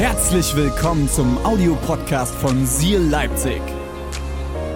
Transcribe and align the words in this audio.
Herzlich 0.00 0.56
willkommen 0.56 1.10
zum 1.10 1.36
Audiopodcast 1.44 2.34
von 2.36 2.64
Seal 2.64 3.02
Leipzig. 3.02 3.60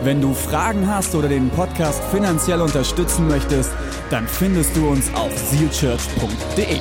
Wenn 0.03 0.21
du 0.21 0.35
Fragen 0.35 0.87
hast 0.87 1.15
oder 1.15 1.29
den 1.29 1.49
Podcast 1.49 2.05
finanziell 2.13 2.61
unterstützen 2.61 3.27
möchtest, 3.27 3.73
dann 4.11 4.29
findest 4.29 4.77
du 4.77 4.87
uns 4.87 5.11
auf 5.15 5.33
sealchurch.de. 5.35 6.79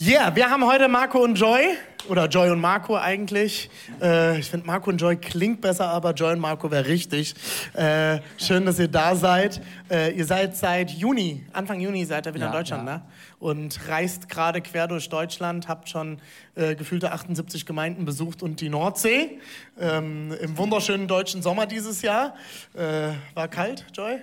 Yeah, 0.00 0.34
wir 0.34 0.50
haben 0.50 0.66
heute 0.66 0.88
Marco 0.88 1.20
und 1.22 1.36
Joy. 1.36 1.76
Oder 2.10 2.26
Joy 2.26 2.50
und 2.50 2.60
Marco 2.60 2.96
eigentlich. 2.96 3.70
Äh, 4.02 4.40
ich 4.40 4.50
finde, 4.50 4.66
Marco 4.66 4.90
und 4.90 5.00
Joy 5.00 5.14
klingt 5.14 5.60
besser, 5.60 5.90
aber 5.90 6.12
Joy 6.12 6.32
und 6.32 6.40
Marco 6.40 6.68
wäre 6.68 6.86
richtig. 6.86 7.36
Äh, 7.72 8.18
schön, 8.36 8.66
dass 8.66 8.80
ihr 8.80 8.88
da 8.88 9.14
seid. 9.14 9.62
Äh, 9.88 10.10
ihr 10.14 10.24
seid 10.24 10.56
seit 10.56 10.90
Juni, 10.90 11.44
Anfang 11.52 11.78
Juni 11.78 12.04
seid 12.04 12.26
ihr 12.26 12.34
wieder 12.34 12.46
Ja, 12.46 12.50
in 12.50 12.56
Deutschland, 12.58 12.88
ja. 12.88 12.96
ne? 12.96 13.02
Und 13.38 13.78
reist 13.88 14.28
gerade 14.28 14.60
quer 14.60 14.88
durch 14.88 15.08
Deutschland, 15.08 15.68
habt 15.68 15.88
schon 15.88 16.18
äh, 16.56 16.74
gefühlte 16.74 17.12
78 17.12 17.64
Gemeinden 17.64 18.04
besucht 18.04 18.42
und 18.42 18.60
die 18.60 18.70
Nordsee. 18.70 19.38
Ähm, 19.78 20.34
Im 20.40 20.58
wunderschönen 20.58 21.06
deutschen 21.06 21.42
Sommer 21.42 21.66
dieses 21.66 22.02
Jahr. 22.02 22.34
Äh, 22.74 23.10
war 23.34 23.46
kalt, 23.46 23.86
Joy? 23.94 24.18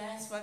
Ja, 0.00 0.16
es 0.18 0.30
war, 0.30 0.42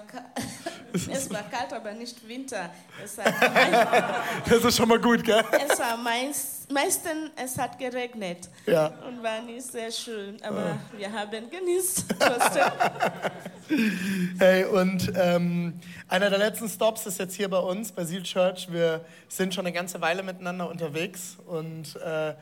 es 1.15 1.29
war 1.31 1.43
kalt, 1.49 1.73
aber 1.73 1.91
nicht 1.93 2.27
Winter. 2.27 2.69
Es 3.03 3.17
hat, 3.17 3.33
Das 4.49 4.63
ist 4.63 4.77
schon 4.77 4.87
mal 4.87 4.99
gut, 4.99 5.23
gell? 5.23 5.43
es 5.67 5.79
war 5.79 5.97
meist, 5.97 6.71
meistens 6.71 7.31
es 7.35 7.57
hat 7.57 7.79
geregnet 7.79 8.49
Ja. 8.67 8.93
und 9.07 9.23
war 9.23 9.41
nicht 9.41 9.65
sehr 9.71 9.91
schön, 9.91 10.39
aber 10.43 10.77
wir 10.95 11.11
haben 11.11 11.49
genießt. 11.49 12.05
Hey, 14.39 14.63
und 14.63 15.11
ähm, 15.15 15.77
einer 16.07 16.29
der 16.29 16.39
letzten 16.39 16.69
Stops 16.69 17.05
ist 17.05 17.19
jetzt 17.19 17.35
hier 17.35 17.49
bei 17.49 17.57
uns, 17.57 17.91
bei 17.91 18.05
Seal 18.05 18.23
Church. 18.23 18.71
Wir 18.71 19.03
sind 19.27 19.53
schon 19.53 19.65
eine 19.65 19.73
ganze 19.73 19.99
Weile 19.99 20.23
miteinander 20.23 20.69
unterwegs 20.69 21.35
und 21.47 21.97
äh, 21.97 22.33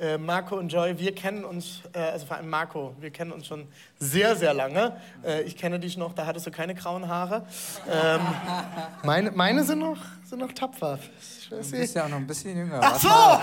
äh, 0.00 0.16
Marco 0.18 0.56
und 0.56 0.72
Joy, 0.72 0.98
wir 0.98 1.14
kennen 1.14 1.44
uns, 1.44 1.82
äh, 1.92 1.98
also 2.00 2.26
vor 2.26 2.36
allem 2.38 2.48
Marco, 2.48 2.94
wir 2.98 3.10
kennen 3.10 3.32
uns 3.32 3.46
schon 3.46 3.68
sehr, 3.98 4.34
sehr 4.34 4.54
lange. 4.54 4.96
Äh, 5.24 5.42
ich 5.42 5.56
kenne 5.56 5.78
dich 5.78 5.96
noch, 5.96 6.12
da 6.14 6.24
hattest 6.26 6.46
du 6.46 6.50
keine 6.50 6.74
grauen 6.74 7.06
Haare. 7.06 7.46
Ähm, 7.90 8.20
meine, 9.04 9.30
meine 9.32 9.62
sind 9.64 9.78
noch, 9.80 9.98
sind 10.24 10.38
noch 10.40 10.52
tapfer. 10.52 10.98
Du 11.50 11.56
bist 11.56 11.94
ja 11.94 12.04
auch 12.04 12.08
noch 12.08 12.16
ein 12.16 12.26
bisschen 12.26 12.56
jünger. 12.56 12.80
Ach 12.82 12.98
so! 12.98 13.08
mal. 13.08 13.40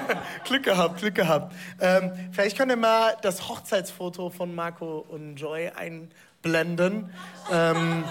Glück 0.44 0.64
gehabt, 0.64 0.98
Glück 0.98 1.14
gehabt. 1.14 1.54
Ähm, 1.80 2.12
vielleicht 2.32 2.56
könnt 2.58 2.70
ihr 2.72 2.76
mal 2.76 3.16
das 3.22 3.48
Hochzeitsfoto 3.48 4.30
von 4.30 4.54
Marco 4.54 5.04
und 5.08 5.36
Joy 5.36 5.70
einblenden. 5.70 7.12
Ähm, 7.52 8.04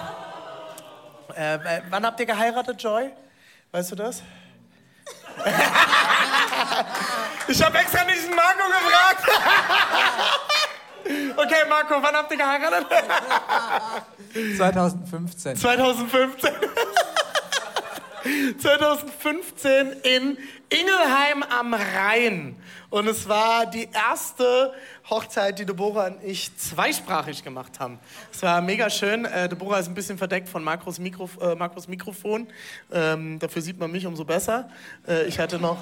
äh, 1.34 1.58
w- 1.58 1.82
wann 1.90 2.06
habt 2.06 2.18
ihr 2.20 2.26
geheiratet, 2.26 2.82
Joy? 2.82 3.10
Weißt 3.72 3.92
du 3.92 3.96
das? 3.96 4.22
ich 7.50 7.62
habe 7.62 7.78
extra 7.78 8.04
nicht 8.04 8.24
den 8.24 8.34
Marco 8.34 8.66
gefragt. 8.68 9.28
okay, 11.36 11.68
Marco, 11.68 12.02
wann 12.02 12.14
habt 12.14 12.30
ihr 12.30 12.38
geheiratet? 12.38 12.86
2015. 14.56 15.56
2015. 15.56 16.50
2015 18.60 19.92
in 20.02 20.38
Ingelheim 20.68 21.42
am 21.42 21.74
Rhein. 21.74 22.56
Und 22.90 23.08
es 23.08 23.28
war 23.28 23.66
die 23.66 23.88
erste 23.92 24.72
Hochzeit, 25.08 25.58
die 25.58 25.64
Deborah 25.64 26.08
und 26.08 26.22
ich 26.22 26.56
zweisprachig 26.56 27.42
gemacht 27.42 27.80
haben. 27.80 27.98
Es 28.32 28.42
war 28.42 28.60
mega 28.60 28.90
schön. 28.90 29.24
Äh, 29.24 29.48
Deborah 29.48 29.78
ist 29.78 29.88
ein 29.88 29.94
bisschen 29.94 30.18
verdeckt 30.18 30.48
von 30.48 30.62
Markus, 30.62 30.98
Mikrof 30.98 31.38
äh, 31.40 31.56
Mikrofon. 31.88 32.46
Ähm, 32.92 33.38
dafür 33.38 33.62
sieht 33.62 33.78
man 33.78 33.90
mich 33.90 34.06
umso 34.06 34.24
besser. 34.24 34.68
Äh, 35.08 35.24
ich 35.24 35.38
hatte 35.38 35.58
noch 35.58 35.78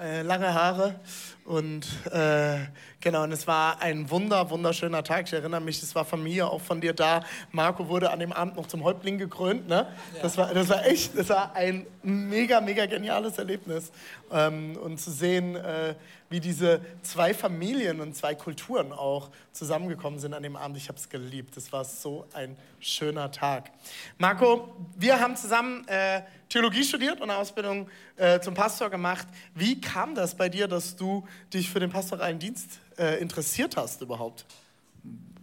äh, 0.00 0.22
lange 0.22 0.54
Haare. 0.54 1.00
Und 1.44 1.86
äh, 2.12 2.58
genau, 3.00 3.24
und 3.24 3.32
es 3.32 3.46
war 3.46 3.80
ein 3.80 4.10
wunder, 4.10 4.50
wunderschöner 4.50 5.02
Tag. 5.02 5.26
Ich 5.26 5.32
erinnere 5.32 5.60
mich, 5.60 5.82
es 5.82 5.94
war 5.94 6.04
Familie 6.04 6.48
auch 6.48 6.60
von 6.60 6.80
dir 6.80 6.92
da. 6.92 7.22
Marco 7.52 7.88
wurde 7.88 8.10
an 8.10 8.20
dem 8.20 8.32
Abend 8.32 8.56
noch 8.56 8.66
zum 8.66 8.84
Häuptling 8.84 9.18
gekrönt. 9.18 9.68
Ne? 9.68 9.86
Das, 10.22 10.36
war, 10.36 10.52
das 10.54 10.68
war 10.68 10.86
echt, 10.86 11.16
das 11.16 11.28
war 11.28 11.54
ein 11.54 11.86
mega, 12.02 12.60
mega 12.60 12.86
geniales 12.86 13.38
Erlebnis. 13.38 13.90
Ähm, 14.30 14.76
und 14.76 15.00
zu 15.00 15.10
sehen, 15.10 15.56
äh, 15.56 15.94
wie 16.30 16.40
diese 16.40 16.80
zwei 17.02 17.34
Familien 17.34 18.00
und 18.00 18.16
zwei 18.16 18.36
Kulturen 18.36 18.92
auch 18.92 19.30
zusammengekommen 19.52 20.20
sind 20.20 20.32
an 20.32 20.44
dem 20.44 20.54
Abend. 20.56 20.76
Ich 20.76 20.88
habe 20.88 20.96
es 20.96 21.08
geliebt. 21.08 21.56
Es 21.56 21.72
war 21.72 21.84
so 21.84 22.26
ein 22.32 22.56
schöner 22.78 23.32
Tag. 23.32 23.70
Marco, 24.16 24.72
wir 24.96 25.20
haben 25.20 25.36
zusammen 25.36 25.86
äh, 25.88 26.22
Theologie 26.48 26.84
studiert 26.84 27.20
und 27.20 27.30
eine 27.30 27.38
Ausbildung 27.38 27.88
äh, 28.16 28.40
zum 28.40 28.54
Pastor 28.54 28.90
gemacht. 28.90 29.26
Wie 29.54 29.80
kam 29.80 30.14
das 30.14 30.34
bei 30.36 30.48
dir, 30.48 30.68
dass 30.68 30.96
du 30.96 31.26
dich 31.52 31.68
für 31.70 31.80
den 31.80 31.90
pastoralen 31.90 32.38
Dienst 32.38 32.80
äh, 33.00 33.18
interessiert 33.20 33.76
hast 33.76 34.02
überhaupt? 34.02 34.44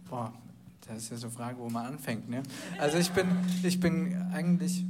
Boah, 0.08 0.32
das 0.86 0.98
ist 0.98 1.10
ja 1.10 1.16
so 1.16 1.26
eine 1.26 1.36
Frage, 1.36 1.58
wo 1.58 1.68
man 1.68 1.86
anfängt. 1.86 2.28
Ne? 2.28 2.42
Also 2.78 2.98
ich 2.98 3.10
bin, 3.10 3.26
ich 3.62 3.80
bin 3.80 4.30
eigentlich, 4.32 4.84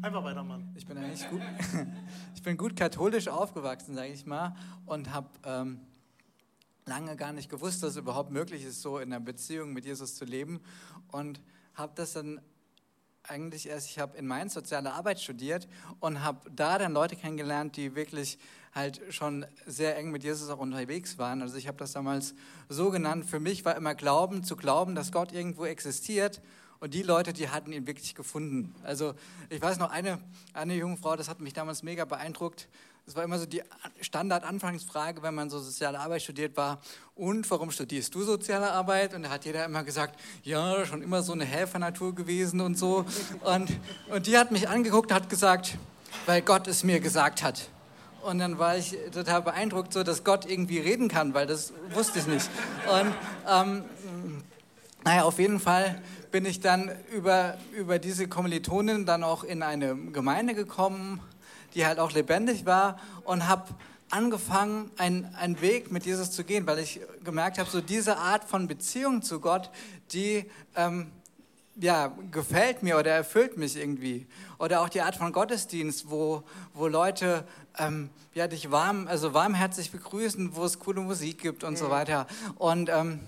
Einfach 0.00 0.22
weiter, 0.22 0.44
Mann. 0.44 0.72
ich 0.76 0.86
bin 0.86 0.96
eigentlich 0.98 1.28
gut, 1.28 1.40
ich 2.34 2.42
bin 2.42 2.56
gut 2.56 2.76
katholisch 2.76 3.26
aufgewachsen, 3.28 3.94
sage 3.94 4.12
ich 4.12 4.24
mal, 4.24 4.54
und 4.86 5.12
habe 5.12 5.28
ähm, 5.44 5.80
lange 6.86 7.16
gar 7.16 7.32
nicht 7.32 7.50
gewusst, 7.50 7.82
dass 7.82 7.92
es 7.92 7.96
überhaupt 7.96 8.30
möglich 8.30 8.64
ist, 8.64 8.82
so 8.82 8.98
in 8.98 9.12
einer 9.12 9.20
Beziehung 9.20 9.72
mit 9.72 9.84
Jesus 9.84 10.14
zu 10.14 10.24
leben, 10.24 10.60
und 11.08 11.40
habe 11.74 11.92
das 11.96 12.12
dann 12.12 12.40
eigentlich 13.22 13.68
erst, 13.68 13.88
ich 13.88 13.98
habe 13.98 14.16
in 14.16 14.26
Mainz 14.26 14.54
soziale 14.54 14.92
Arbeit 14.92 15.20
studiert 15.20 15.66
und 16.00 16.22
habe 16.22 16.50
da 16.50 16.78
dann 16.78 16.92
Leute 16.92 17.16
kennengelernt, 17.16 17.76
die 17.76 17.94
wirklich 17.94 18.38
halt 18.74 19.00
schon 19.10 19.46
sehr 19.66 19.96
eng 19.96 20.10
mit 20.10 20.24
Jesus 20.24 20.50
auch 20.50 20.58
unterwegs 20.58 21.18
waren. 21.18 21.42
Also 21.42 21.56
ich 21.56 21.68
habe 21.68 21.78
das 21.78 21.92
damals 21.92 22.34
so 22.68 22.90
genannt, 22.90 23.24
für 23.24 23.40
mich 23.40 23.64
war 23.64 23.76
immer 23.76 23.94
Glauben, 23.94 24.42
zu 24.42 24.56
glauben, 24.56 24.94
dass 24.94 25.12
Gott 25.12 25.32
irgendwo 25.32 25.64
existiert 25.64 26.40
und 26.80 26.92
die 26.92 27.02
Leute, 27.02 27.32
die 27.32 27.48
hatten 27.48 27.72
ihn 27.72 27.86
wirklich 27.86 28.14
gefunden. 28.14 28.74
Also 28.82 29.14
ich 29.48 29.62
weiß 29.62 29.78
noch, 29.78 29.90
eine, 29.90 30.18
eine 30.52 30.74
junge 30.74 30.96
Frau, 30.96 31.16
das 31.16 31.28
hat 31.28 31.40
mich 31.40 31.52
damals 31.52 31.82
mega 31.82 32.04
beeindruckt, 32.04 32.68
das 33.06 33.16
war 33.16 33.22
immer 33.22 33.38
so 33.38 33.44
die 33.44 33.62
Standard-Anfangsfrage, 34.00 35.22
wenn 35.22 35.34
man 35.34 35.50
so 35.50 35.58
soziale 35.58 36.00
Arbeit 36.00 36.22
studiert 36.22 36.56
war. 36.56 36.80
Und 37.14 37.50
warum 37.50 37.70
studierst 37.70 38.14
du 38.14 38.22
soziale 38.22 38.72
Arbeit? 38.72 39.12
Und 39.12 39.24
da 39.24 39.28
hat 39.28 39.44
jeder 39.44 39.64
immer 39.66 39.84
gesagt, 39.84 40.18
ja, 40.42 40.86
schon 40.86 41.02
immer 41.02 41.22
so 41.22 41.32
eine 41.32 41.44
Helfernatur 41.44 42.14
gewesen 42.14 42.60
und 42.60 42.78
so. 42.78 43.04
Und, 43.42 43.70
und 44.08 44.26
die 44.26 44.38
hat 44.38 44.52
mich 44.52 44.70
angeguckt 44.70 45.12
hat 45.12 45.28
gesagt, 45.28 45.76
weil 46.24 46.40
Gott 46.40 46.66
es 46.66 46.82
mir 46.82 46.98
gesagt 46.98 47.42
hat. 47.42 47.68
Und 48.24 48.38
dann 48.38 48.58
war 48.58 48.76
ich 48.76 48.96
total 49.12 49.42
beeindruckt, 49.42 49.92
so 49.92 50.02
dass 50.02 50.24
Gott 50.24 50.46
irgendwie 50.46 50.78
reden 50.78 51.08
kann, 51.08 51.34
weil 51.34 51.46
das 51.46 51.74
wusste 51.92 52.18
ich 52.18 52.26
nicht. 52.26 52.48
Und 52.90 53.14
ähm, 53.48 53.84
naja, 55.04 55.24
auf 55.24 55.38
jeden 55.38 55.60
Fall 55.60 56.00
bin 56.30 56.46
ich 56.46 56.60
dann 56.60 56.90
über, 57.12 57.58
über 57.76 57.98
diese 57.98 58.26
Kommilitonin 58.26 59.04
dann 59.04 59.22
auch 59.22 59.44
in 59.44 59.62
eine 59.62 59.94
Gemeinde 59.94 60.54
gekommen, 60.54 61.20
die 61.74 61.84
halt 61.84 61.98
auch 61.98 62.12
lebendig 62.12 62.64
war 62.64 62.98
und 63.24 63.46
habe 63.46 63.66
angefangen, 64.08 64.90
einen, 64.96 65.34
einen 65.34 65.60
Weg 65.60 65.92
mit 65.92 66.06
Jesus 66.06 66.30
zu 66.30 66.44
gehen, 66.44 66.66
weil 66.66 66.78
ich 66.78 67.00
gemerkt 67.24 67.58
habe, 67.58 67.68
so 67.68 67.82
diese 67.82 68.16
Art 68.16 68.44
von 68.44 68.68
Beziehung 68.68 69.20
zu 69.20 69.38
Gott, 69.40 69.70
die 70.12 70.50
ähm, 70.76 71.10
ja, 71.76 72.12
gefällt 72.30 72.82
mir 72.82 72.98
oder 72.98 73.10
erfüllt 73.10 73.56
mich 73.56 73.76
irgendwie. 73.76 74.26
Oder 74.58 74.82
auch 74.82 74.88
die 74.88 75.00
Art 75.00 75.16
von 75.16 75.32
Gottesdienst, 75.32 76.10
wo, 76.10 76.44
wo 76.72 76.86
Leute 76.86 77.46
ähm, 77.78 78.10
ja, 78.32 78.46
dich 78.46 78.70
warm, 78.70 79.08
also 79.08 79.34
warmherzig 79.34 79.90
begrüßen, 79.90 80.54
wo 80.54 80.64
es 80.64 80.78
coole 80.78 81.00
Musik 81.00 81.40
gibt 81.40 81.64
und 81.64 81.76
so 81.76 81.90
weiter. 81.90 82.26
Und 82.56 82.88
ähm, 82.90 83.20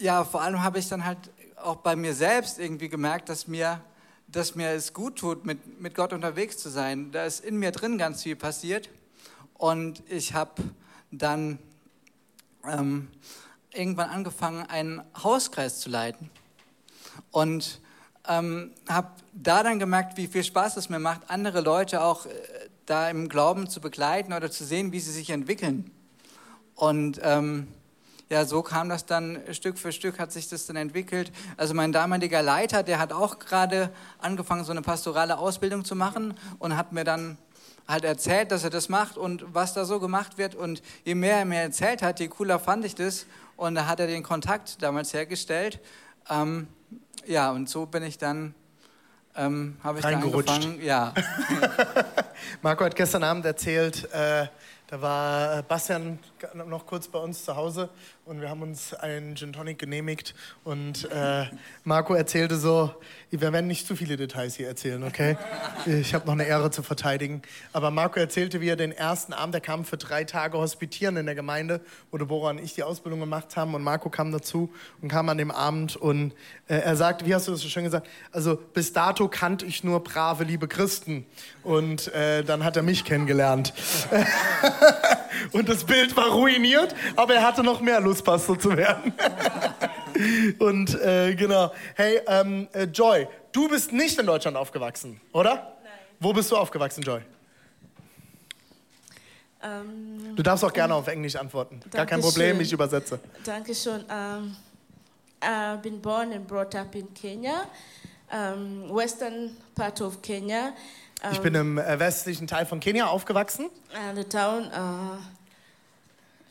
ja, 0.00 0.24
vor 0.24 0.42
allem 0.42 0.62
habe 0.62 0.78
ich 0.78 0.88
dann 0.88 1.04
halt 1.04 1.18
auch 1.56 1.76
bei 1.76 1.96
mir 1.96 2.14
selbst 2.14 2.58
irgendwie 2.58 2.88
gemerkt, 2.88 3.28
dass 3.28 3.48
mir, 3.48 3.80
dass 4.28 4.54
mir 4.54 4.70
es 4.70 4.92
gut 4.92 5.16
tut, 5.16 5.46
mit, 5.46 5.80
mit 5.80 5.94
Gott 5.94 6.12
unterwegs 6.12 6.58
zu 6.58 6.68
sein. 6.68 7.10
Da 7.12 7.24
ist 7.24 7.42
in 7.42 7.58
mir 7.58 7.70
drin 7.70 7.96
ganz 7.96 8.22
viel 8.22 8.36
passiert. 8.36 8.90
Und 9.54 10.02
ich 10.10 10.34
habe 10.34 10.62
dann 11.10 11.58
ähm, 12.66 13.08
irgendwann 13.72 14.10
angefangen, 14.10 14.66
einen 14.66 15.02
Hauskreis 15.22 15.80
zu 15.80 15.88
leiten. 15.88 16.30
Und 17.30 17.80
ähm, 18.28 18.72
habe 18.88 19.08
da 19.32 19.62
dann 19.62 19.78
gemerkt, 19.78 20.16
wie 20.16 20.26
viel 20.26 20.44
Spaß 20.44 20.76
es 20.76 20.88
mir 20.88 20.98
macht, 20.98 21.22
andere 21.28 21.60
Leute 21.60 22.02
auch 22.02 22.26
äh, 22.26 22.30
da 22.86 23.08
im 23.10 23.28
Glauben 23.28 23.68
zu 23.68 23.80
begleiten 23.80 24.32
oder 24.32 24.50
zu 24.50 24.64
sehen, 24.64 24.92
wie 24.92 25.00
sie 25.00 25.12
sich 25.12 25.30
entwickeln. 25.30 25.90
Und 26.74 27.20
ähm, 27.22 27.68
ja, 28.30 28.44
so 28.46 28.62
kam 28.62 28.88
das 28.88 29.06
dann 29.06 29.38
Stück 29.52 29.78
für 29.78 29.92
Stück, 29.92 30.18
hat 30.18 30.32
sich 30.32 30.48
das 30.48 30.66
dann 30.66 30.76
entwickelt. 30.76 31.30
Also 31.56 31.74
mein 31.74 31.92
damaliger 31.92 32.42
Leiter, 32.42 32.82
der 32.82 32.98
hat 32.98 33.12
auch 33.12 33.38
gerade 33.38 33.90
angefangen, 34.18 34.64
so 34.64 34.72
eine 34.72 34.82
pastorale 34.82 35.38
Ausbildung 35.38 35.84
zu 35.84 35.94
machen 35.94 36.34
und 36.58 36.76
hat 36.76 36.92
mir 36.92 37.04
dann 37.04 37.38
halt 37.86 38.04
erzählt, 38.04 38.50
dass 38.50 38.64
er 38.64 38.70
das 38.70 38.88
macht 38.88 39.18
und 39.18 39.44
was 39.54 39.74
da 39.74 39.84
so 39.84 40.00
gemacht 40.00 40.38
wird. 40.38 40.54
Und 40.54 40.82
je 41.04 41.14
mehr 41.14 41.38
er 41.38 41.44
mir 41.44 41.60
erzählt 41.60 42.02
hat, 42.02 42.18
je 42.18 42.28
cooler 42.28 42.58
fand 42.58 42.84
ich 42.84 42.94
das. 42.94 43.26
Und 43.56 43.74
da 43.74 43.86
hat 43.86 44.00
er 44.00 44.06
den 44.06 44.22
Kontakt 44.22 44.82
damals 44.82 45.12
hergestellt. 45.12 45.80
Ähm, 46.30 46.66
ja, 47.26 47.50
und 47.50 47.68
so 47.68 47.86
bin 47.86 48.02
ich 48.02 48.18
dann, 48.18 48.54
ähm, 49.36 49.76
habe 49.82 49.98
ich 49.98 50.02
da 50.04 50.10
Reingerutscht. 50.10 50.50
angefangen. 50.50 50.82
Ja, 50.84 51.12
Marco 52.62 52.84
hat 52.84 52.94
gestern 52.96 53.22
Abend 53.24 53.44
erzählt, 53.46 54.08
äh, 54.12 54.46
da 54.86 55.00
war 55.00 55.58
äh, 55.58 55.62
Bastian 55.62 56.18
noch 56.54 56.86
kurz 56.86 57.08
bei 57.08 57.18
uns 57.18 57.44
zu 57.44 57.56
Hause 57.56 57.88
und 58.24 58.40
wir 58.40 58.48
haben 58.48 58.62
uns 58.62 58.94
einen 58.94 59.36
Gin 59.36 59.52
Tonic 59.52 59.78
genehmigt 59.78 60.34
und 60.64 61.08
äh, 61.10 61.46
Marco 61.84 62.14
erzählte 62.14 62.56
so, 62.56 62.94
wir 63.30 63.40
werden 63.52 63.66
nicht 63.66 63.86
zu 63.86 63.96
viele 63.96 64.16
Details 64.16 64.54
hier 64.54 64.68
erzählen, 64.68 65.02
okay? 65.02 65.36
Ich 65.86 66.14
habe 66.14 66.26
noch 66.26 66.32
eine 66.32 66.46
Ehre 66.46 66.70
zu 66.70 66.82
verteidigen. 66.82 67.42
Aber 67.72 67.90
Marco 67.90 68.18
erzählte, 68.18 68.60
wie 68.60 68.68
er 68.68 68.76
den 68.76 68.92
ersten 68.92 69.32
Abend, 69.32 69.54
der 69.54 69.60
kam 69.60 69.84
für 69.84 69.96
drei 69.96 70.24
Tage 70.24 70.56
hospitieren 70.58 71.16
in 71.16 71.26
der 71.26 71.34
Gemeinde, 71.34 71.80
wo 72.10 72.18
Deborah 72.18 72.50
und 72.50 72.58
ich 72.58 72.74
die 72.74 72.82
Ausbildung 72.82 73.20
gemacht 73.20 73.56
haben 73.56 73.74
und 73.74 73.82
Marco 73.82 74.08
kam 74.08 74.32
dazu 74.32 74.72
und 75.02 75.08
kam 75.08 75.28
an 75.28 75.38
dem 75.38 75.50
Abend 75.50 75.96
und 75.96 76.32
äh, 76.68 76.76
er 76.76 76.96
sagte, 76.96 77.26
wie 77.26 77.34
hast 77.34 77.48
du 77.48 77.52
das 77.52 77.60
so 77.60 77.68
schön 77.68 77.84
gesagt, 77.84 78.06
also 78.32 78.56
bis 78.56 78.92
dato 78.92 79.28
kannte 79.28 79.66
ich 79.66 79.84
nur 79.84 80.02
brave, 80.02 80.44
liebe 80.44 80.68
Christen 80.68 81.26
und 81.62 82.12
äh, 82.14 82.42
dann 82.44 82.64
hat 82.64 82.76
er 82.76 82.82
mich 82.82 83.04
kennengelernt. 83.04 83.72
Und 85.52 85.68
das 85.68 85.84
Bild 85.84 86.16
war 86.16 86.30
ruiniert, 86.34 86.94
aber 87.16 87.34
er 87.34 87.42
hatte 87.46 87.62
noch 87.62 87.80
mehr 87.80 88.00
Lust, 88.00 88.24
Pastor 88.24 88.58
zu 88.58 88.76
werden. 88.76 89.12
Und 90.58 90.94
äh, 91.00 91.34
genau. 91.34 91.72
Hey, 91.94 92.20
ähm, 92.26 92.68
äh, 92.72 92.84
Joy, 92.84 93.26
du 93.52 93.68
bist 93.68 93.92
nicht 93.92 94.18
in 94.18 94.26
Deutschland 94.26 94.56
aufgewachsen, 94.56 95.20
oder? 95.32 95.54
Nein. 95.54 95.92
Wo 96.20 96.32
bist 96.32 96.50
du 96.50 96.56
aufgewachsen, 96.56 97.02
Joy? 97.02 97.20
Ähm, 99.62 100.34
Du 100.36 100.42
darfst 100.42 100.64
auch 100.64 100.72
gerne 100.72 100.94
auf 100.94 101.06
Englisch 101.08 101.36
antworten. 101.36 101.80
Gar 101.90 102.06
kein. 102.06 102.20
Problem, 102.20 102.60
ich 102.60 102.72
übersetze. 102.72 103.18
Dankeschön. 103.44 104.04
Um, 104.10 104.56
I've 105.40 105.78
been 105.82 106.00
born 106.00 106.32
and 106.32 106.46
brought 106.46 106.74
up 106.74 106.94
in 106.94 107.12
Kenya, 107.14 107.66
um, 108.32 108.88
western 108.94 109.50
part 109.74 110.00
of 110.00 110.20
Kenya. 110.22 110.72
Um, 111.22 111.32
Ich 111.32 111.40
bin 111.40 111.54
im 111.54 111.78
äh, 111.78 111.98
westlichen 111.98 112.46
Teil 112.46 112.66
von 112.66 112.80
Kenia 112.80 113.06
aufgewachsen. 113.06 113.70
and 113.94 114.16
the 114.18 114.24
town 114.24 114.64
uh, 114.72 115.18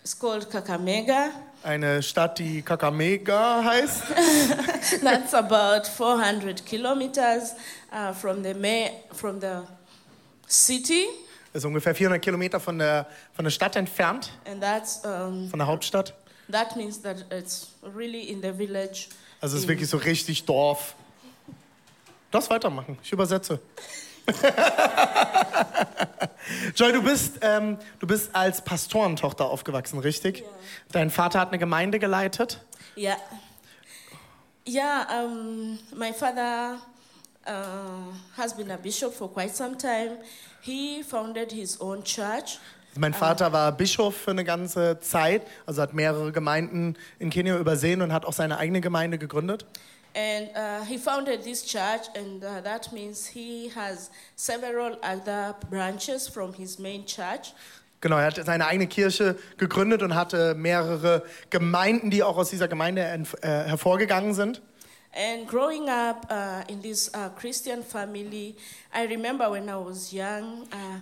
is 0.03 0.17
called 0.17 0.49
Kakamega. 0.49 1.29
Eine 1.63 2.03
Stadt, 2.03 2.39
die 2.39 2.61
Kakamega 2.61 3.63
heißt. 3.63 4.03
That's 5.01 5.33
about 5.33 5.87
400 5.87 6.65
kilometers 6.65 7.53
uh, 7.91 8.13
from 8.13 8.43
the 8.43 8.53
from 9.13 9.39
the 9.39 9.61
city, 10.47 11.05
Das 11.53 11.61
ist 11.61 11.65
ungefähr 11.65 11.93
400 11.95 12.21
Kilometer 12.21 12.59
von 12.59 12.79
der, 12.79 13.07
von 13.33 13.45
der 13.45 13.51
Stadt 13.51 13.75
entfernt, 13.75 14.31
and 14.45 14.61
that's 14.61 15.01
um, 15.05 15.49
von 15.49 15.59
der 15.59 15.67
Hauptstadt. 15.67 16.13
that 16.49 16.75
means 16.75 17.01
that 17.01 17.25
it's 17.31 17.67
really 17.95 18.29
in 18.29 18.41
the 18.41 18.51
village. 18.51 19.07
Also 19.39 19.55
es 19.57 19.63
ist 19.63 19.67
wirklich 19.67 19.89
so 19.89 19.97
richtig 19.97 20.45
Dorf. 20.45 20.95
Darfst 22.31 22.49
weitermachen, 22.49 22.97
ich 23.03 23.11
übersetze. 23.11 23.59
Joy, 26.75 26.93
du 26.93 27.03
bist, 27.03 27.39
ähm, 27.41 27.77
du 27.99 28.07
bist 28.07 28.33
als 28.33 28.63
Pastorentochter 28.63 29.45
aufgewachsen, 29.45 29.99
richtig? 29.99 30.43
Dein 30.91 31.09
Vater 31.09 31.39
hat 31.39 31.49
eine 31.49 31.59
Gemeinde 31.59 31.99
geleitet. 31.99 32.61
Yeah. 32.95 33.17
Yeah, 34.65 35.25
um, 35.25 35.77
my 35.93 36.13
father 36.13 36.77
uh, 37.45 38.13
has 38.37 38.55
been 38.55 38.71
a 38.71 38.77
bishop 38.77 39.13
for 39.13 39.31
quite 39.31 39.53
some 39.53 39.77
time. 39.77 40.17
He 40.61 41.03
founded 41.03 41.51
his 41.51 41.81
own 41.81 42.03
church. 42.03 42.59
Mein 42.95 43.13
Vater 43.13 43.51
war 43.51 43.71
Bischof 43.71 44.15
für 44.15 44.31
eine 44.31 44.43
ganze 44.43 44.99
Zeit, 44.99 45.41
also 45.65 45.81
hat 45.81 45.95
mehrere 45.95 46.31
Gemeinden 46.31 46.95
in 47.17 47.31
Kenia 47.31 47.57
übersehen 47.57 48.03
und 48.03 48.13
hat 48.13 48.23
auch 48.23 48.33
seine 48.33 48.59
eigene 48.59 48.81
Gemeinde 48.81 49.17
gegründet. 49.17 49.65
And 50.15 50.49
uh, 50.55 50.83
he 50.85 50.97
founded 50.97 51.43
this 51.43 51.65
church, 51.65 52.07
and 52.15 52.43
uh, 52.43 52.61
that 52.61 52.93
means 52.93 53.25
he 53.25 53.69
has 53.69 54.11
several 54.35 54.97
other 55.01 55.55
branches 55.71 56.27
from 56.27 56.53
his 56.53 56.77
main 56.77 57.05
church. 57.05 57.53
Genau, 57.99 58.17
er 58.17 58.25
hat 58.25 58.45
seine 58.45 58.67
eigene 58.67 58.87
Kirche 58.87 59.37
gegründet 59.57 60.03
und 60.03 60.13
hatte 60.13 60.55
mehrere 60.55 61.23
Gemeinden, 61.49 62.11
die 62.11 62.21
auch 62.21 62.37
aus 62.37 62.49
dieser 62.49 62.67
Gemeinde 62.67 63.01
äh, 63.01 63.47
hervorgegangen 63.47 64.33
sind. 64.33 64.61
And 65.15 65.47
growing 65.47 65.89
up 65.89 66.25
uh, 66.29 66.63
in 66.67 66.81
this 66.81 67.09
uh, 67.13 67.29
Christian 67.29 67.83
family, 67.83 68.55
I 68.93 69.05
remember 69.05 69.49
when 69.49 69.69
I 69.69 69.75
was 69.75 70.11
young, 70.11 70.67
uh, 70.71 70.99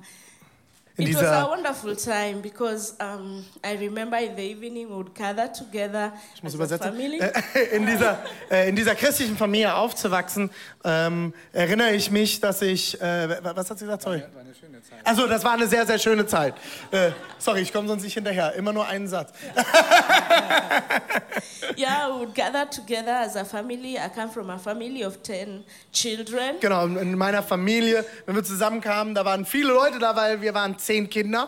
In 1.01 1.07
it 1.07 1.15
was 1.15 1.23
a 1.23 1.41
dieser, 1.41 1.49
wonderful 1.49 1.95
time 1.95 2.41
because 2.41 2.95
um, 2.99 3.45
I 3.63 3.75
remember 3.77 4.17
in 4.17 4.35
the 4.35 4.43
evening 4.43 4.89
we 4.89 4.95
would 4.95 5.13
gather 5.15 5.51
together 5.51 6.13
ich 6.35 6.43
muss 6.43 6.53
as 6.53 6.59
a 6.59 6.63
übersetzen, 6.63 6.91
family. 6.91 7.19
Äh, 7.19 7.75
in, 7.75 7.85
dieser, 7.85 8.19
äh, 8.49 8.69
in 8.69 8.75
dieser 8.75 8.95
christlichen 8.95 9.37
Familie 9.37 9.73
aufzuwachsen, 9.73 10.49
ähm, 10.83 11.33
erinnere 11.53 11.91
ich 11.91 12.11
mich, 12.11 12.39
dass 12.39 12.61
ich, 12.61 12.99
äh, 13.01 13.43
was 13.43 13.69
hat 13.69 13.79
sie 13.79 13.85
gesagt? 13.85 14.03
Sorry. 14.03 14.23
war 14.33 14.41
eine 14.41 14.53
schöne 14.53 14.81
Zeit. 14.81 14.99
Also, 15.03 15.27
das 15.27 15.43
war 15.43 15.53
eine 15.53 15.67
sehr, 15.67 15.85
sehr 15.85 15.99
schöne 15.99 16.25
Zeit. 16.25 16.55
Äh, 16.91 17.11
sorry, 17.37 17.61
ich 17.61 17.73
komme 17.73 17.87
sonst 17.87 18.03
nicht 18.03 18.13
hinterher. 18.13 18.53
Immer 18.53 18.73
nur 18.73 18.87
einen 18.87 19.07
Satz. 19.07 19.31
Yeah, 21.77 22.09
we 22.09 22.19
would 22.19 22.35
gather 22.35 22.69
together 22.69 23.11
as 23.11 23.35
a 23.35 23.45
family. 23.45 23.97
I 23.97 24.09
come 24.09 24.29
from 24.29 24.49
a 24.49 24.57
family 24.57 25.03
of 25.03 25.23
10 25.23 25.63
children. 25.91 26.57
Genau, 26.59 26.85
in 26.85 27.17
meiner 27.17 27.41
Familie, 27.41 28.05
wenn 28.25 28.35
wir 28.35 28.43
zusammenkamen, 28.43 29.15
da 29.15 29.25
waren 29.25 29.45
viele 29.45 29.73
Leute 29.73 29.99
da, 29.99 30.15
weil 30.15 30.41
wir 30.41 30.53
waren 30.53 30.77
zehn 30.77 30.90
Kinder, 31.07 31.47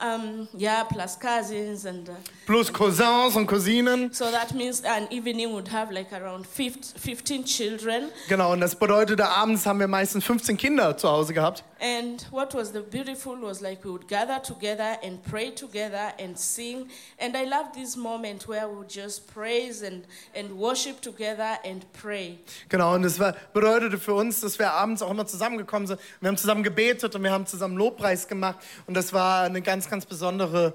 Um, 0.00 0.48
yeah, 0.56 0.84
plus 0.84 1.16
cousins. 1.16 1.84
And 1.84 2.08
uh, 2.08 2.14
plus 2.50 2.72
Cousins 2.72 3.36
und 3.36 3.46
Cousinen. 3.46 4.12
so 4.12 4.24
that 4.24 4.52
means 4.52 4.82
an 4.84 5.06
evening 5.12 5.52
would 5.52 5.68
have 5.68 5.92
like 5.92 6.12
around 6.12 6.44
15, 6.44 6.98
15 6.98 7.44
children. 7.44 8.10
Genau, 8.28 8.52
und 8.52 8.60
das 8.60 8.74
bedeutete, 8.74 9.24
abends 9.28 9.64
haben 9.66 9.78
wir 9.78 9.86
meistens 9.86 10.24
15 10.24 10.56
Kinder 10.56 10.96
zu 10.96 11.08
Hause 11.08 11.32
gehabt. 11.32 11.62
And 11.80 12.26
what 12.30 12.52
was 12.52 12.72
the 12.72 12.80
beautiful 12.80 13.40
was 13.40 13.60
like 13.62 13.84
we 13.84 13.90
would 13.90 14.06
gather 14.08 14.38
together 14.42 14.98
and 15.02 15.22
pray 15.22 15.50
together 15.50 16.12
and 16.18 16.36
sing. 16.36 16.88
And 17.18 17.36
I 17.36 17.44
love 17.44 17.72
this 17.72 17.96
moment 17.96 18.48
where 18.48 18.68
we 18.68 18.78
would 18.78 18.90
just 18.90 19.32
praise 19.32 19.82
and, 19.82 20.04
and 20.34 20.58
worship 20.58 21.00
together 21.00 21.56
and 21.64 21.86
pray. 21.92 22.38
Genau, 22.68 22.96
und 22.96 23.02
das 23.02 23.18
war, 23.18 23.34
bedeutete 23.54 23.96
für 23.96 24.14
uns, 24.14 24.40
dass 24.40 24.58
wir 24.58 24.72
abends 24.72 25.02
auch 25.02 25.10
immer 25.10 25.26
zusammengekommen 25.26 25.86
sind. 25.86 26.00
Wir 26.20 26.28
haben 26.28 26.36
zusammen 26.36 26.64
gebetet 26.64 27.14
und 27.14 27.22
wir 27.22 27.30
haben 27.30 27.46
zusammen 27.46 27.76
Lobpreis 27.76 28.26
gemacht. 28.26 28.58
Und 28.86 28.94
das 28.94 29.12
war 29.12 29.44
ein 29.44 29.62
ganz, 29.62 29.88
ganz 29.88 30.04
besonderes 30.04 30.72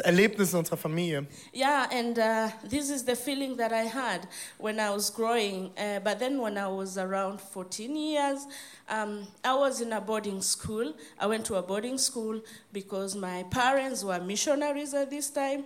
Erlebnis 0.00 0.52
in 0.54 0.60
unserer 0.60 0.78
Familie. 0.78 1.17
Yeah, 1.52 1.88
and 1.90 2.18
uh, 2.18 2.50
this 2.64 2.90
is 2.90 3.04
the 3.04 3.16
feeling 3.16 3.56
that 3.56 3.72
I 3.72 3.82
had 3.82 4.28
when 4.58 4.78
I 4.78 4.90
was 4.90 5.10
growing. 5.10 5.72
Uh, 5.78 6.00
but 6.00 6.18
then 6.18 6.40
when 6.40 6.58
I 6.58 6.68
was 6.68 6.98
around 6.98 7.40
14 7.40 7.96
years, 7.96 8.46
um, 8.88 9.26
I 9.44 9.54
was 9.54 9.80
in 9.80 9.92
a 9.92 10.00
boarding 10.00 10.42
school. 10.42 10.94
I 11.18 11.26
went 11.26 11.44
to 11.46 11.56
a 11.56 11.62
boarding 11.62 11.98
school 11.98 12.40
because 12.72 13.14
my 13.16 13.44
parents 13.50 14.04
were 14.04 14.20
missionaries 14.20 14.94
at 14.94 15.10
this 15.10 15.30
time. 15.30 15.64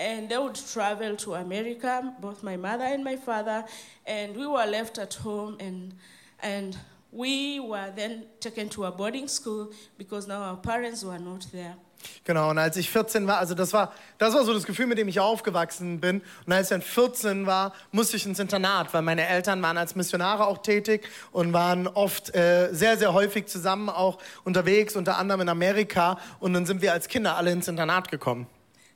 And 0.00 0.28
they 0.28 0.38
would 0.38 0.56
travel 0.56 1.14
to 1.16 1.34
America, 1.34 2.14
both 2.20 2.42
my 2.42 2.56
mother 2.56 2.84
and 2.84 3.04
my 3.04 3.16
father. 3.16 3.64
And 4.06 4.36
we 4.36 4.46
were 4.46 4.66
left 4.66 4.98
at 4.98 5.14
home 5.14 5.56
and, 5.60 5.94
and 6.42 6.76
we 7.12 7.60
were 7.60 7.92
then 7.94 8.24
taken 8.40 8.68
to 8.70 8.86
a 8.86 8.90
boarding 8.90 9.28
school 9.28 9.70
because 9.96 10.26
now 10.26 10.42
our 10.42 10.56
parents 10.56 11.04
were 11.04 11.18
not 11.18 11.46
there. 11.52 11.76
Genau, 12.24 12.50
und 12.50 12.58
als 12.58 12.76
ich 12.76 12.90
14 12.90 13.26
war, 13.26 13.38
also 13.38 13.54
das 13.54 13.72
war, 13.72 13.92
das 14.18 14.34
war 14.34 14.44
so 14.44 14.54
das 14.54 14.64
Gefühl, 14.64 14.86
mit 14.86 14.98
dem 14.98 15.08
ich 15.08 15.20
aufgewachsen 15.20 16.00
bin. 16.00 16.22
Und 16.46 16.52
als 16.52 16.66
ich 16.66 16.70
dann 16.70 16.82
14 16.82 17.46
war, 17.46 17.72
musste 17.92 18.16
ich 18.16 18.26
ins 18.26 18.38
Internat, 18.38 18.94
weil 18.94 19.02
meine 19.02 19.26
Eltern 19.26 19.60
waren 19.62 19.76
als 19.76 19.94
Missionare 19.94 20.46
auch 20.46 20.58
tätig 20.58 21.08
und 21.32 21.52
waren 21.52 21.86
oft 21.86 22.34
äh, 22.34 22.68
sehr, 22.72 22.96
sehr 22.96 23.12
häufig 23.12 23.46
zusammen 23.46 23.88
auch 23.88 24.18
unterwegs, 24.44 24.96
unter 24.96 25.18
anderem 25.18 25.42
in 25.42 25.48
Amerika. 25.48 26.18
Und 26.40 26.54
dann 26.54 26.66
sind 26.66 26.82
wir 26.82 26.92
als 26.92 27.08
Kinder 27.08 27.36
alle 27.36 27.52
ins 27.52 27.68
Internat 27.68 28.10
gekommen. 28.10 28.46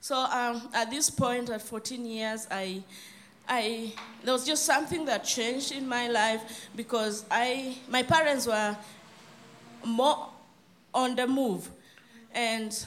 So 0.00 0.14
um, 0.14 0.62
at 0.72 0.90
this 0.90 1.10
point, 1.10 1.50
at 1.50 1.60
14 1.60 2.06
years, 2.06 2.46
I, 2.50 2.82
I, 3.48 3.92
there 4.22 4.32
was 4.32 4.46
just 4.46 4.64
something 4.64 5.04
that 5.06 5.24
changed 5.24 5.72
in 5.72 5.88
my 5.88 6.08
life 6.08 6.40
because 6.76 7.24
I, 7.30 7.76
my 7.90 8.04
parents 8.04 8.46
were 8.46 8.76
more 9.84 10.28
on 10.94 11.16
the 11.16 11.26
move, 11.26 11.68
and 12.32 12.86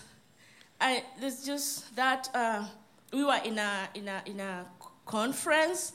I, 0.81 1.03
there's 1.19 1.45
just 1.45 1.95
that 1.95 2.27
uh, 2.33 2.65
we 3.13 3.23
were 3.23 3.39
in 3.45 3.57
a 3.59 3.87
in 3.93 4.07
a 4.07 4.21
in 4.25 4.39
a 4.39 4.65
conference. 5.05 5.93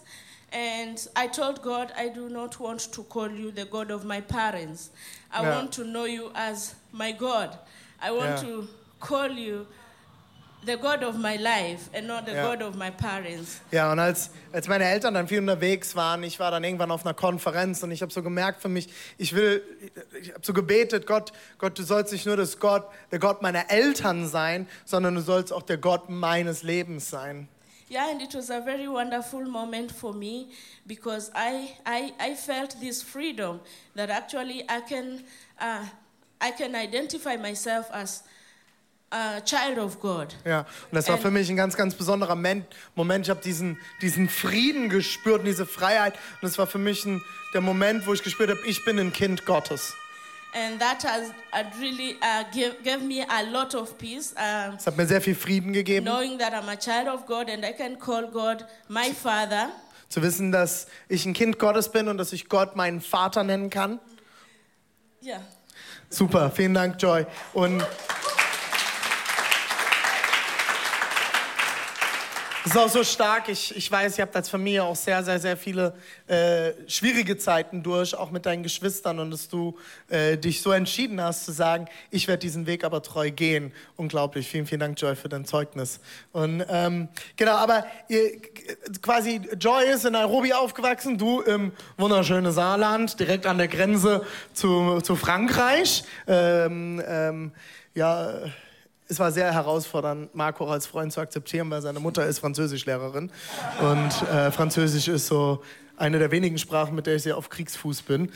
And 0.52 1.06
I 1.16 1.26
told 1.26 1.60
God, 1.60 1.92
I 1.96 2.08
do 2.08 2.28
not 2.28 2.60
want 2.60 2.92
to 2.92 3.02
call 3.02 3.28
you 3.30 3.50
the 3.50 3.64
God 3.64 3.90
of 3.90 4.04
my 4.04 4.20
parents. 4.20 4.90
I 5.32 5.42
Yeah. 5.42 5.56
want 5.56 5.72
to 5.72 5.84
know 5.84 6.04
you 6.04 6.30
as 6.34 6.76
my 6.92 7.10
God. 7.12 7.58
I 8.00 8.12
want 8.12 8.30
Yeah. 8.30 8.42
to 8.48 8.68
call 9.00 9.28
you 9.28 9.66
the 10.66 10.76
God 10.76 11.02
of 11.02 11.16
my 11.16 11.36
life 11.36 11.88
and 11.94 12.06
not 12.06 12.26
the 12.26 12.32
Ja. 12.32 12.54
God 12.54 12.62
of 12.62 12.74
my 12.74 12.90
parents. 12.90 13.60
Ja, 13.70 13.92
und 13.92 13.98
als, 13.98 14.30
als 14.52 14.68
meine 14.68 14.84
Eltern 14.84 15.14
dann 15.14 15.28
viel 15.28 15.38
unterwegs 15.38 15.94
waren, 15.94 16.22
ich 16.22 16.38
war 16.40 16.50
dann 16.50 16.64
irgendwann 16.64 16.90
auf 16.90 17.04
einer 17.04 17.14
Konferenz 17.14 17.82
und 17.82 17.90
ich 17.92 18.02
habe 18.02 18.12
so 18.12 18.22
gemerkt 18.22 18.60
für 18.60 18.68
mich, 18.68 18.88
ich 19.16 19.34
will, 19.34 19.62
ich 20.20 20.30
habe 20.34 20.44
so 20.44 20.52
gebetet, 20.52 21.06
Gott, 21.06 21.32
Gott, 21.58 21.78
du 21.78 21.82
sollst 21.82 22.12
nicht 22.12 22.26
nur 22.26 22.36
das 22.36 22.58
Gott, 22.58 22.86
der 23.10 23.18
Gott 23.18 23.42
meiner 23.42 23.70
Eltern 23.70 24.28
sein, 24.28 24.68
sondern 24.84 25.14
du 25.14 25.20
sollst 25.20 25.52
auch 25.52 25.62
der 25.62 25.78
Gott 25.78 26.10
meines 26.10 26.62
Lebens 26.62 27.08
sein. 27.08 27.48
Yeah, 27.88 28.10
and 28.10 28.20
it 28.20 28.34
was 28.34 28.50
a 28.50 28.60
very 28.60 28.88
wonderful 28.88 29.44
moment 29.46 29.92
for 29.92 30.12
me 30.12 30.48
because 30.88 31.30
I, 31.36 31.70
I, 31.86 32.12
I 32.18 32.34
felt 32.34 32.80
this 32.80 33.00
freedom 33.00 33.60
that 33.94 34.10
actually 34.10 34.64
I 34.68 34.80
can, 34.80 35.22
uh, 35.60 35.84
I 36.40 36.50
can 36.50 36.74
identify 36.74 37.36
myself 37.36 37.86
as 37.92 38.24
a 39.10 39.40
child 39.40 39.78
of 39.78 40.00
God. 40.00 40.34
Ja, 40.44 40.60
und 40.60 40.92
das 40.92 41.08
war 41.08 41.18
für 41.18 41.30
mich 41.30 41.48
ein 41.48 41.56
ganz, 41.56 41.76
ganz 41.76 41.94
besonderer 41.94 42.34
Men- 42.34 42.66
Moment. 42.94 43.26
Ich 43.26 43.30
habe 43.30 43.40
diesen, 43.40 43.78
diesen 44.02 44.28
Frieden 44.28 44.88
gespürt 44.88 45.40
und 45.40 45.44
diese 45.46 45.66
Freiheit. 45.66 46.14
Und 46.42 46.48
es 46.48 46.58
war 46.58 46.66
für 46.66 46.78
mich 46.78 47.04
ein, 47.04 47.22
der 47.54 47.60
Moment, 47.60 48.06
wo 48.06 48.12
ich 48.12 48.22
gespürt 48.22 48.50
habe, 48.50 48.60
ich 48.66 48.84
bin 48.84 48.98
ein 48.98 49.12
Kind 49.12 49.46
Gottes. 49.46 49.94
And 50.54 50.80
that 50.80 51.04
has 51.04 51.28
uh, 51.52 51.64
really 51.80 52.16
uh, 52.22 52.44
give, 52.52 52.76
gave 52.82 53.00
me 53.04 53.22
a 53.28 53.42
lot 53.42 53.74
of 53.74 53.98
peace, 53.98 54.32
Es 54.78 54.86
hat 54.86 54.96
mir 54.96 55.06
sehr 55.06 55.20
viel 55.20 55.34
Frieden 55.34 55.72
gegeben, 55.74 56.06
knowing 56.06 56.38
that 56.38 56.54
I'm 56.54 56.68
a 56.68 56.76
child 56.76 57.08
of 57.08 57.26
God 57.26 57.50
and 57.50 57.62
I 57.62 57.72
can 57.76 57.98
call 57.98 58.26
God 58.30 58.64
my 58.88 59.12
Father. 59.12 59.68
zu 60.08 60.22
wissen, 60.22 60.52
dass 60.52 60.86
ich 61.08 61.26
ein 61.26 61.34
Kind 61.34 61.58
Gottes 61.58 61.90
bin 61.90 62.08
und 62.08 62.16
dass 62.16 62.32
ich 62.32 62.48
Gott 62.48 62.74
meinen 62.74 63.00
Vater 63.02 63.44
nennen 63.44 63.68
kann. 63.70 64.00
Yeah. 65.22 65.40
Super, 66.08 66.50
vielen 66.50 66.72
Dank, 66.72 67.02
Joy. 67.02 67.26
Und 67.52 67.84
es 72.66 72.72
ist 72.72 72.78
auch 72.78 72.88
so 72.88 73.04
stark. 73.04 73.48
Ich, 73.48 73.76
ich 73.76 73.88
weiß, 73.88 74.18
ihr 74.18 74.22
habt 74.22 74.34
als 74.34 74.48
Familie 74.48 74.82
auch 74.82 74.96
sehr, 74.96 75.22
sehr, 75.22 75.38
sehr 75.38 75.56
viele 75.56 75.94
äh, 76.26 76.72
schwierige 76.88 77.38
Zeiten 77.38 77.80
durch, 77.80 78.12
auch 78.12 78.32
mit 78.32 78.44
deinen 78.44 78.64
Geschwistern 78.64 79.20
und 79.20 79.30
dass 79.30 79.48
du 79.48 79.78
äh, 80.08 80.36
dich 80.36 80.60
so 80.62 80.72
entschieden 80.72 81.20
hast 81.20 81.44
zu 81.44 81.52
sagen, 81.52 81.86
ich 82.10 82.26
werde 82.26 82.40
diesen 82.40 82.66
Weg 82.66 82.82
aber 82.82 83.04
treu 83.04 83.30
gehen. 83.30 83.72
Unglaublich. 83.94 84.48
Vielen, 84.48 84.66
vielen 84.66 84.80
Dank, 84.80 85.00
Joy, 85.00 85.14
für 85.14 85.28
dein 85.28 85.44
Zeugnis. 85.44 86.00
Und 86.32 86.66
ähm, 86.68 87.06
genau, 87.36 87.54
aber 87.54 87.86
ihr, 88.08 88.32
quasi 89.00 89.40
Joy 89.60 89.84
ist 89.94 90.04
in 90.04 90.14
Nairobi 90.14 90.52
aufgewachsen, 90.52 91.16
du 91.16 91.42
im 91.42 91.70
wunderschönen 91.96 92.50
Saarland, 92.50 93.20
direkt 93.20 93.46
an 93.46 93.58
der 93.58 93.68
Grenze 93.68 94.26
zu, 94.52 95.00
zu 95.02 95.14
Frankreich. 95.14 96.02
Ähm, 96.26 97.00
ähm, 97.06 97.52
ja, 97.94 98.40
es 99.08 99.18
war 99.18 99.30
sehr 99.30 99.52
herausfordernd, 99.52 100.34
Marco 100.34 100.66
als 100.66 100.86
Freund 100.86 101.12
zu 101.12 101.20
akzeptieren, 101.20 101.70
weil 101.70 101.82
seine 101.82 102.00
Mutter 102.00 102.26
ist 102.26 102.40
Französischlehrerin 102.40 103.30
und 103.80 104.28
äh, 104.30 104.50
Französisch 104.50 105.08
ist 105.08 105.26
so 105.26 105.62
eine 105.96 106.18
der 106.18 106.30
wenigen 106.30 106.58
Sprachen, 106.58 106.94
mit 106.94 107.06
der 107.06 107.16
ich 107.16 107.22
sehr 107.22 107.36
auf 107.36 107.48
Kriegsfuß 107.48 108.02
bin. 108.02 108.30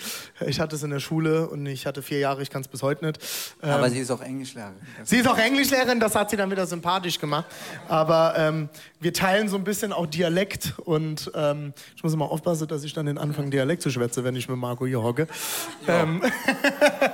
Ich 0.46 0.60
hatte 0.60 0.76
es 0.76 0.82
in 0.82 0.90
der 0.90 1.00
Schule 1.00 1.48
und 1.48 1.66
ich 1.66 1.86
hatte 1.86 2.02
vier 2.02 2.18
Jahre, 2.18 2.42
ich 2.42 2.48
kann 2.50 2.62
es 2.62 2.68
bis 2.68 2.82
heute 2.82 3.04
nicht. 3.04 3.20
Ähm, 3.62 3.70
Aber 3.70 3.90
sie 3.90 3.98
ist 3.98 4.10
auch 4.10 4.22
Englischlehrerin. 4.22 4.76
Sie 5.04 5.18
ist 5.18 5.28
auch 5.28 5.36
Englischlehrerin, 5.36 6.00
das 6.00 6.14
hat 6.14 6.30
sie 6.30 6.36
dann 6.36 6.50
wieder 6.50 6.66
sympathisch 6.66 7.18
gemacht. 7.18 7.44
Aber 7.88 8.34
ähm, 8.36 8.68
wir 8.98 9.12
teilen 9.12 9.48
so 9.48 9.56
ein 9.56 9.64
bisschen 9.64 9.92
auch 9.92 10.06
Dialekt 10.06 10.74
und 10.78 11.30
ähm, 11.34 11.74
ich 11.96 12.02
muss 12.02 12.14
immer 12.14 12.30
aufpassen, 12.30 12.66
dass 12.66 12.82
ich 12.82 12.94
dann 12.94 13.06
den 13.06 13.18
Anfang 13.18 13.50
Dialekt 13.50 13.82
zu 13.82 13.90
schwätze, 13.90 14.24
wenn 14.24 14.36
ich 14.36 14.48
mit 14.48 14.56
Marco 14.56 14.86
hier 14.86 15.02
hocke. 15.02 15.28
Ähm, 15.86 16.22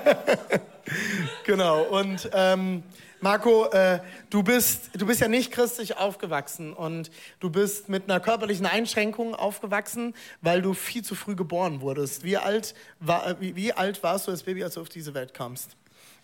genau, 1.44 1.82
und 1.82 2.30
ähm, 2.32 2.84
Marco, 3.20 3.66
äh, 3.70 4.00
du, 4.30 4.42
bist, 4.42 4.90
du 4.94 5.06
bist 5.06 5.20
ja 5.20 5.28
nicht 5.28 5.50
christlich 5.52 5.96
aufgewachsen 5.96 6.72
und 6.72 7.10
du 7.40 7.50
bist 7.50 7.88
mit 7.88 8.04
einer 8.10 8.20
körperlichen 8.20 8.66
Einschränkung 8.66 9.34
aufgewachsen, 9.34 10.14
weil 10.42 10.62
du 10.62 10.74
viel 10.74 11.02
zu 11.02 11.14
früh 11.14 11.34
geboren 11.34 11.80
wurdest. 11.80 12.24
Wie 12.24 12.36
alt, 12.36 12.74
war, 13.00 13.26
äh, 13.26 13.34
wie, 13.40 13.56
wie 13.56 13.72
alt 13.72 14.02
warst 14.02 14.26
du 14.26 14.30
als 14.32 14.42
Baby, 14.42 14.62
als 14.64 14.74
du 14.74 14.80
auf 14.82 14.88
diese 14.88 15.14
Welt 15.14 15.32
kamst? 15.34 15.70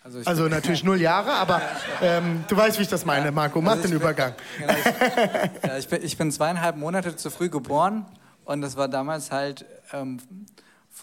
Also, 0.03 0.19
Also 0.25 0.47
natürlich 0.49 0.83
null 0.83 0.99
Jahre, 0.99 1.31
aber 1.31 1.61
ähm, 2.01 2.43
du 2.49 2.57
weißt, 2.57 2.77
wie 2.77 2.83
ich 2.83 2.89
das 2.89 3.05
meine, 3.05 3.31
Marco. 3.31 3.61
Mach 3.61 3.71
Also 3.71 3.83
den 3.83 3.91
bin- 3.91 3.99
Übergang. 4.01 4.33
Genau, 4.59 4.73
ich, 4.73 5.63
ja, 5.63 5.77
ich, 5.77 5.87
bin, 5.87 6.03
ich 6.03 6.17
bin 6.17 6.31
zweieinhalb 6.31 6.75
Monate 6.75 7.15
zu 7.15 7.29
früh 7.31 7.49
geboren 7.49 8.05
und 8.45 8.61
das 8.61 8.75
war 8.75 8.89
damals 8.89 9.31
halt 9.31 9.65
ähm, 9.93 10.19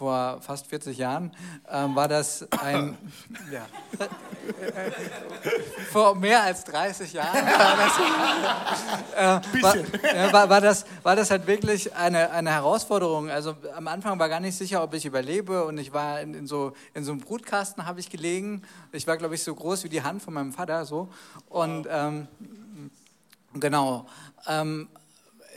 vor 0.01 0.41
fast 0.41 0.67
40 0.67 0.97
Jahren, 0.97 1.31
ähm, 1.71 1.95
war 1.95 2.09
das 2.09 2.51
ein, 2.53 2.97
ja, 3.53 3.67
vor 5.93 6.15
mehr 6.15 6.43
als 6.43 6.65
30 6.65 7.13
Jahren 7.13 7.35
war 7.35 7.77
das, 7.77 7.99
äh, 9.15 9.63
war, 9.63 9.77
ja, 9.77 10.33
war, 10.33 10.49
war, 10.49 10.61
das, 10.63 10.87
war 11.03 11.17
das 11.17 11.31
halt 11.31 11.47
wirklich 11.47 11.95
eine, 11.95 12.31
eine 12.31 12.51
Herausforderung. 12.51 13.29
Also 13.29 13.55
am 13.77 13.89
Anfang 13.89 14.19
war 14.19 14.31
gar 14.31 14.41
nicht 14.41 14.57
sicher, 14.57 14.83
ob 14.83 14.95
ich 14.95 15.05
überlebe 15.05 15.65
und 15.67 15.77
ich 15.77 15.93
war 15.93 16.23
in, 16.23 16.33
in, 16.33 16.47
so, 16.47 16.73
in 16.95 17.05
so 17.05 17.13
einem 17.13 17.21
Brutkasten 17.21 17.85
habe 17.85 18.01
ich 18.01 18.09
gelegen. 18.09 18.63
Ich 18.93 19.07
war, 19.07 19.19
glaube 19.19 19.35
ich, 19.35 19.43
so 19.43 19.55
groß 19.55 19.85
wie 19.85 19.91
die 19.91 20.03
Hand 20.03 20.23
von 20.23 20.33
meinem 20.33 20.55
Vater 20.55 20.87
so 20.87 21.11
und 21.51 21.87
ähm, 21.91 22.27
Genau. 23.53 24.07
Ähm, 24.47 24.89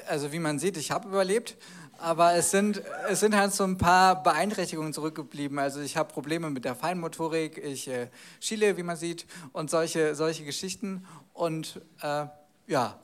also 0.08 0.32
wie 0.32 0.40
man 0.40 0.60
sieht, 0.60 0.78
ich 0.78 0.92
habe 0.92 1.08
überlebt, 1.08 1.56
aber 2.04 2.34
es 2.36 2.52
sind, 2.52 2.82
es 3.10 3.22
sind 3.22 3.36
halt 3.36 3.54
so 3.54 3.64
ein 3.64 3.78
paar 3.78 4.22
Beeinträchtigungen 4.22 4.94
zurückgeblieben. 4.94 5.58
Also 5.58 5.80
ich 5.80 5.98
habe 5.98 6.12
Probleme 6.12 6.50
mit 6.50 6.66
der 6.66 6.76
Feinmotorik, 6.76 7.58
ich 7.58 7.88
äh, 7.88 8.08
schiele, 8.40 8.78
wie 8.78 8.84
man 8.84 8.98
sieht, 8.98 9.26
und 9.54 9.70
solche, 9.70 10.14
solche 10.14 10.44
Geschichten. 10.44 11.06
Und 11.34 11.82
äh, 12.02 12.26
ja, 12.68 13.00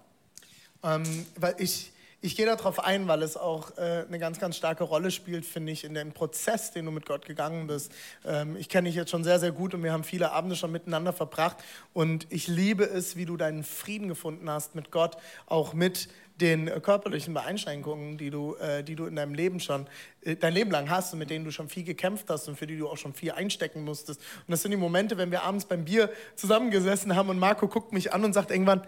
Ähm, 0.81 1.25
weil 1.35 1.55
ich, 1.57 1.91
ich 2.21 2.35
gehe 2.37 2.45
darauf 2.45 2.79
ein, 2.79 3.07
weil 3.09 3.21
es 3.21 3.35
auch 3.35 3.77
äh, 3.77 4.05
eine 4.07 4.17
ganz, 4.17 4.39
ganz 4.39 4.55
starke 4.55 4.85
Rolle 4.85 5.11
spielt, 5.11 5.45
finde 5.45 5.73
ich, 5.73 5.83
in 5.83 5.93
dem 5.93 6.13
Prozess, 6.13 6.71
den 6.71 6.85
du 6.85 6.91
mit 6.91 7.05
Gott 7.05 7.25
gegangen 7.25 7.67
bist. 7.67 7.91
Ähm, 8.25 8.55
ich 8.55 8.69
kenne 8.69 8.87
dich 8.87 8.95
jetzt 8.95 9.11
schon 9.11 9.25
sehr, 9.25 9.39
sehr 9.39 9.51
gut 9.51 9.73
und 9.73 9.83
wir 9.83 9.91
haben 9.91 10.05
viele 10.05 10.31
Abende 10.31 10.55
schon 10.55 10.71
miteinander 10.71 11.11
verbracht. 11.11 11.57
Und 11.93 12.27
ich 12.29 12.47
liebe 12.47 12.85
es, 12.85 13.17
wie 13.17 13.25
du 13.25 13.35
deinen 13.35 13.63
Frieden 13.63 14.07
gefunden 14.07 14.49
hast 14.49 14.73
mit 14.73 14.89
Gott, 14.89 15.17
auch 15.47 15.73
mit 15.73 16.07
den 16.39 16.67
äh, 16.67 16.79
körperlichen 16.79 17.33
Beeinschränkungen, 17.33 18.17
die 18.17 18.29
du, 18.29 18.55
äh, 18.55 18.83
die 18.83 18.95
du 18.95 19.05
in 19.05 19.15
deinem 19.15 19.33
Leben 19.33 19.59
schon, 19.59 19.87
äh, 20.21 20.35
dein 20.35 20.53
Leben 20.53 20.71
lang 20.71 20.89
hast 20.89 21.13
und 21.13 21.19
mit 21.19 21.29
denen 21.29 21.45
du 21.45 21.51
schon 21.51 21.69
viel 21.69 21.83
gekämpft 21.83 22.29
hast 22.29 22.47
und 22.47 22.57
für 22.57 22.67
die 22.67 22.77
du 22.77 22.87
auch 22.87 22.97
schon 22.97 23.13
viel 23.13 23.31
einstecken 23.31 23.83
musstest. 23.83 24.19
Und 24.19 24.51
das 24.51 24.61
sind 24.61 24.71
die 24.71 24.77
Momente, 24.77 25.17
wenn 25.17 25.31
wir 25.31 25.43
abends 25.43 25.65
beim 25.65 25.85
Bier 25.85 26.09
zusammengesessen 26.35 27.15
haben 27.15 27.29
und 27.29 27.39
Marco 27.39 27.67
guckt 27.67 27.93
mich 27.93 28.13
an 28.13 28.23
und 28.23 28.33
sagt 28.33 28.51
irgendwann, 28.51 28.83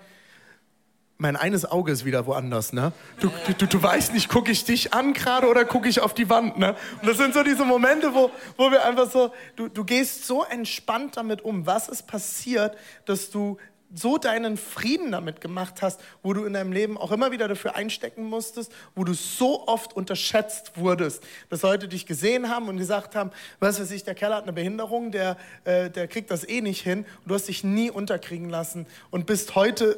mein 1.21 1.35
eines 1.35 1.69
Auge 1.69 1.91
ist 1.91 2.03
wieder 2.03 2.25
woanders, 2.25 2.73
ne? 2.73 2.93
Du, 3.19 3.31
du, 3.59 3.67
du, 3.67 3.83
weißt 3.83 4.11
nicht, 4.11 4.27
gucke 4.27 4.51
ich 4.51 4.65
dich 4.65 4.91
an 4.91 5.13
gerade 5.13 5.47
oder 5.47 5.65
gucke 5.65 5.87
ich 5.87 5.99
auf 5.99 6.15
die 6.15 6.27
Wand, 6.31 6.57
ne? 6.57 6.75
Und 6.99 7.07
das 7.07 7.17
sind 7.17 7.35
so 7.35 7.43
diese 7.43 7.63
Momente, 7.63 8.15
wo, 8.15 8.31
wo 8.57 8.71
wir 8.71 8.83
einfach 8.83 9.07
so, 9.07 9.31
du, 9.55 9.67
du 9.67 9.83
gehst 9.83 10.25
so 10.25 10.43
entspannt 10.43 11.17
damit 11.17 11.43
um. 11.43 11.67
Was 11.67 11.89
ist 11.89 12.07
passiert, 12.07 12.75
dass 13.05 13.29
du 13.29 13.57
so 13.93 14.17
deinen 14.17 14.57
Frieden 14.57 15.11
damit 15.11 15.41
gemacht 15.41 15.81
hast, 15.81 15.99
wo 16.23 16.33
du 16.33 16.45
in 16.45 16.53
deinem 16.53 16.71
Leben 16.71 16.97
auch 16.97 17.11
immer 17.11 17.31
wieder 17.31 17.47
dafür 17.47 17.75
einstecken 17.75 18.23
musstest, 18.25 18.71
wo 18.95 19.03
du 19.03 19.13
so 19.13 19.67
oft 19.67 19.93
unterschätzt 19.93 20.77
wurdest, 20.77 21.23
dass 21.49 21.61
Leute 21.61 21.87
dich 21.87 22.05
gesehen 22.05 22.49
haben 22.49 22.67
und 22.69 22.77
gesagt 22.77 23.15
haben, 23.15 23.31
was 23.59 23.79
weiß 23.79 23.91
ich, 23.91 24.03
der 24.03 24.15
Kerl 24.15 24.35
hat 24.35 24.43
eine 24.43 24.53
Behinderung, 24.53 25.11
der, 25.11 25.37
äh, 25.63 25.89
der 25.89 26.07
kriegt 26.07 26.31
das 26.31 26.47
eh 26.47 26.61
nicht 26.61 26.81
hin 26.81 26.99
und 26.99 27.29
du 27.29 27.35
hast 27.35 27.47
dich 27.47 27.63
nie 27.63 27.91
unterkriegen 27.91 28.49
lassen 28.49 28.85
und 29.09 29.25
bist 29.25 29.55
heute 29.55 29.97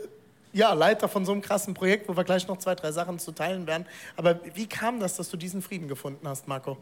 ja, 0.53 0.73
Leiter 0.73 1.07
von 1.07 1.25
so 1.25 1.31
einem 1.31 1.41
krassen 1.41 1.73
Projekt, 1.73 2.07
wo 2.07 2.15
wir 2.15 2.23
gleich 2.23 2.47
noch 2.47 2.57
zwei, 2.57 2.75
drei 2.75 2.91
Sachen 2.91 3.17
zu 3.17 3.31
teilen 3.31 3.65
werden. 3.65 3.87
Aber 4.15 4.39
wie 4.53 4.67
kam 4.67 4.99
das, 4.99 5.15
dass 5.15 5.29
du 5.29 5.37
diesen 5.37 5.63
Frieden 5.63 5.87
gefunden 5.87 6.27
hast, 6.27 6.47
Marco? 6.47 6.77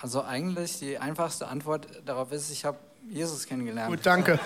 also 0.00 0.22
eigentlich 0.22 0.78
die 0.78 0.98
einfachste 0.98 1.48
Antwort 1.48 1.86
darauf 2.06 2.32
ist, 2.32 2.50
ich 2.50 2.64
habe 2.64 2.78
Jesus 3.08 3.46
kennengelernt. 3.46 3.90
Gut, 3.90 4.06
danke. 4.06 4.38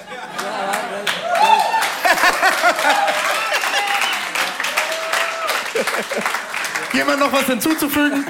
Jemand 6.96 7.20
noch 7.20 7.30
was 7.32 7.44
hinzuzufügen? 7.44 8.24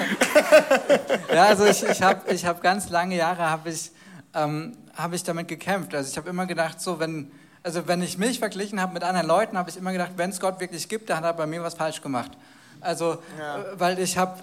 Ja, 1.33 1.45
also 1.45 1.65
ich, 1.67 1.85
ich 1.85 2.03
habe 2.03 2.33
ich 2.33 2.45
hab 2.45 2.61
ganz 2.63 2.91
lange 2.91 3.15
Jahre 3.17 3.49
habe 3.49 3.71
ich, 3.71 3.93
ähm, 4.35 4.77
hab 4.97 5.13
ich 5.13 5.23
damit 5.23 5.47
gekämpft. 5.47 5.95
Also 5.95 6.11
ich 6.11 6.17
habe 6.17 6.29
immer 6.29 6.47
gedacht, 6.47 6.81
so 6.81 6.99
wenn, 6.99 7.31
also 7.63 7.87
wenn 7.87 8.03
ich 8.03 8.19
mich 8.19 8.41
verglichen 8.41 8.81
habe 8.81 8.93
mit 8.95 9.05
anderen 9.05 9.29
Leuten, 9.29 9.57
habe 9.57 9.71
ich 9.71 9.77
immer 9.77 9.93
gedacht, 9.93 10.13
wenn 10.17 10.31
es 10.31 10.41
Gott 10.41 10.59
wirklich 10.59 10.89
gibt, 10.89 11.11
dann 11.11 11.19
hat 11.19 11.25
er 11.25 11.35
bei 11.35 11.47
mir 11.47 11.63
was 11.63 11.75
falsch 11.75 12.03
gemacht. 12.03 12.33
Also, 12.81 13.19
Ja. 13.39 13.59
äh, 13.59 13.65
weil 13.79 13.99
ich 14.01 14.19
habe, 14.19 14.41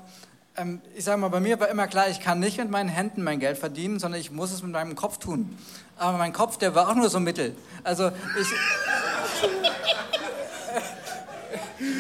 ähm, 0.56 0.82
ich 0.96 1.04
sage 1.04 1.18
mal, 1.20 1.28
bei 1.30 1.42
mir 1.42 1.60
war 1.60 1.68
immer 1.68 1.88
klar, 1.88 2.08
ich 2.08 2.22
kann 2.22 2.40
nicht 2.40 2.58
mit 2.58 2.72
meinen 2.72 2.90
Händen 2.90 3.24
mein 3.24 3.40
Geld 3.40 3.58
verdienen, 3.58 4.00
sondern 4.00 4.22
ich 4.22 4.32
muss 4.32 4.54
es 4.54 4.64
mit 4.64 4.72
meinem 4.72 4.96
Kopf 4.96 5.18
tun. 5.18 5.58
Aber 5.98 6.18
mein 6.18 6.32
Kopf, 6.32 6.58
der 6.58 6.74
war 6.76 6.88
auch 6.90 6.96
nur 6.96 7.10
so 7.10 7.20
mittel. 7.20 7.56
Also 7.84 8.10
ich... 8.40 8.48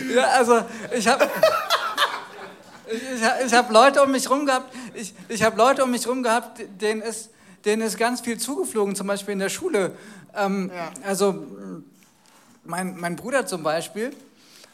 ja, 0.15 0.23
also 0.37 0.63
ich 0.95 1.05
habe... 1.07 1.29
Ich, 2.93 3.45
ich, 3.47 3.53
habe 3.53 3.73
Leute 3.73 4.03
um 4.03 4.11
mich 4.11 4.29
rum 4.29 4.45
gehabt, 4.45 4.73
ich, 4.93 5.13
ich 5.27 5.41
habe 5.41 5.57
Leute 5.57 5.83
um 5.83 5.91
mich 5.91 6.07
rum 6.07 6.21
gehabt, 6.21 6.61
denen 6.79 7.01
ist, 7.01 7.31
denen 7.65 7.81
ist 7.81 7.97
ganz 7.97 8.21
viel 8.21 8.37
zugeflogen, 8.37 8.95
zum 8.95 9.07
Beispiel 9.07 9.33
in 9.33 9.39
der 9.39 9.49
Schule. 9.49 9.95
Ähm, 10.35 10.71
Ja. 10.73 10.91
Also 11.03 11.47
mein, 12.63 12.97
mein 12.99 13.15
Bruder 13.15 13.45
zum 13.45 13.63
Beispiel, 13.63 14.15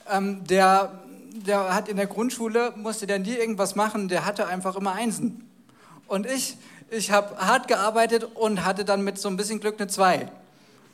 ähm, 0.10 0.44
der, 0.46 1.00
der 1.32 1.74
hat 1.74 1.88
in 1.88 1.98
der 1.98 2.08
Grundschule, 2.08 2.74
musste 2.76 3.08
der 3.08 3.20
nie 3.20 3.36
irgendwas 3.36 3.76
machen, 3.76 4.10
der 4.10 4.26
hatte 4.26 4.48
einfach 4.48 4.76
immer 4.76 4.94
Einsen. 4.94 5.50
Und 6.08 6.26
ich, 6.26 6.58
ich 6.90 7.12
habe 7.12 7.38
hart 7.38 7.68
gearbeitet 7.68 8.24
und 8.36 8.66
hatte 8.66 8.84
dann 8.84 9.04
mit 9.04 9.18
so 9.18 9.30
ein 9.30 9.38
bisschen 9.38 9.60
Glück 9.60 9.80
eine 9.80 9.88
Zwei. 9.88 10.30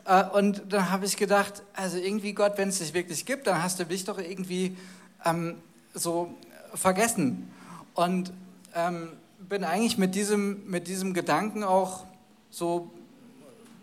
Äh, 0.05 0.23
und 0.25 0.61
dann 0.69 0.91
habe 0.91 1.05
ich 1.05 1.17
gedacht, 1.17 1.63
also 1.73 1.97
irgendwie 1.97 2.33
Gott, 2.33 2.53
wenn 2.57 2.69
es 2.69 2.79
dich 2.79 2.93
wirklich 2.93 3.25
gibt, 3.25 3.47
dann 3.47 3.63
hast 3.63 3.79
du 3.79 3.85
mich 3.85 4.05
doch 4.05 4.19
irgendwie 4.19 4.77
ähm, 5.25 5.55
so 5.93 6.35
vergessen. 6.75 7.51
Und 7.93 8.33
ähm, 8.75 9.09
bin 9.39 9.63
eigentlich 9.63 9.97
mit 9.97 10.15
diesem, 10.15 10.69
mit 10.69 10.87
diesem 10.87 11.13
Gedanken 11.13 11.63
auch 11.63 12.05
so 12.49 12.91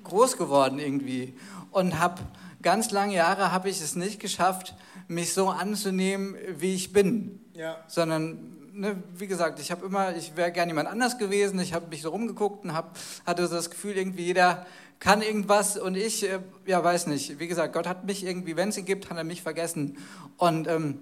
groß 0.05 0.37
geworden 0.37 0.79
irgendwie. 0.79 1.35
Und 1.71 1.99
habe 1.99 2.23
ganz 2.63 2.91
lange 2.91 3.15
Jahre 3.15 3.53
habe 3.53 3.69
ich 3.69 3.81
es 3.81 3.97
nicht 3.97 4.21
geschafft, 4.21 4.75
mich 5.09 5.33
so 5.33 5.49
anzunehmen, 5.51 6.37
wie 6.59 6.75
ich 6.75 6.93
bin. 6.93 7.41
Ja. 7.55 7.77
Sondern, 7.89 8.39
ne, 8.73 9.03
wie 9.17 9.27
gesagt, 9.27 9.61
ich 9.61 9.71
habe 9.71 9.85
immer, 9.85 10.17
ich 10.17 10.37
wäre 10.37 10.53
gerne 10.53 10.71
jemand 10.71 10.89
anders 10.89 11.19
gewesen. 11.19 11.59
Ich 11.61 11.75
habe 11.75 11.89
mich 11.89 12.03
so 12.03 12.11
rumgeguckt 12.11 12.65
und 12.65 12.75
hab, 12.75 12.99
hatte 13.27 13.47
so 13.47 13.55
das 13.55 13.71
Gefühl, 13.71 13.97
irgendwie 13.97 14.25
jeder 14.25 14.67
kann 15.01 15.21
irgendwas 15.21 15.77
und 15.77 15.97
ich, 15.97 16.31
äh, 16.31 16.39
ja, 16.65 16.83
weiß 16.83 17.09
nicht. 17.09 17.41
Wie 17.41 17.49
gesagt, 17.49 17.73
Gott 17.73 17.89
hat 17.89 18.05
mich 18.05 18.25
irgendwie, 18.25 18.57
wenn 18.57 18.69
es 18.69 18.79
ihn 18.79 18.85
gibt, 18.85 19.11
hat 19.11 19.17
er 19.17 19.25
mich 19.25 19.43
vergessen. 19.43 19.99
Und 20.37 20.69
ähm, 20.69 20.99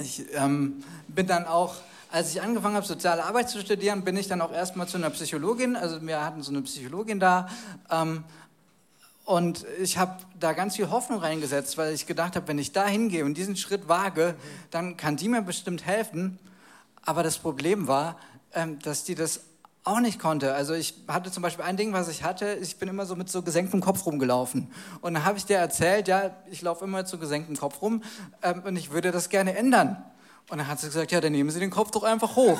ich 0.00 0.24
ähm, 0.34 0.82
bin 1.08 1.26
dann 1.26 1.46
auch, 1.46 1.76
als 2.10 2.30
ich 2.30 2.42
angefangen 2.42 2.76
habe, 2.76 2.86
soziale 2.86 3.24
Arbeit 3.24 3.48
zu 3.48 3.60
studieren, 3.60 4.04
bin 4.04 4.16
ich 4.16 4.28
dann 4.28 4.40
auch 4.40 4.52
erstmal 4.52 4.86
zu 4.88 4.96
einer 4.96 5.10
Psychologin. 5.10 5.76
Also 5.76 6.04
wir 6.06 6.24
hatten 6.24 6.42
so 6.42 6.50
eine 6.50 6.62
Psychologin 6.62 7.20
da. 7.20 7.48
Ähm, 7.90 8.24
und 9.24 9.66
ich 9.80 9.98
habe 9.98 10.18
da 10.38 10.52
ganz 10.52 10.76
viel 10.76 10.90
Hoffnung 10.90 11.18
reingesetzt, 11.18 11.76
weil 11.78 11.92
ich 11.94 12.06
gedacht 12.06 12.36
habe, 12.36 12.46
wenn 12.48 12.58
ich 12.58 12.72
da 12.72 12.86
hingehe 12.86 13.24
und 13.24 13.34
diesen 13.34 13.56
Schritt 13.56 13.88
wage, 13.88 14.36
dann 14.70 14.96
kann 14.96 15.16
die 15.16 15.28
mir 15.28 15.42
bestimmt 15.42 15.84
helfen. 15.84 16.38
Aber 17.02 17.22
das 17.22 17.38
Problem 17.38 17.88
war, 17.88 18.18
ähm, 18.52 18.78
dass 18.80 19.04
die 19.04 19.14
das 19.14 19.40
auch 19.86 20.00
nicht 20.00 20.18
konnte. 20.18 20.54
Also 20.54 20.74
ich 20.74 20.94
hatte 21.06 21.30
zum 21.30 21.42
Beispiel 21.42 21.64
ein 21.64 21.76
Ding, 21.76 21.92
was 21.92 22.08
ich 22.08 22.24
hatte, 22.24 22.58
ich 22.60 22.76
bin 22.76 22.88
immer 22.88 23.06
so 23.06 23.14
mit 23.14 23.30
so 23.30 23.42
gesenktem 23.42 23.80
Kopf 23.80 24.04
rumgelaufen. 24.04 24.68
Und 25.00 25.14
dann 25.14 25.24
habe 25.24 25.38
ich 25.38 25.46
dir 25.46 25.58
erzählt, 25.58 26.08
ja, 26.08 26.30
ich 26.50 26.60
laufe 26.62 26.84
immer 26.84 26.98
mit 26.98 27.08
so 27.08 27.18
gesenktem 27.18 27.56
Kopf 27.56 27.80
rum 27.80 28.02
ähm, 28.42 28.62
und 28.64 28.76
ich 28.76 28.90
würde 28.90 29.12
das 29.12 29.28
gerne 29.28 29.56
ändern. 29.56 30.04
Und 30.48 30.58
dann 30.58 30.68
hat 30.68 30.80
sie 30.80 30.86
gesagt, 30.86 31.12
ja, 31.12 31.20
dann 31.20 31.32
nehmen 31.32 31.50
Sie 31.50 31.58
den 31.58 31.70
Kopf 31.70 31.90
doch 31.90 32.04
einfach 32.04 32.36
hoch. 32.36 32.58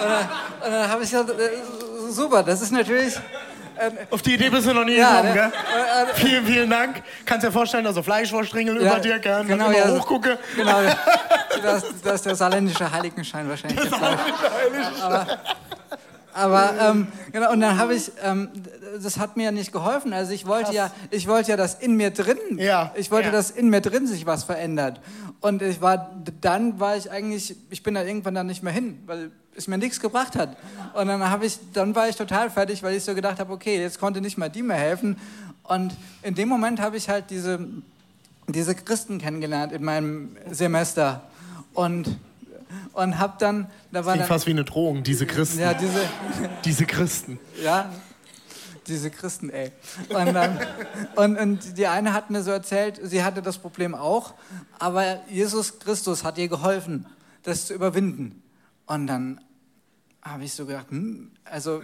und 0.00 0.08
dann, 0.08 0.28
dann 0.60 0.88
habe 0.88 1.02
ich 1.04 1.10
gesagt, 1.10 1.30
äh, 1.30 2.10
super, 2.10 2.42
das 2.42 2.62
ist 2.62 2.72
natürlich... 2.72 3.14
Ähm, 3.80 3.92
Auf 4.10 4.22
die 4.22 4.34
Idee 4.34 4.50
bist 4.50 4.66
du 4.66 4.72
noch 4.72 4.84
nie 4.84 4.96
ja, 4.96 5.22
gekommen, 5.22 5.28
ne? 5.28 5.34
gell? 5.34 5.52
Äh, 5.52 6.10
äh, 6.10 6.14
vielen, 6.14 6.46
vielen 6.46 6.70
Dank. 6.70 7.02
Kannst 7.24 7.46
dir 7.46 7.52
vorstellen, 7.52 7.86
also 7.86 8.02
Fleischwurstringel 8.02 8.82
ja, 8.82 8.90
über 8.90 9.00
dir, 9.00 9.18
gell? 9.20 9.44
Genau, 9.44 9.70
ja, 9.70 9.88
hochgucke. 9.88 10.36
Genau, 10.56 10.80
das, 11.62 11.84
das 12.02 12.14
ist 12.14 12.26
der 12.26 12.34
saarländische 12.34 12.90
Heiligenschein 12.90 13.48
wahrscheinlich. 13.48 13.80
Der 13.80 13.90
saarländische 13.90 14.52
Heiligenschein. 14.52 15.02
Aber, 15.02 15.38
aber 16.38 16.74
ähm, 16.80 17.08
genau, 17.32 17.52
und 17.52 17.60
dann 17.60 17.78
habe 17.78 17.94
ich, 17.94 18.12
ähm, 18.22 18.48
das 19.02 19.18
hat 19.18 19.36
mir 19.36 19.44
ja 19.44 19.50
nicht 19.50 19.72
geholfen. 19.72 20.12
Also 20.12 20.32
ich 20.32 20.46
wollte 20.46 20.72
ja, 20.72 20.92
ich 21.10 21.26
wollte 21.26 21.50
ja, 21.50 21.56
dass 21.56 21.74
in 21.74 21.96
mir 21.96 22.10
drin, 22.10 22.38
ja, 22.56 22.92
ich 22.94 23.10
wollte, 23.10 23.26
ja. 23.26 23.32
dass 23.32 23.50
in 23.50 23.68
mir 23.68 23.80
drin 23.80 24.06
sich 24.06 24.24
was 24.24 24.44
verändert. 24.44 25.00
Und 25.40 25.62
ich 25.62 25.80
war, 25.80 26.14
dann 26.40 26.78
war 26.78 26.96
ich 26.96 27.10
eigentlich, 27.10 27.56
ich 27.70 27.82
bin 27.82 27.94
da 27.94 28.04
irgendwann 28.04 28.34
dann 28.34 28.46
nicht 28.46 28.62
mehr 28.62 28.72
hin, 28.72 29.00
weil 29.06 29.30
es 29.56 29.66
mir 29.66 29.78
nichts 29.78 30.00
gebracht 30.00 30.36
hat. 30.36 30.56
Und 30.94 31.08
dann 31.08 31.28
habe 31.28 31.44
ich, 31.44 31.58
dann 31.72 31.94
war 31.94 32.08
ich 32.08 32.16
total 32.16 32.50
fertig, 32.50 32.82
weil 32.82 32.94
ich 32.94 33.04
so 33.04 33.14
gedacht 33.14 33.40
habe, 33.40 33.52
okay, 33.52 33.80
jetzt 33.80 33.98
konnte 33.98 34.20
nicht 34.20 34.38
mal 34.38 34.48
die 34.48 34.62
mehr 34.62 34.76
helfen. 34.76 35.16
Und 35.64 35.94
in 36.22 36.34
dem 36.34 36.48
Moment 36.48 36.80
habe 36.80 36.96
ich 36.96 37.08
halt 37.08 37.30
diese, 37.30 37.66
diese 38.46 38.74
Christen 38.74 39.18
kennengelernt 39.18 39.72
in 39.72 39.84
meinem 39.84 40.36
Semester. 40.50 41.22
Und 41.74 42.16
und 42.92 43.18
hab 43.18 43.38
dann, 43.38 43.70
da 43.92 44.04
war 44.04 44.16
das 44.16 44.28
fast 44.28 44.46
wie 44.46 44.50
eine 44.50 44.64
Drohung, 44.64 45.02
diese 45.02 45.26
Christen. 45.26 45.60
Ja, 45.60 45.74
diese, 45.74 46.00
diese 46.64 46.86
Christen. 46.86 47.38
Ja, 47.62 47.90
diese 48.86 49.10
Christen, 49.10 49.50
ey. 49.50 49.72
Und, 50.08 50.34
dann, 50.34 50.58
und, 51.16 51.38
und, 51.38 51.78
die 51.78 51.86
eine 51.86 52.12
hat 52.12 52.30
mir 52.30 52.42
so 52.42 52.50
erzählt, 52.50 53.00
sie 53.02 53.22
hatte 53.22 53.42
das 53.42 53.58
Problem 53.58 53.94
auch, 53.94 54.34
aber 54.78 55.20
Jesus 55.28 55.78
Christus 55.78 56.24
hat 56.24 56.38
ihr 56.38 56.48
geholfen, 56.48 57.06
das 57.42 57.66
zu 57.66 57.74
überwinden. 57.74 58.42
Und 58.86 59.06
dann 59.06 59.40
habe 60.22 60.44
ich 60.44 60.54
so 60.54 60.66
gedacht, 60.66 60.90
hm, 60.90 61.30
also 61.44 61.82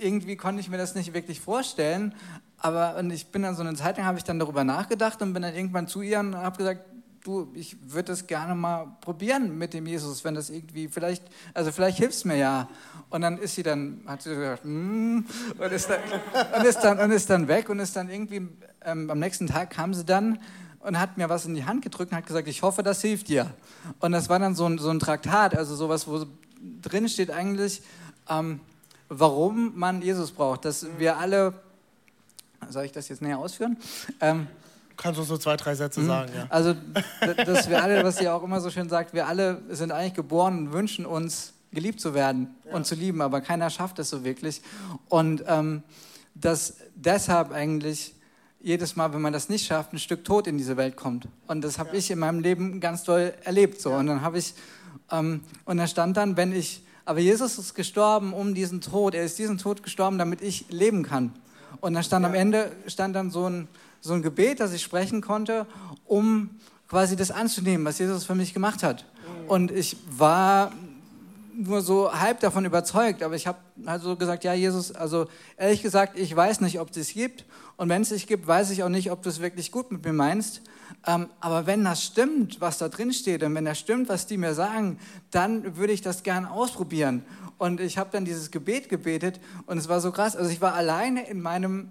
irgendwie 0.00 0.36
konnte 0.36 0.60
ich 0.60 0.68
mir 0.68 0.78
das 0.78 0.94
nicht 0.94 1.12
wirklich 1.12 1.40
vorstellen, 1.40 2.14
aber 2.58 2.96
und 2.96 3.10
ich 3.10 3.28
bin 3.28 3.42
dann 3.42 3.54
so 3.54 3.62
eine 3.62 3.74
Zeit 3.74 3.96
lang, 3.98 4.06
habe 4.06 4.18
ich 4.18 4.24
dann 4.24 4.38
darüber 4.38 4.64
nachgedacht 4.64 5.22
und 5.22 5.32
bin 5.32 5.42
dann 5.42 5.54
irgendwann 5.54 5.86
zu 5.86 6.02
ihr 6.02 6.18
und 6.20 6.36
habe 6.36 6.58
gesagt, 6.58 6.84
du, 7.28 7.48
ich 7.54 7.76
würde 7.92 8.12
das 8.12 8.26
gerne 8.26 8.54
mal 8.54 8.96
probieren 9.02 9.58
mit 9.58 9.74
dem 9.74 9.86
Jesus, 9.86 10.24
wenn 10.24 10.34
das 10.34 10.48
irgendwie, 10.48 10.88
vielleicht, 10.88 11.22
also 11.52 11.70
vielleicht 11.70 11.98
hilft 11.98 12.14
es 12.14 12.24
mir 12.24 12.36
ja. 12.36 12.68
Und 13.10 13.20
dann 13.20 13.38
ist 13.38 13.54
sie 13.54 13.62
dann, 13.62 14.00
hat 14.06 14.22
sie 14.22 14.30
gesagt, 14.30 14.64
mm, 14.64 15.18
und, 15.58 15.72
ist 15.72 15.90
dann, 15.90 16.00
und, 16.58 16.66
ist 16.66 16.80
dann, 16.80 16.98
und 16.98 17.10
ist 17.10 17.30
dann 17.30 17.48
weg 17.48 17.68
und 17.68 17.78
ist 17.80 17.94
dann 17.96 18.08
irgendwie, 18.08 18.48
ähm, 18.84 19.10
am 19.10 19.18
nächsten 19.18 19.46
Tag 19.46 19.70
kam 19.70 19.92
sie 19.92 20.04
dann 20.04 20.38
und 20.80 20.98
hat 20.98 21.18
mir 21.18 21.28
was 21.28 21.44
in 21.44 21.54
die 21.54 21.64
Hand 21.64 21.82
gedrückt 21.82 22.12
und 22.12 22.18
hat 22.18 22.26
gesagt, 22.26 22.48
ich 22.48 22.62
hoffe, 22.62 22.82
das 22.82 23.02
hilft 23.02 23.28
dir. 23.28 23.52
Und 24.00 24.12
das 24.12 24.28
war 24.30 24.38
dann 24.38 24.54
so 24.54 24.64
ein, 24.64 24.78
so 24.78 24.88
ein 24.88 24.98
Traktat, 24.98 25.54
also 25.54 25.76
sowas, 25.76 26.08
wo 26.08 26.24
drin 26.82 27.08
steht 27.08 27.30
eigentlich, 27.30 27.82
ähm, 28.28 28.60
warum 29.10 29.78
man 29.78 30.00
Jesus 30.00 30.32
braucht, 30.32 30.64
dass 30.64 30.86
wir 30.96 31.18
alle, 31.18 31.52
soll 32.70 32.84
ich 32.84 32.92
das 32.92 33.08
jetzt 33.08 33.20
näher 33.20 33.38
ausführen? 33.38 33.76
Ähm, 34.20 34.46
Kannst 34.98 35.20
du 35.20 35.22
so 35.22 35.38
zwei, 35.38 35.56
drei 35.56 35.76
Sätze 35.76 36.00
mhm. 36.00 36.06
sagen, 36.06 36.32
ja. 36.34 36.46
Also, 36.50 36.74
dass 37.46 37.70
wir 37.70 37.82
alle, 37.82 38.04
was 38.04 38.18
sie 38.18 38.28
auch 38.28 38.42
immer 38.42 38.60
so 38.60 38.68
schön 38.68 38.88
sagt, 38.88 39.14
wir 39.14 39.26
alle 39.28 39.62
sind 39.70 39.92
eigentlich 39.92 40.14
geboren 40.14 40.58
und 40.58 40.72
wünschen 40.72 41.06
uns, 41.06 41.54
geliebt 41.72 42.00
zu 42.00 42.14
werden 42.14 42.54
ja. 42.66 42.74
und 42.74 42.84
zu 42.84 42.94
lieben, 42.94 43.22
aber 43.22 43.40
keiner 43.40 43.70
schafft 43.70 43.98
es 44.00 44.10
so 44.10 44.24
wirklich. 44.24 44.60
Und 45.08 45.44
ähm, 45.46 45.82
dass 46.34 46.74
deshalb 46.94 47.52
eigentlich 47.52 48.14
jedes 48.60 48.96
Mal, 48.96 49.12
wenn 49.14 49.20
man 49.20 49.32
das 49.32 49.48
nicht 49.48 49.66
schafft, 49.66 49.92
ein 49.92 49.98
Stück 49.98 50.24
Tod 50.24 50.46
in 50.48 50.58
diese 50.58 50.76
Welt 50.76 50.96
kommt. 50.96 51.28
Und 51.46 51.62
das 51.62 51.78
habe 51.78 51.90
ja. 51.90 51.96
ich 51.96 52.10
in 52.10 52.18
meinem 52.18 52.40
Leben 52.40 52.80
ganz 52.80 53.04
doll 53.04 53.32
erlebt. 53.44 53.80
So. 53.80 53.92
Und 53.92 54.06
dann 54.06 54.22
habe 54.22 54.38
ich, 54.38 54.54
ähm, 55.12 55.42
und 55.64 55.76
da 55.76 55.86
stand 55.86 56.16
dann, 56.16 56.36
wenn 56.36 56.52
ich, 56.52 56.82
aber 57.04 57.20
Jesus 57.20 57.56
ist 57.56 57.74
gestorben 57.74 58.32
um 58.32 58.54
diesen 58.54 58.80
Tod, 58.80 59.14
er 59.14 59.24
ist 59.24 59.38
diesen 59.38 59.58
Tod 59.58 59.82
gestorben, 59.82 60.18
damit 60.18 60.42
ich 60.42 60.66
leben 60.70 61.04
kann. 61.04 61.32
Und 61.80 61.94
dann 61.94 62.02
stand 62.02 62.26
am 62.26 62.34
Ende, 62.34 62.72
stand 62.88 63.14
dann 63.14 63.30
so 63.30 63.48
ein, 63.48 63.68
so 64.00 64.14
ein 64.14 64.22
Gebet, 64.22 64.60
das 64.60 64.72
ich 64.72 64.82
sprechen 64.82 65.20
konnte, 65.20 65.66
um 66.04 66.50
quasi 66.88 67.16
das 67.16 67.30
anzunehmen, 67.30 67.84
was 67.84 67.98
Jesus 67.98 68.24
für 68.24 68.34
mich 68.34 68.54
gemacht 68.54 68.82
hat. 68.82 69.04
Und 69.46 69.70
ich 69.70 69.96
war 70.10 70.72
nur 71.58 71.82
so 71.82 72.12
halb 72.12 72.40
davon 72.40 72.64
überzeugt, 72.64 73.22
aber 73.22 73.34
ich 73.34 73.46
habe 73.46 73.58
also 73.84 74.16
gesagt, 74.16 74.44
ja 74.44 74.54
Jesus, 74.54 74.92
also 74.92 75.26
ehrlich 75.56 75.82
gesagt, 75.82 76.18
ich 76.18 76.34
weiß 76.34 76.60
nicht, 76.60 76.78
ob 76.78 76.96
es 76.96 77.12
gibt 77.12 77.44
und 77.76 77.88
wenn 77.88 78.02
es 78.02 78.10
sich 78.10 78.26
gibt, 78.26 78.46
weiß 78.46 78.70
ich 78.70 78.82
auch 78.84 78.88
nicht, 78.88 79.10
ob 79.10 79.22
du 79.22 79.28
es 79.28 79.40
wirklich 79.40 79.72
gut 79.72 79.90
mit 79.90 80.04
mir 80.04 80.12
meinst. 80.12 80.62
Ähm, 81.06 81.28
aber 81.40 81.66
wenn 81.66 81.84
das 81.84 82.02
stimmt, 82.02 82.60
was 82.60 82.78
da 82.78 82.88
drin 82.88 83.12
steht 83.12 83.42
und 83.42 83.54
wenn 83.54 83.64
das 83.64 83.78
stimmt, 83.78 84.08
was 84.08 84.26
die 84.26 84.36
mir 84.36 84.54
sagen, 84.54 84.98
dann 85.30 85.76
würde 85.76 85.92
ich 85.92 86.00
das 86.00 86.22
gern 86.22 86.46
ausprobieren. 86.46 87.24
Und 87.58 87.80
ich 87.80 87.98
habe 87.98 88.10
dann 88.12 88.24
dieses 88.24 88.50
Gebet 88.50 88.88
gebetet 88.88 89.40
und 89.66 89.78
es 89.78 89.88
war 89.88 90.00
so 90.00 90.12
krass. 90.12 90.36
Also 90.36 90.50
ich 90.50 90.60
war 90.60 90.74
alleine 90.74 91.28
in 91.28 91.40
meinem 91.40 91.90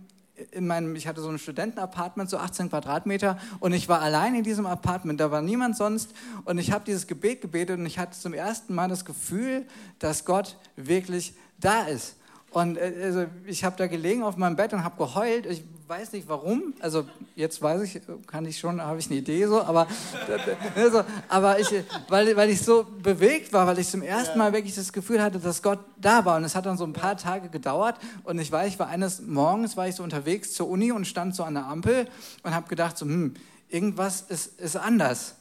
in 0.52 0.68
meinem, 0.68 0.96
ich 0.96 1.08
hatte 1.08 1.22
so 1.22 1.30
ein 1.30 1.40
Studentenapartment, 1.40 2.30
so 2.30 2.38
18 2.38 2.70
Quadratmeter, 2.70 3.38
und 3.60 3.74
ich 3.74 3.90
war 3.90 4.02
allein 4.02 4.36
in 4.36 4.44
diesem 4.44 4.66
Apartment, 4.66 5.20
da 5.20 5.32
war 5.32 5.42
niemand 5.42 5.76
sonst, 5.76 6.14
und 6.46 6.58
ich 6.58 6.72
habe 6.72 6.86
dieses 6.86 7.08
Gebet 7.08 7.42
gebetet 7.42 7.80
und 7.80 7.86
ich 7.86 8.00
hatte 8.00 8.18
zum 8.18 8.34
ersten 8.34 8.76
Mal 8.76 8.88
das 8.88 9.06
Gefühl, 9.06 9.66
dass 10.00 10.26
Gott 10.26 10.58
wirklich 10.76 11.34
da 11.60 11.84
ist. 11.84 12.16
Und 12.52 12.78
äh, 12.78 12.94
also, 13.04 13.26
ich 13.46 13.64
habe 13.64 13.76
da 13.78 13.88
gelegen 13.88 14.24
auf 14.24 14.38
meinem 14.38 14.56
Bett 14.56 14.74
und 14.74 14.84
habe 14.84 14.98
geheult. 14.98 15.46
Ich 15.46 15.64
weiß 15.88 16.12
nicht 16.12 16.28
warum. 16.28 16.74
Also 16.80 17.06
jetzt 17.36 17.62
weiß 17.62 17.82
ich, 17.84 18.02
kann 18.28 18.46
ich 18.46 18.60
schon, 18.60 18.82
habe 18.82 19.00
ich 19.00 19.08
eine 19.08 19.16
Idee 19.20 19.46
so. 19.46 19.62
Aber, 19.62 19.88
also, 20.76 21.04
aber 21.30 21.60
ich, 21.60 21.68
weil, 22.10 22.36
weil 22.36 22.50
ich 22.50 22.62
so 22.62 22.86
bewegt 23.02 23.54
war, 23.54 23.66
weil 23.68 23.80
ich 23.80 23.88
zum 23.88 24.02
ersten 24.02 24.38
Mal 24.38 24.52
wirklich 24.54 24.76
das 24.76 24.92
Gefühl 24.92 25.22
hatte, 25.22 25.40
dass 25.40 25.62
Gott 25.62 25.80
da 25.98 26.26
war. 26.26 26.38
Und 26.38 26.44
es 26.44 26.56
hat 26.56 26.66
dann 26.66 26.78
so 26.78 26.84
ein 26.84 26.94
paar 26.94 27.16
Tage 27.16 27.50
gedauert. 27.50 27.98
Und 28.24 28.40
ich 28.40 28.52
weiß, 28.52 28.68
ich 28.68 28.80
war 28.80 28.88
eines 28.88 29.22
Morgens 29.22 29.78
war 29.78 29.88
ich 29.88 29.96
so 29.96 30.04
unterwegs 30.04 30.54
zur 30.54 30.68
Uni 30.68 30.92
und 30.92 31.06
stand 31.06 31.36
so 31.36 31.44
an 31.44 31.54
der 31.54 31.66
Ampel 31.66 32.08
und 32.44 32.54
habe 32.54 32.68
gedacht 32.68 32.98
so, 32.98 33.06
hm, 33.06 33.36
irgendwas 33.70 34.22
ist, 34.22 34.60
ist 34.60 34.76
anders. 34.76 35.36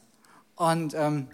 Und 0.55 0.93
ähm, 0.95 1.27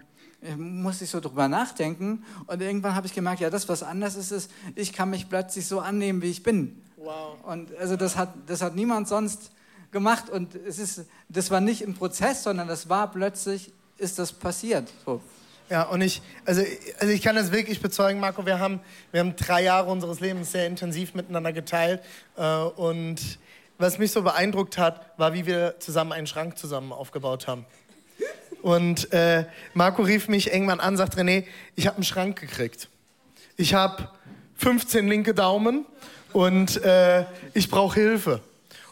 musste 0.56 1.04
ich 1.04 1.10
so 1.10 1.20
drüber 1.20 1.48
nachdenken 1.48 2.22
und 2.46 2.60
irgendwann 2.60 2.94
habe 2.94 3.06
ich 3.06 3.14
gemerkt, 3.14 3.40
ja, 3.40 3.48
das, 3.48 3.66
was 3.70 3.82
anders 3.82 4.14
ist, 4.14 4.30
ist, 4.30 4.50
ich 4.74 4.92
kann 4.92 5.08
mich 5.08 5.30
plötzlich 5.30 5.66
so 5.66 5.80
annehmen, 5.80 6.20
wie 6.20 6.30
ich 6.30 6.42
bin. 6.42 6.82
Wow. 7.04 7.36
Und 7.44 7.76
also 7.76 7.96
das 7.96 8.16
hat, 8.16 8.30
das 8.46 8.62
hat 8.62 8.74
niemand 8.74 9.08
sonst 9.08 9.50
gemacht 9.90 10.30
und 10.30 10.54
es 10.54 10.78
ist, 10.78 11.04
das 11.28 11.50
war 11.50 11.60
nicht 11.60 11.82
ein 11.82 11.94
Prozess, 11.94 12.42
sondern 12.42 12.66
das 12.66 12.88
war 12.88 13.10
plötzlich, 13.10 13.72
ist 13.98 14.18
das 14.18 14.32
passiert. 14.32 14.90
So. 15.04 15.20
Ja, 15.70 15.84
und 15.84 16.00
ich, 16.02 16.20
also, 16.44 16.62
also 16.98 17.12
ich 17.12 17.22
kann 17.22 17.36
das 17.36 17.52
wirklich 17.52 17.80
bezeugen, 17.80 18.20
Marco, 18.20 18.44
wir 18.44 18.58
haben, 18.58 18.80
wir 19.12 19.20
haben 19.20 19.36
drei 19.36 19.62
Jahre 19.62 19.90
unseres 19.90 20.20
Lebens 20.20 20.52
sehr 20.52 20.66
intensiv 20.66 21.14
miteinander 21.14 21.52
geteilt 21.52 22.02
äh, 22.36 22.56
und 22.56 23.38
was 23.78 23.98
mich 23.98 24.12
so 24.12 24.22
beeindruckt 24.22 24.78
hat, 24.78 25.18
war, 25.18 25.32
wie 25.34 25.46
wir 25.46 25.76
zusammen 25.80 26.12
einen 26.12 26.26
Schrank 26.26 26.58
zusammen 26.58 26.92
aufgebaut 26.92 27.48
haben. 27.48 27.66
Und 28.62 29.12
äh, 29.12 29.44
Marco 29.74 30.02
rief 30.02 30.28
mich 30.28 30.52
irgendwann 30.52 30.80
an, 30.80 30.96
sagt 30.96 31.16
René, 31.16 31.44
ich 31.76 31.86
habe 31.86 31.96
einen 31.96 32.04
Schrank 32.04 32.40
gekriegt. 32.40 32.88
Ich 33.56 33.74
habe 33.74 34.08
15 34.56 35.06
linke 35.08 35.34
Daumen 35.34 35.86
und 36.34 36.82
äh, 36.82 37.24
ich 37.54 37.70
brauche 37.70 37.98
Hilfe. 37.98 38.40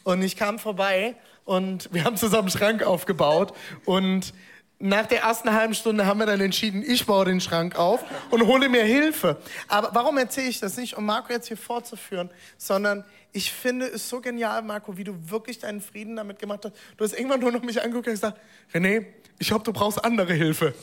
Und 0.05 0.23
ich 0.23 0.37
kam 0.37 0.59
vorbei 0.59 1.15
und 1.45 1.93
wir 1.93 2.05
haben 2.05 2.17
zusammen 2.17 2.49
einen 2.49 2.59
Schrank 2.59 2.83
aufgebaut 2.83 3.53
und 3.85 4.33
nach 4.79 5.07
der 5.07 5.21
ersten 5.21 5.53
halben 5.53 5.75
Stunde 5.75 6.07
haben 6.07 6.19
wir 6.19 6.27
dann 6.27 6.41
entschieden, 6.41 6.83
ich 6.85 7.07
baue 7.07 7.25
den 7.25 7.41
Schrank 7.41 7.79
auf 7.79 8.05
und 8.31 8.47
hole 8.47 8.69
mir 8.69 8.83
Hilfe. 8.83 9.37
Aber 9.69 9.91
warum 9.93 10.19
erzähle 10.19 10.49
ich 10.49 10.59
das 10.59 10.77
nicht, 10.77 10.97
um 10.97 11.07
Marco 11.07 11.33
jetzt 11.33 11.47
hier 11.47 11.57
vorzuführen, 11.57 12.31
sondern 12.59 13.05
ich 13.33 13.51
finde 13.51 13.87
es 13.87 14.09
so 14.09 14.21
genial, 14.21 14.63
Marco, 14.63 14.97
wie 14.97 15.05
du 15.05 15.15
wirklich 15.31 15.59
deinen 15.59 15.81
Frieden 15.81 16.17
damit 16.17 16.39
gemacht 16.39 16.65
hast. 16.65 16.75
Du 16.97 17.05
hast 17.05 17.15
irgendwann 17.15 17.41
nur 17.41 17.51
noch 17.51 17.63
mich 17.63 17.81
angeguckt 17.81 18.07
und 18.07 18.13
gesagt, 18.13 18.39
René, 18.75 19.07
ich 19.39 19.49
glaube, 19.49 19.65
du 19.65 19.73
brauchst 19.73 20.05
andere 20.05 20.35
Hilfe. 20.35 20.75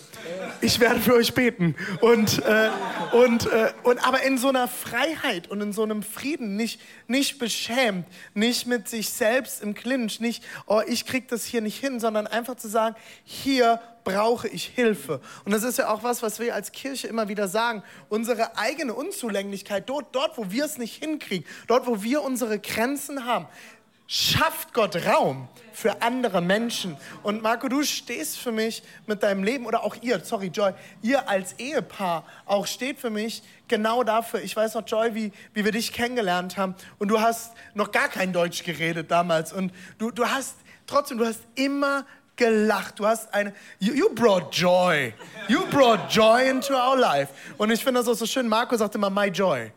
Ich 0.60 0.80
werde 0.80 1.00
für 1.00 1.14
euch 1.14 1.34
beten. 1.34 1.76
Und, 2.02 2.44
äh, 2.44 2.70
und, 3.14 3.46
äh, 3.46 3.72
und 3.84 4.06
aber 4.06 4.24
in 4.24 4.38
so 4.38 4.50
einer 4.50 4.68
Freiheit 4.68 5.48
und 5.48 5.62
in 5.62 5.72
so 5.72 5.84
einem 5.84 6.04
Frieden, 6.04 6.56
nicht, 6.56 6.82
nicht 7.08 7.40
beschämt, 7.40 8.06
nicht 8.34 8.66
mit 8.66 8.90
sich 8.90 9.12
selbst 9.12 9.62
im 9.62 9.76
Clinch, 9.76 10.20
nicht, 10.20 10.44
oh, 10.66 10.82
ich 10.86 11.06
krieg 11.06 11.28
das 11.30 11.46
hier 11.46 11.62
nicht 11.62 11.80
hin, 11.80 12.00
sondern 12.00 12.28
einfach 12.28 12.56
zu 12.56 12.68
sagen, 12.68 12.96
hier 13.24 13.80
brauche 14.04 14.48
ich 14.48 14.66
Hilfe. 14.66 15.22
Und 15.46 15.52
das 15.52 15.64
ist 15.64 15.78
ja 15.78 15.90
auch 15.90 16.04
was, 16.04 16.22
was 16.22 16.40
wir 16.40 16.54
als 16.56 16.72
Kirche 16.72 17.08
immer 17.08 17.28
wieder 17.28 17.48
sagen. 17.48 17.84
Unsere 18.10 18.58
eigene 18.58 18.94
Unzulänglichkeit, 18.94 19.90
dort, 19.90 20.16
dort 20.16 20.38
wo 20.38 20.52
wir 20.52 20.66
es 20.66 20.78
nicht 20.78 21.04
hinkriegen, 21.04 21.46
dort, 21.68 21.88
wo 21.88 22.04
wir 22.04 22.24
unsere 22.24 22.60
Grenzen 22.60 23.26
haben, 23.26 23.48
schafft 24.12 24.74
Gott 24.74 24.96
Raum 25.06 25.48
für 25.72 26.02
andere 26.02 26.42
Menschen. 26.42 26.98
Und 27.22 27.44
Marco, 27.44 27.68
du 27.68 27.84
stehst 27.84 28.40
für 28.40 28.52
mich 28.52 28.82
mit 29.06 29.22
deinem 29.22 29.44
Leben, 29.44 29.68
oder 29.68 29.84
auch 29.84 29.96
ihr, 30.02 30.20
sorry 30.22 30.48
Joy, 30.48 30.74
ihr 31.04 31.30
als 31.30 31.54
Ehepaar 31.60 32.26
auch 32.48 32.66
steht 32.66 33.00
für 33.00 33.12
mich 33.12 33.44
genau 33.68 34.04
dafür. 34.04 34.42
Ich 34.42 34.56
weiß 34.56 34.74
noch, 34.74 34.88
Joy, 34.88 35.14
wie, 35.14 35.32
wie 35.54 35.64
wir 35.64 35.72
dich 35.72 35.94
kennengelernt 35.94 36.58
haben. 36.58 36.74
Und 36.98 37.10
du 37.10 37.22
hast 37.22 37.54
noch 37.76 37.92
gar 37.92 38.10
kein 38.10 38.34
Deutsch 38.34 38.64
geredet 38.64 39.12
damals. 39.12 39.54
Und 39.54 39.72
du, 40.00 40.10
du 40.10 40.26
hast 40.26 40.56
trotzdem, 40.88 41.20
du 41.20 41.26
hast 41.26 41.42
immer 41.54 42.04
gelacht. 42.40 42.98
Du 42.98 43.06
hast 43.06 43.32
eine, 43.34 43.54
you, 43.80 43.94
you, 43.94 44.10
brought 44.16 44.56
joy. 44.56 45.14
You 45.48 45.66
brought 45.68 46.10
joy 46.10 46.50
into 46.50 46.74
our 46.74 46.98
life. 46.98 47.32
Und 47.58 47.70
ich 47.70 47.84
finde 47.84 48.00
das 48.00 48.08
auch 48.08 48.16
so 48.16 48.26
schön. 48.26 48.48
Marco 48.48 48.76
sagt 48.76 48.96
immer, 48.96 49.12
my 49.12 49.28
joy. 49.28 49.72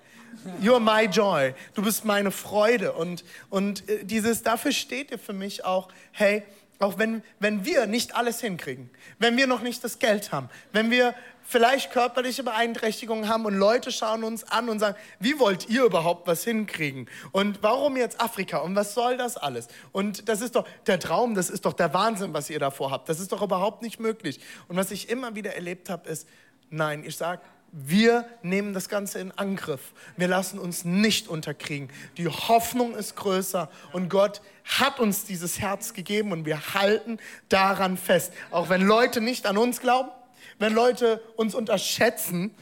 You're 0.63 0.81
my 0.81 1.05
joy. 1.07 1.53
Du 1.75 1.83
bist 1.83 2.05
meine 2.07 2.31
Freude. 2.31 2.93
Und, 2.93 3.25
und 3.51 3.87
äh, 3.89 4.05
dieses, 4.05 4.43
dafür 4.43 4.73
steht 4.73 5.11
ihr 5.11 5.19
für 5.19 5.35
mich 5.35 5.65
auch, 5.65 5.89
hey, 6.13 6.43
auch 6.79 6.99
wenn, 6.99 7.23
wenn 7.39 7.65
wir 7.65 7.87
nicht 7.87 8.15
alles 8.15 8.41
hinkriegen, 8.41 8.91
wenn 9.19 9.37
wir 9.37 9.47
noch 9.47 9.63
nicht 9.63 9.85
das 9.85 9.99
Geld 9.99 10.33
haben, 10.33 10.49
wenn 10.73 10.91
wir 10.91 11.15
vielleicht 11.45 11.93
körperliche 11.93 12.43
Beeinträchtigungen 12.43 13.29
haben 13.29 13.45
und 13.45 13.55
Leute 13.55 13.93
schauen 13.93 14.25
uns 14.25 14.45
an 14.45 14.69
und 14.69 14.79
sagen, 14.79 14.97
wie 15.19 15.39
wollt 15.39 15.69
ihr 15.69 15.85
überhaupt 15.85 16.27
was 16.27 16.45
hinkriegen? 16.45 17.09
Und 17.33 17.63
warum 17.63 17.97
jetzt 17.97 18.21
Afrika? 18.21 18.59
Und 18.59 18.75
was 18.75 18.95
soll 18.95 19.17
das 19.17 19.37
alles? 19.37 19.69
Und 19.93 20.29
das 20.29 20.41
ist 20.41 20.57
doch 20.57 20.67
der 20.87 20.99
Traum, 20.99 21.35
das 21.35 21.51
ist 21.51 21.65
doch 21.65 21.73
der 21.73 21.93
Wahnsinn, 21.95 22.33
was 22.33 22.51
ihr 22.51 22.59
davor 22.59 22.91
habt. 22.91 23.09
Das 23.09 23.21
ist 23.21 23.33
doch 23.33 23.43
überhaupt 23.43 23.83
nicht 23.83 24.01
möglich. 24.01 24.41
Und 24.69 24.77
was 24.77 24.91
ich 24.91 25.09
immer 25.09 25.35
wieder 25.35 25.55
erlebt 25.55 25.91
habe, 25.91 26.09
ist, 26.09 26.29
nein, 26.71 27.05
ich 27.05 27.17
sage, 27.17 27.43
wir 27.75 28.27
nehmen 28.43 28.75
das 28.75 28.91
Ganze 28.91 29.19
in 29.19 29.33
Angriff. 29.33 29.93
Wir 30.19 30.29
lassen 30.29 30.59
uns 30.59 30.85
nicht 30.85 31.27
unterkriegen. 31.27 31.89
Die 32.19 32.29
Hoffnung 32.29 32.95
ist 32.95 33.17
größer 33.17 33.71
und 33.93 34.11
Gott 34.11 34.43
hat 34.65 35.01
uns 35.01 35.25
dieses 35.25 35.59
Herz 35.59 35.95
gegeben 35.95 36.33
und 36.33 36.45
wir 36.45 36.75
halten 36.75 37.19
daran 37.49 37.97
fest. 37.97 38.35
Auch 38.51 38.69
wenn 38.69 38.83
Leute 38.83 39.23
nicht 39.23 39.47
an 39.47 39.57
uns 39.57 39.81
glauben, 39.81 40.11
wenn 40.59 40.75
Leute 40.75 41.23
uns 41.37 41.55
unterschätzen, 41.55 42.55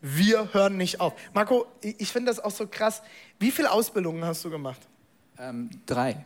wir 0.00 0.52
hören 0.52 0.76
nicht 0.76 1.00
auf. 1.00 1.14
Marco, 1.32 1.66
ich 1.80 2.12
finde 2.12 2.30
das 2.30 2.40
auch 2.40 2.50
so 2.50 2.66
krass. 2.66 3.02
Wie 3.38 3.50
viele 3.50 3.70
Ausbildungen 3.70 4.24
hast 4.24 4.44
du 4.44 4.50
gemacht? 4.50 4.80
Ähm, 5.38 5.70
drei. 5.86 6.24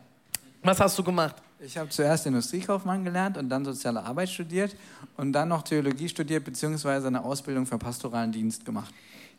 Was 0.63 0.81
hast 0.81 0.99
du 0.99 1.03
gemacht? 1.03 1.37
Ich 1.61 1.77
habe 1.77 1.89
zuerst 1.91 2.27
Industriekaufmann 2.27 3.05
gelernt 3.05 3.37
und 3.37 3.49
dann 3.49 3.65
soziale 3.65 4.03
Arbeit 4.03 4.31
studiert 4.31 4.75
und 5.17 5.33
dann 5.33 5.49
noch 5.49 5.63
Theologie 5.63 6.09
studiert 6.09 6.45
beziehungsweise 6.45 7.07
eine 7.07 7.23
Ausbildung 7.23 7.67
für 7.67 7.79
pastoralen 7.79 8.33
Dienst 8.33 8.65
gemacht. 8.65 8.93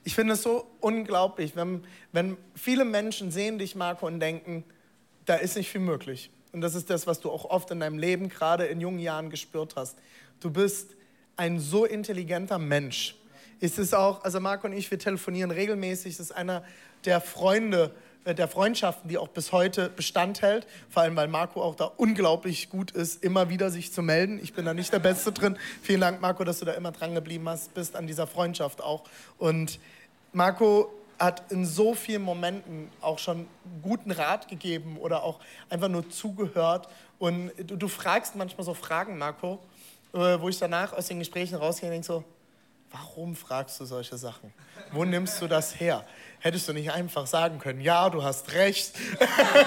Ich 0.04 0.16
finde 0.16 0.34
es 0.34 0.44
so 0.44 0.68
unglaublich, 0.80 1.56
wenn, 1.56 1.84
wenn 2.12 2.38
viele 2.56 2.86
Menschen 2.86 3.32
sehen 3.32 3.60
dich, 3.60 3.76
Marco, 3.76 4.08
und 4.08 4.20
denken, 4.20 4.64
da 5.26 5.36
ist 5.36 5.56
nicht 5.56 5.70
viel 5.70 5.82
möglich. 5.82 6.32
Und 6.52 6.62
das 6.62 6.76
ist 6.76 6.90
das, 6.90 7.08
was 7.08 7.20
du 7.20 7.32
auch 7.32 7.46
oft 7.46 7.72
in 7.72 7.80
deinem 7.80 7.98
Leben, 7.98 8.30
gerade 8.30 8.66
in 8.66 8.82
jungen 8.82 9.00
Jahren, 9.00 9.30
gespürt 9.30 9.76
hast. 9.76 9.98
Du 10.40 10.50
bist 10.50 10.96
ein 11.42 11.60
so 11.60 11.86
intelligenter 11.86 12.60
Mensch. 12.60 13.16
Es 13.62 13.94
auch, 13.96 14.24
also 14.24 14.40
Marco 14.40 14.68
und 14.68 14.74
ich, 14.74 14.92
wir 14.92 15.00
telefonieren 15.00 15.50
regelmäßig. 15.50 16.18
Das 16.18 16.28
ist 16.28 16.32
einer 16.34 16.64
der 17.04 17.20
Freunde, 17.20 17.96
äh, 18.26 18.36
der 18.36 18.48
Freundschaften, 18.48 19.10
die 19.10 19.18
auch 19.18 19.28
bis 19.28 19.52
heute 19.52 19.90
Bestand 19.90 20.44
hält. 20.44 20.68
Vor 20.92 21.02
allem, 21.02 21.16
weil 21.16 21.28
Marco 21.28 21.64
auch 21.64 21.74
da 21.74 21.86
unglaublich 21.86 22.70
gut 22.70 22.92
ist, 22.92 23.24
immer 23.24 23.50
wieder 23.50 23.72
sich 23.72 23.92
zu 23.92 24.04
melden. 24.04 24.40
Ich 24.44 24.54
bin 24.54 24.66
da 24.66 24.76
nicht 24.76 24.94
der 24.94 25.00
Beste 25.00 25.32
drin. 25.32 25.58
Vielen 25.82 26.02
Dank, 26.02 26.22
Marco, 26.22 26.44
dass 26.44 26.60
du 26.60 26.66
da 26.66 26.74
immer 26.74 26.92
dran 26.92 27.16
geblieben 27.16 27.50
hast, 27.50 27.74
bist 27.74 27.96
an 27.96 28.06
dieser 28.06 28.28
Freundschaft 28.28 28.80
auch. 28.80 29.04
Und 29.40 29.80
Marco 30.34 30.92
hat 31.18 31.52
in 31.52 31.66
so 31.66 31.96
vielen 31.96 32.22
Momenten 32.22 32.90
auch 33.02 33.18
schon 33.18 33.48
guten 33.82 34.12
Rat 34.12 34.48
gegeben 34.48 34.98
oder 34.98 35.24
auch 35.24 35.40
einfach 35.70 35.88
nur 35.88 36.08
zugehört. 36.08 36.88
Und 37.18 37.52
du, 37.58 37.78
du 37.78 37.88
fragst 37.88 38.36
manchmal 38.36 38.64
so 38.64 38.76
Fragen, 38.76 39.18
Marco, 39.18 39.60
wo 40.12 40.50
ich 40.50 40.60
danach 40.60 40.94
aus 40.94 41.08
den 41.08 41.20
Gesprächen 41.20 41.56
rausgehe 41.56 41.90
und 41.90 41.94
denke 41.94 42.08
so, 42.08 42.24
warum 42.92 43.36
fragst 43.36 43.80
du 43.80 43.86
solche 43.86 44.18
Sachen? 44.18 44.54
Wo 44.92 45.06
nimmst 45.06 45.42
du 45.42 45.48
das 45.48 45.80
her? 45.80 46.06
hättest 46.42 46.68
du 46.68 46.74
nicht 46.74 46.92
einfach 46.92 47.28
sagen 47.28 47.60
können, 47.60 47.82
ja, 47.82 48.10
du 48.10 48.24
hast 48.24 48.52
recht. 48.54 48.94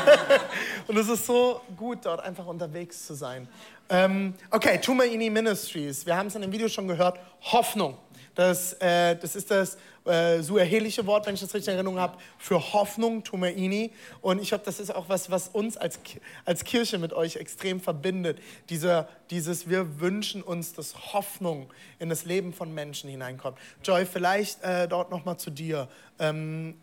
und 0.88 0.96
es 0.96 1.09
ist 1.09 1.24
so 1.24 1.61
gut, 1.76 2.04
dort 2.04 2.20
einfach 2.20 2.46
unterwegs 2.46 3.07
zu 3.07 3.14
sein. 3.14 3.48
Ähm, 3.88 4.35
okay, 4.50 4.78
Tumaini 4.78 5.30
Ministries. 5.30 6.04
Wir 6.04 6.16
haben 6.16 6.26
es 6.26 6.35
in 6.35 6.42
dem 6.42 6.52
Video 6.52 6.68
schon 6.68 6.88
gehört. 6.88 7.18
Hoffnung. 7.42 7.96
Das, 8.35 8.72
äh, 8.74 9.14
das 9.16 9.37
ist 9.37 9.50
das 9.50 9.78
äh, 10.04 10.42
suahelische 10.42 11.06
Wort, 11.06 11.26
wenn 11.26 11.34
ich 11.34 11.40
das 11.40 11.54
richtig 11.54 11.68
in 11.68 11.74
Erinnerung 11.76 11.98
habe, 11.98 12.18
für 12.38 12.72
Hoffnung, 12.72 13.24
Tumaini. 13.24 13.90
Und 14.20 14.40
ich 14.40 14.48
glaube, 14.48 14.64
das 14.64 14.80
ist 14.80 14.94
auch 14.94 15.08
was, 15.08 15.30
was 15.30 15.48
uns 15.48 15.76
als, 15.76 15.98
als 16.44 16.64
Kirche 16.64 16.98
mit 16.98 17.12
euch 17.12 17.36
extrem 17.36 17.80
verbindet. 17.80 18.38
Diese, 18.68 19.08
dieses, 19.30 19.68
wir 19.68 20.00
wünschen 20.00 20.42
uns, 20.42 20.74
dass 20.74 21.14
Hoffnung 21.14 21.72
in 21.98 22.10
das 22.10 22.24
Leben 22.24 22.52
von 22.52 22.74
Menschen 22.74 23.08
hineinkommt. 23.08 23.58
Joy, 23.82 24.04
vielleicht 24.04 24.62
äh, 24.62 24.88
dort 24.88 25.10
nochmal 25.10 25.38
zu 25.38 25.50
dir. 25.50 25.88
Ähm, 26.18 26.74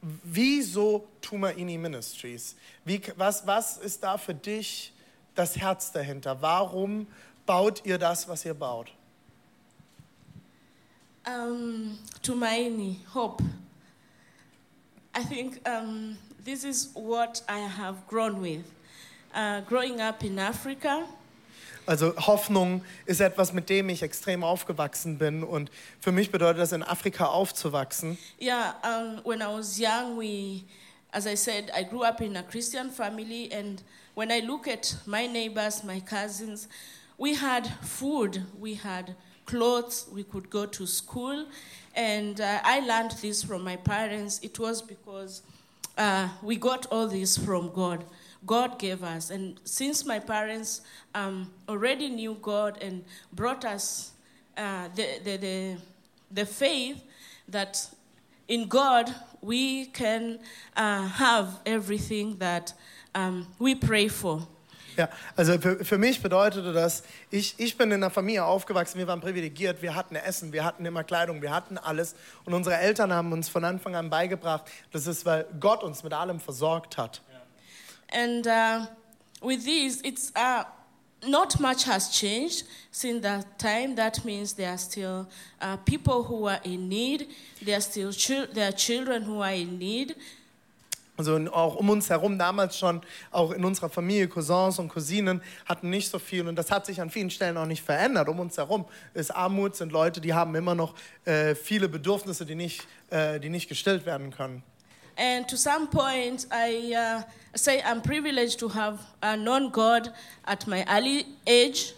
wieso 0.00 1.08
Tumaini 1.20 1.78
Ministries? 1.78 2.56
Wie, 2.84 3.00
was, 3.16 3.46
was 3.46 3.76
ist 3.78 4.02
da 4.04 4.18
für 4.18 4.34
dich 4.34 4.92
das 5.34 5.56
Herz 5.56 5.92
dahinter? 5.92 6.40
Warum 6.42 7.06
baut 7.46 7.84
ihr 7.84 7.98
das, 7.98 8.28
was 8.28 8.44
ihr 8.44 8.54
baut? 8.54 8.92
Um, 11.24 11.98
Tumaini, 12.20 13.04
hope. 13.06 13.42
I 15.14 15.22
think 15.22 15.60
um, 15.68 16.16
this 16.44 16.64
is 16.64 16.88
what 16.94 17.42
I 17.48 17.58
have 17.58 18.06
grown 18.08 18.40
with. 18.40 18.64
Uh, 19.32 19.60
growing 19.60 20.00
up 20.00 20.24
in 20.24 20.38
Africa. 20.38 21.06
Also 21.86 22.12
Hoffnung 22.16 22.82
ist 23.06 23.20
etwas, 23.20 23.52
mit 23.52 23.68
dem 23.68 23.88
ich 23.88 24.02
extrem 24.02 24.44
aufgewachsen 24.44 25.18
bin 25.18 25.42
und 25.42 25.70
für 26.00 26.12
mich 26.12 26.30
bedeutet 26.30 26.60
das 26.60 26.72
in 26.72 26.82
Afrika 26.82 27.26
aufzuwachsen. 27.26 28.18
Yeah, 28.40 28.74
um, 28.84 29.20
when 29.24 29.42
I 29.42 29.46
was 29.46 29.78
young, 29.78 30.16
we, 30.16 30.64
as 31.12 31.26
I 31.26 31.34
said, 31.34 31.70
I 31.72 31.84
grew 31.84 32.04
up 32.04 32.20
in 32.20 32.36
a 32.36 32.42
Christian 32.42 32.90
family, 32.90 33.50
and 33.52 33.82
when 34.14 34.30
I 34.30 34.40
look 34.40 34.68
at 34.68 34.96
my 35.06 35.26
neighbors, 35.26 35.82
my 35.82 36.00
cousins, 36.00 36.68
we 37.18 37.34
had 37.34 37.66
food, 37.82 38.44
we 38.60 38.74
had 38.74 39.14
clothes, 39.46 40.06
we 40.12 40.24
could 40.24 40.50
go 40.50 40.66
to 40.66 40.86
school. 40.86 41.46
And 41.94 42.40
uh, 42.40 42.60
I 42.62 42.80
learned 42.80 43.12
this 43.22 43.42
from 43.42 43.64
my 43.64 43.76
parents. 43.76 44.40
It 44.42 44.58
was 44.58 44.82
because 44.82 45.42
uh, 45.98 46.28
we 46.42 46.56
got 46.56 46.86
all 46.86 47.06
this 47.06 47.36
from 47.36 47.70
God. 47.72 48.04
God 48.44 48.78
gave 48.78 49.04
us. 49.04 49.30
And 49.30 49.60
since 49.64 50.04
my 50.04 50.18
parents 50.18 50.80
um, 51.14 51.50
already 51.68 52.08
knew 52.08 52.36
God 52.40 52.78
and 52.82 53.04
brought 53.32 53.64
us 53.64 54.12
uh, 54.56 54.88
the, 54.94 55.20
the, 55.24 55.36
the, 55.36 55.76
the, 56.30 56.46
faith 56.46 57.02
that 57.48 57.88
in 58.48 58.68
God 58.68 59.14
we 59.40 59.86
can 59.86 60.40
uh, 60.76 61.06
have 61.06 61.60
everything 61.64 62.36
that 62.36 62.74
um, 63.14 63.46
we 63.58 63.74
pray 63.74 64.08
for. 64.08 64.46
Ja, 64.96 65.08
also 65.36 65.58
für, 65.58 65.84
für 65.84 65.98
mich 65.98 66.22
bedeutete 66.22 66.72
das, 66.72 67.02
ich, 67.30 67.54
ich 67.58 67.76
bin 67.76 67.90
in 67.90 68.02
einer 68.02 68.10
Familie 68.10 68.44
aufgewachsen, 68.44 68.98
wir 68.98 69.06
waren 69.06 69.20
privilegiert, 69.20 69.80
wir 69.82 69.94
hatten 69.94 70.16
Essen, 70.16 70.52
wir 70.52 70.64
hatten 70.64 70.84
immer 70.84 71.04
Kleidung, 71.04 71.40
wir 71.40 71.52
hatten 71.52 71.78
alles. 71.78 72.14
Und 72.44 72.54
unsere 72.54 72.76
Eltern 72.76 73.12
haben 73.12 73.32
uns 73.32 73.48
von 73.48 73.64
Anfang 73.64 73.96
an 73.96 74.10
beigebracht, 74.10 74.64
das 74.90 75.06
ist, 75.06 75.24
weil 75.24 75.46
Gott 75.60 75.82
uns 75.82 76.02
mit 76.02 76.12
allem 76.12 76.40
versorgt 76.40 76.98
hat. 76.98 77.22
And 78.12 78.46
uh, 78.46 78.86
with 79.40 79.64
these, 79.64 80.02
it's 80.04 80.32
uh, 80.36 80.64
not 81.26 81.58
much 81.60 81.84
has 81.84 82.10
changed 82.10 82.64
since 82.90 83.22
that 83.22 83.58
time. 83.58 83.94
That 83.94 84.24
means 84.24 84.54
there 84.54 84.70
are 84.70 84.78
still 84.78 85.26
uh, 85.60 85.78
people 85.78 86.24
who 86.24 86.46
are 86.46 86.60
in 86.64 86.88
need. 86.88 87.28
There 87.64 87.76
are 87.76 87.80
still 87.80 88.12
chil- 88.12 88.48
there 88.52 88.68
are 88.68 88.76
children 88.76 89.22
who 89.22 89.40
are 89.40 89.54
in 89.54 89.78
need. 89.78 90.16
Also 91.22 91.52
auch 91.52 91.76
um 91.76 91.88
uns 91.88 92.10
herum 92.10 92.36
damals 92.36 92.76
schon, 92.76 93.00
auch 93.30 93.52
in 93.52 93.64
unserer 93.64 93.88
Familie, 93.88 94.26
Cousins 94.26 94.80
und 94.80 94.88
Cousinen 94.88 95.40
hatten 95.66 95.88
nicht 95.88 96.10
so 96.10 96.18
viel 96.18 96.48
und 96.48 96.56
das 96.56 96.72
hat 96.72 96.84
sich 96.84 97.00
an 97.00 97.10
vielen 97.10 97.30
Stellen 97.30 97.56
auch 97.56 97.66
nicht 97.66 97.84
verändert. 97.84 98.28
Um 98.28 98.40
uns 98.40 98.56
herum 98.56 98.86
ist 99.14 99.30
Armut, 99.30 99.76
sind 99.76 99.92
Leute, 99.92 100.20
die 100.20 100.34
haben 100.34 100.52
immer 100.56 100.74
noch 100.74 100.94
äh, 101.24 101.54
viele 101.54 101.88
Bedürfnisse, 101.88 102.44
die 102.44 102.56
nicht, 102.56 102.88
äh, 103.10 103.38
die 103.38 103.50
nicht 103.50 103.68
gestillt 103.68 104.04
werden 104.04 104.32
können. 104.32 104.64
And 105.16 105.46
to 105.46 105.56
some 105.56 105.86
point, 105.86 106.48
I 106.50 106.92
uh, 106.96 107.22
say 107.54 107.80
I'm 107.82 108.02
privileged 108.02 108.58
to 108.58 108.68
have 108.70 108.98
uh, 109.22 109.36
known 109.36 109.70
God 109.70 110.10
at 110.44 110.66
my 110.66 110.84
early 110.88 111.26
age, 111.46 111.94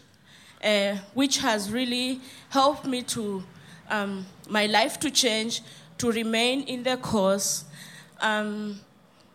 uh, 0.63 0.97
which 1.15 1.39
has 1.39 1.73
really 1.73 2.21
helped 2.51 2.87
me 2.87 3.03
to 3.05 3.43
um, 3.89 4.27
my 4.51 4.67
life 4.67 5.01
to 5.01 5.11
change, 5.11 5.63
to 5.97 6.11
remain 6.11 6.65
in 6.65 6.83
the 6.83 6.99
cause. 6.99 7.65
Um, 8.21 8.81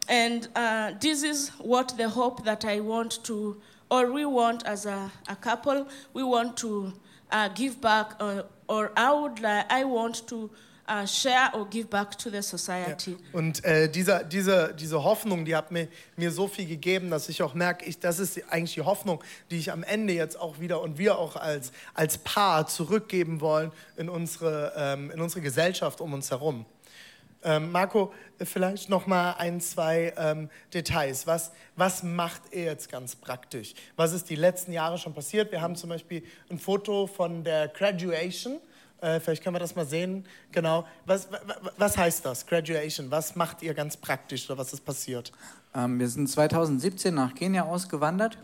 and 0.10 0.48
uh, 0.56 0.92
this 1.00 1.24
is 1.24 1.50
what 1.60 1.94
the 1.98 2.10
hope 2.10 2.44
that 2.44 2.66
I 2.66 2.80
want 2.82 3.24
to, 3.24 3.56
or 3.90 4.12
we 4.12 4.26
want 4.26 4.66
as 4.66 4.86
a, 4.86 5.12
a 5.28 5.36
couple, 5.36 5.88
we 6.14 6.24
want 6.24 6.58
to 6.58 6.92
uh, 7.32 7.50
give 7.50 7.80
back, 7.80 8.16
uh, 8.20 8.44
or 8.68 8.92
I 8.98 9.14
would, 9.14 9.40
li- 9.40 9.66
I 9.70 9.84
want 9.84 10.28
to 10.28 10.50
uh, 10.88 11.06
share 11.06 11.52
or 11.54 11.66
give 11.68 11.90
back 11.90 12.18
to 12.18 12.30
the 12.32 12.42
society. 12.42 13.16
Und 13.32 13.64
äh, 13.64 13.88
diese, 13.90 14.26
diese 14.74 15.04
Hoffnung, 15.04 15.46
die 15.46 15.56
hat 15.56 15.72
mir, 15.72 15.88
mir 16.18 16.32
so 16.32 16.48
viel 16.48 16.66
gegeben, 16.66 17.12
dass 17.12 17.30
ich 17.30 17.44
auch 17.44 17.54
merke, 17.54 17.86
ich, 17.86 18.00
das 18.00 18.20
ist 18.20 18.42
eigentlich 18.52 18.74
die 18.74 18.82
Hoffnung, 18.82 19.24
die 19.52 19.58
ich 19.58 19.72
am 19.72 19.84
Ende 19.84 20.14
jetzt 20.14 20.40
auch 20.40 20.60
wieder 20.60 20.82
und 20.82 20.98
wir 20.98 21.18
auch 21.20 21.36
als, 21.36 21.72
als 21.94 22.18
Paar 22.18 22.68
zurückgeben 22.68 23.42
wollen 23.42 23.72
in 23.98 24.10
unsere, 24.10 24.74
ähm, 24.76 25.12
in 25.12 25.22
unsere 25.22 25.42
Gesellschaft 25.42 26.02
um 26.02 26.14
uns 26.14 26.32
herum. 26.32 26.66
Ähm, 27.44 27.72
Marco, 27.72 28.12
vielleicht 28.44 28.90
noch 28.90 29.08
mal 29.08 29.34
ein, 29.34 29.62
zwei 29.62 30.14
ähm, 30.18 30.50
Details. 30.74 31.26
Was, 31.26 31.52
was 31.76 32.04
macht 32.04 32.42
er 32.52 32.66
jetzt 32.66 32.92
ganz 32.92 33.16
praktisch? 33.16 33.74
Was 33.96 34.12
ist 34.14 34.30
die 34.30 34.36
letzten 34.36 34.74
Jahre 34.74 34.98
schon 34.98 35.14
passiert? 35.14 35.52
Wir 35.52 35.62
haben 35.62 35.76
zum 35.76 35.90
Beispiel 35.90 36.24
ein 36.50 36.60
Foto 36.60 37.08
von 37.08 37.44
der 37.46 37.70
Graduation. 37.70 38.60
Äh, 39.02 39.22
vielleicht 39.22 39.42
können 39.44 39.56
wir 39.56 39.60
das 39.62 39.76
mal 39.76 39.86
sehen. 39.86 40.26
Genau. 40.52 40.86
Was, 41.06 41.32
wa- 41.32 41.40
wa- 41.46 41.72
was 41.78 41.98
heißt 41.98 42.26
das, 42.26 42.46
Graduation? 42.46 43.10
Was 43.10 43.38
macht 43.38 43.62
ihr 43.62 43.74
ganz 43.74 43.96
praktisch 43.96 44.50
oder 44.50 44.60
was 44.60 44.74
ist 44.74 44.84
passiert? 44.84 45.32
Ähm, 45.74 45.98
wir 46.00 46.10
sind 46.10 46.28
2017 46.28 47.14
nach 47.14 47.34
Kenia 47.36 47.64
ausgewandert 47.64 48.38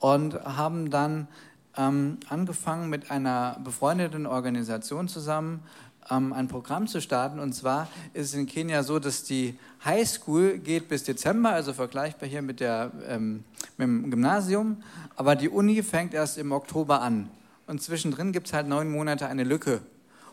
und 0.00 0.34
haben 0.44 0.90
dann 0.90 1.28
ähm, 1.76 2.18
angefangen 2.28 2.88
mit 2.90 3.10
einer 3.10 3.60
befreundeten 3.62 4.26
Organisation 4.26 5.06
zusammen 5.08 5.62
ähm, 6.10 6.32
ein 6.32 6.48
Programm 6.48 6.86
zu 6.86 7.00
starten. 7.00 7.38
Und 7.38 7.54
zwar 7.54 7.88
ist 8.12 8.26
es 8.26 8.34
in 8.34 8.46
Kenia 8.46 8.82
so, 8.82 8.98
dass 8.98 9.24
die 9.24 9.58
High 9.84 10.08
School 10.08 10.58
geht 10.58 10.88
bis 10.88 11.04
Dezember, 11.04 11.50
also 11.50 11.72
vergleichbar 11.72 12.28
hier 12.28 12.42
mit, 12.42 12.60
der, 12.60 12.90
ähm, 13.08 13.44
mit 13.76 13.88
dem 13.88 14.10
Gymnasium, 14.10 14.82
aber 15.16 15.36
die 15.36 15.48
Uni 15.48 15.82
fängt 15.82 16.14
erst 16.14 16.38
im 16.38 16.52
Oktober 16.52 17.00
an. 17.00 17.28
Und 17.66 17.82
zwischendrin 17.82 18.32
gibt 18.32 18.46
es 18.46 18.52
halt 18.52 18.68
neun 18.68 18.90
Monate 18.90 19.26
eine 19.26 19.44
Lücke. 19.44 19.80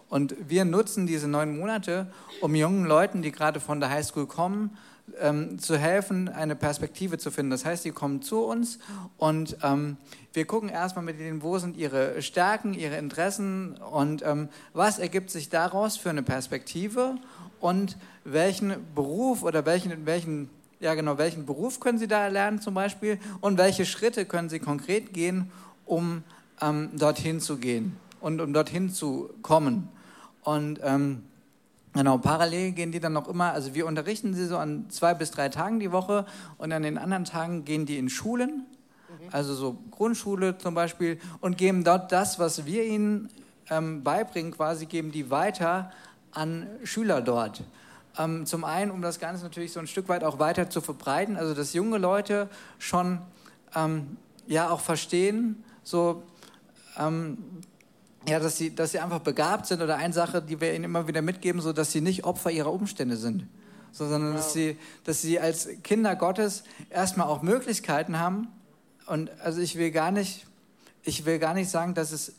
Und 0.10 0.36
wir 0.48 0.66
nutzen 0.66 1.08
diese 1.08 1.28
neun 1.28 1.58
Monate, 1.58 2.08
um 2.42 2.54
jungen 2.54 2.86
Leuten, 2.86 3.24
die 3.24 3.32
gerade 3.32 3.60
von 3.60 3.80
der 3.80 3.90
Highschool 3.90 4.28
kommen, 4.28 4.78
ähm, 5.20 5.60
zu 5.60 5.78
helfen, 5.78 6.30
eine 6.30 6.56
Perspektive 6.56 7.18
zu 7.18 7.32
finden. 7.32 7.52
Das 7.52 7.66
heißt, 7.66 7.86
die 7.86 7.92
kommen 7.92 8.22
zu 8.22 8.44
uns 8.44 8.80
und 9.18 9.58
ähm, 9.64 9.98
wir 10.34 10.46
gucken 10.46 10.70
erstmal 10.70 11.06
mit 11.06 11.20
ihnen, 11.20 11.44
wo 11.44 11.58
sind 11.58 11.78
ihre 11.78 12.22
Stärken, 12.22 12.74
ihre 12.74 12.98
Interessen 12.98 13.78
und 13.78 14.24
ähm, 14.24 14.50
was 14.74 15.00
ergibt 15.00 15.30
sich 15.30 15.50
daraus 15.50 15.98
für 15.98 16.10
eine 16.10 16.24
Perspektive 16.24 17.16
und 17.60 17.98
welchen 18.24 18.76
Beruf 18.96 19.44
oder 19.44 19.66
welchen, 19.66 20.06
welchen, 20.06 20.50
ja 20.80 20.96
genau, 20.96 21.18
welchen 21.18 21.46
Beruf 21.46 21.80
können 21.80 21.98
sie 21.98 22.08
da 22.08 22.24
erlernen 22.24 22.62
zum 22.62 22.74
Beispiel 22.74 23.20
und 23.42 23.58
welche 23.58 23.86
Schritte 23.86 24.26
können 24.26 24.50
sie 24.50 24.60
konkret 24.60 25.14
gehen, 25.14 25.52
um 25.86 26.24
ähm, 26.62 26.90
dorthin 26.94 27.40
zu 27.40 27.58
gehen 27.58 27.98
und 28.20 28.42
um 28.42 28.54
dorthin 28.54 28.90
zu 28.90 29.30
kommen. 29.42 29.90
Und 30.44 30.80
ähm, 30.84 31.24
genau, 31.94 32.18
parallel 32.18 32.72
gehen 32.72 32.92
die 32.92 33.00
dann 33.00 33.14
noch 33.14 33.28
immer, 33.28 33.52
also 33.52 33.74
wir 33.74 33.86
unterrichten 33.86 34.34
sie 34.34 34.46
so 34.46 34.58
an 34.58 34.90
zwei 34.90 35.14
bis 35.14 35.32
drei 35.32 35.50
Tagen 35.50 35.80
die 35.80 35.92
Woche 35.92 36.26
und 36.58 36.72
an 36.72 36.84
den 36.84 36.98
anderen 36.98 37.26
Tagen 37.26 37.66
gehen 37.66 37.86
die 37.86 37.98
in 37.98 38.10
Schulen, 38.10 38.66
also 39.32 39.54
so 39.54 39.78
Grundschule 39.92 40.58
zum 40.58 40.76
Beispiel, 40.76 41.20
und 41.40 41.58
geben 41.58 41.84
dort 41.84 42.12
das, 42.12 42.40
was 42.40 42.66
wir 42.66 42.84
ihnen 42.84 43.30
ähm, 43.70 44.04
beibringen, 44.04 44.52
quasi 44.52 44.86
geben 44.86 45.12
die 45.12 45.30
weiter 45.30 45.92
an 46.32 46.68
Schüler 46.84 47.22
dort. 47.22 47.64
Ähm, 48.18 48.46
zum 48.46 48.64
einen, 48.64 48.92
um 48.92 49.02
das 49.02 49.20
Ganze 49.20 49.44
natürlich 49.44 49.72
so 49.72 49.80
ein 49.80 49.88
Stück 49.88 50.08
weit 50.10 50.24
auch 50.24 50.40
weiter 50.40 50.70
zu 50.70 50.82
verbreiten, 50.82 51.36
also 51.36 51.54
dass 51.54 51.74
junge 51.74 51.98
Leute 51.98 52.50
schon 52.78 53.20
ähm, 53.76 54.18
ja 54.46 54.70
auch 54.70 54.82
verstehen, 54.82 55.64
so 55.84 56.24
ähm, 56.98 57.38
ja, 58.28 58.40
dass 58.40 58.58
sie, 58.58 58.74
dass 58.74 58.92
sie 58.92 59.00
einfach 59.00 59.20
begabt 59.20 59.66
sind 59.66 59.82
oder 59.82 59.98
eine 59.98 60.14
Sache, 60.14 60.42
die 60.42 60.60
wir 60.62 60.74
ihnen 60.74 60.86
immer 60.86 61.08
wieder 61.08 61.22
mitgeben, 61.22 61.62
so 61.62 61.74
dass 61.74 61.92
sie 61.92 62.02
nicht 62.02 62.24
Opfer 62.24 62.52
ihrer 62.52 62.72
Umstände 62.72 63.18
sind, 63.18 63.48
so, 63.92 64.08
sondern 64.08 64.34
dass 64.34 64.54
sie, 64.54 64.78
dass 65.04 65.22
sie 65.22 65.40
als 65.40 65.68
Kinder 65.84 66.16
Gottes 66.16 66.64
erstmal 66.90 67.28
auch 67.28 67.42
Möglichkeiten 67.42 68.20
haben. 68.20 68.48
Und 69.06 69.30
also 69.42 69.60
ich 69.62 69.78
will 69.78 69.92
gar 69.92 70.12
nicht, 70.12 70.46
ich 71.04 71.26
will 71.26 71.40
gar 71.40 71.54
nicht 71.54 71.70
sagen, 71.70 71.94
dass 71.94 72.12
es, 72.12 72.34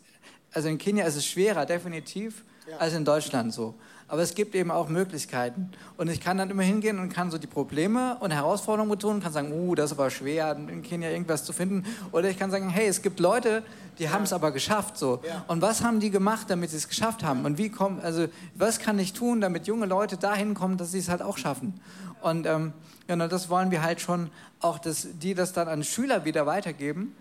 also 0.53 0.69
in 0.69 0.79
Kenia 0.79 1.05
ist 1.05 1.17
es 1.17 1.27
schwerer, 1.27 1.67
definitiv, 1.67 2.45
als 2.79 2.95
in 2.95 3.05
Deutschland 3.05 3.53
so. 3.53 3.75
Aber 4.15 4.23
es 4.23 4.37
gibt 4.37 4.55
eben 4.55 4.71
auch 4.71 4.89
Möglichkeiten. 4.89 5.73
Und 5.97 6.09
ich 6.09 6.21
kann 6.21 6.39
dann 6.39 6.49
immer 6.49 6.63
hingehen 6.63 7.01
und 7.01 7.09
kann 7.09 7.33
so 7.33 7.37
die 7.37 7.49
Probleme 7.49 8.17
und 8.21 8.31
Herausforderungen 8.31 8.89
betonen, 8.89 9.21
kann 9.21 9.33
sagen, 9.33 9.51
uh, 9.51 9.75
das 9.75 9.87
ist 9.91 9.99
aber 9.99 10.09
schwer, 10.09 10.57
in 10.57 10.85
Kenia 10.85 11.11
irgendwas 11.11 11.43
zu 11.43 11.53
finden. 11.53 11.85
Oder 12.13 12.31
ich 12.31 12.39
kann 12.39 12.49
sagen, 12.53 12.69
hey, 12.69 12.87
es 12.87 13.03
gibt 13.03 13.19
Leute, 13.19 13.65
die 13.99 14.11
haben 14.11 14.23
es 14.23 14.33
aber 14.33 14.53
geschafft 14.53 14.99
so. 14.99 15.21
Und 15.49 15.63
was 15.63 15.83
haben 15.83 15.99
die 15.99 16.11
gemacht, 16.11 16.49
damit 16.49 16.71
sie 16.71 16.77
es 16.77 16.89
geschafft 16.89 17.25
haben? 17.25 17.45
Und 17.45 17.59
wie 17.59 17.71
kommen, 17.71 17.99
also 18.05 18.29
was 18.55 18.79
kann 18.79 19.01
ich 19.01 19.15
tun, 19.15 19.41
damit 19.41 19.67
junge 19.67 19.87
Leute 19.87 20.17
dahin 20.17 20.55
kommen, 20.55 20.77
dass 20.77 20.93
sie 20.93 21.01
es 21.01 21.09
halt 21.09 21.21
auch 21.21 21.37
schaffen? 21.37 21.75
Und 22.23 22.47
ähm, 22.47 22.73
genau, 23.09 23.27
das 23.27 23.51
wollen 23.51 23.73
wir 23.73 23.83
halt 23.83 24.01
schon 24.01 24.31
auch, 24.61 24.79
dass 24.79 25.09
die 25.21 25.35
das 25.35 25.53
dann 25.53 25.67
an 25.67 25.83
Schüler 25.83 26.25
wieder 26.25 26.47
weitergeben. 26.47 27.17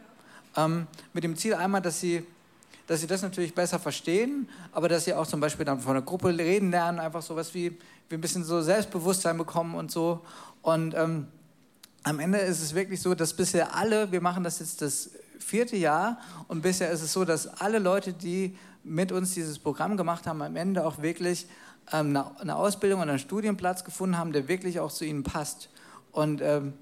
Ähm, 0.55 0.85
mit 1.13 1.23
dem 1.23 1.37
Ziel 1.37 1.55
einmal, 1.55 1.81
dass 1.81 1.99
sie 1.99 2.23
dass 2.87 3.01
sie 3.01 3.07
das 3.07 3.21
natürlich 3.21 3.55
besser 3.55 3.79
verstehen, 3.79 4.49
aber 4.71 4.89
dass 4.89 5.05
sie 5.05 5.13
auch 5.13 5.27
zum 5.27 5.39
Beispiel 5.39 5.65
dann 5.65 5.79
von 5.79 5.93
der 5.93 6.03
Gruppe 6.03 6.37
reden 6.37 6.71
lernen, 6.71 6.99
einfach 6.99 7.21
sowas 7.21 7.53
wie, 7.53 7.77
wie 8.09 8.15
ein 8.15 8.21
bisschen 8.21 8.43
so 8.43 8.61
Selbstbewusstsein 8.61 9.37
bekommen 9.37 9.75
und 9.75 9.91
so. 9.91 10.21
Und 10.61 10.93
ähm, 10.93 11.27
am 12.03 12.19
Ende 12.19 12.39
ist 12.39 12.61
es 12.61 12.75
wirklich 12.75 13.01
so, 13.01 13.15
dass 13.15 13.33
bisher 13.33 13.75
alle, 13.75 14.11
wir 14.11 14.21
machen 14.21 14.43
das 14.43 14.59
jetzt 14.59 14.81
das 14.81 15.11
vierte 15.39 15.75
Jahr 15.75 16.19
und 16.47 16.61
bisher 16.61 16.91
ist 16.91 17.01
es 17.01 17.13
so, 17.13 17.25
dass 17.25 17.47
alle 17.47 17.79
Leute, 17.79 18.13
die 18.13 18.57
mit 18.83 19.11
uns 19.11 19.33
dieses 19.33 19.59
Programm 19.59 19.95
gemacht 19.95 20.27
haben, 20.27 20.41
am 20.41 20.55
Ende 20.55 20.85
auch 20.85 21.01
wirklich 21.01 21.47
ähm, 21.91 22.17
eine, 22.39 22.55
Ausbildung 22.55 23.01
und 23.01 23.09
einen 23.09 23.19
Studienplatz 23.19 23.83
gefunden 23.83 24.17
haben, 24.17 24.33
der 24.33 24.47
wirklich 24.47 24.79
auch 24.79 24.91
zu 24.91 25.05
ihnen 25.05 25.23
passt. 25.23 25.69
Und 26.11 26.41
ähm, 26.41 26.73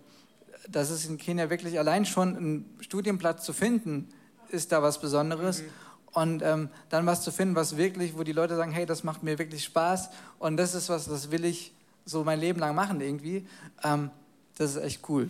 das 0.68 0.90
ist 0.90 1.06
in 1.06 1.18
Kenia 1.18 1.50
wirklich 1.50 1.80
allein 1.80 2.06
schon 2.06 2.36
ein 2.36 2.66
Studienplatz 2.82 3.44
zu 3.44 3.54
finden, 3.54 4.10
ist 4.50 4.72
da 4.72 4.82
was 4.82 5.00
Besonderes. 5.00 5.64
Und 6.13 6.41
ähm, 6.41 6.69
dann 6.89 7.06
was 7.06 7.21
zu 7.21 7.32
finden, 7.32 7.56
was 7.56 7.78
wirklich, 7.78 8.17
wo 8.17 8.24
die 8.24 8.34
Leute 8.34 8.56
sagen, 8.56 8.71
hey, 8.71 8.86
das 8.86 9.04
macht 9.04 9.24
mir 9.24 9.39
wirklich 9.39 9.63
Spaß 9.63 10.10
und 10.39 10.58
das 10.58 10.76
ist 10.76 10.89
was, 10.89 11.06
das 11.06 11.32
will 11.32 11.45
ich 11.45 11.74
so 12.06 12.24
mein 12.24 12.39
Leben 12.39 12.60
lang 12.60 12.76
machen 12.76 13.00
irgendwie. 13.00 13.47
Ähm, 13.84 14.10
das 14.58 14.76
ist 14.76 14.84
echt 14.84 15.10
cool. 15.10 15.30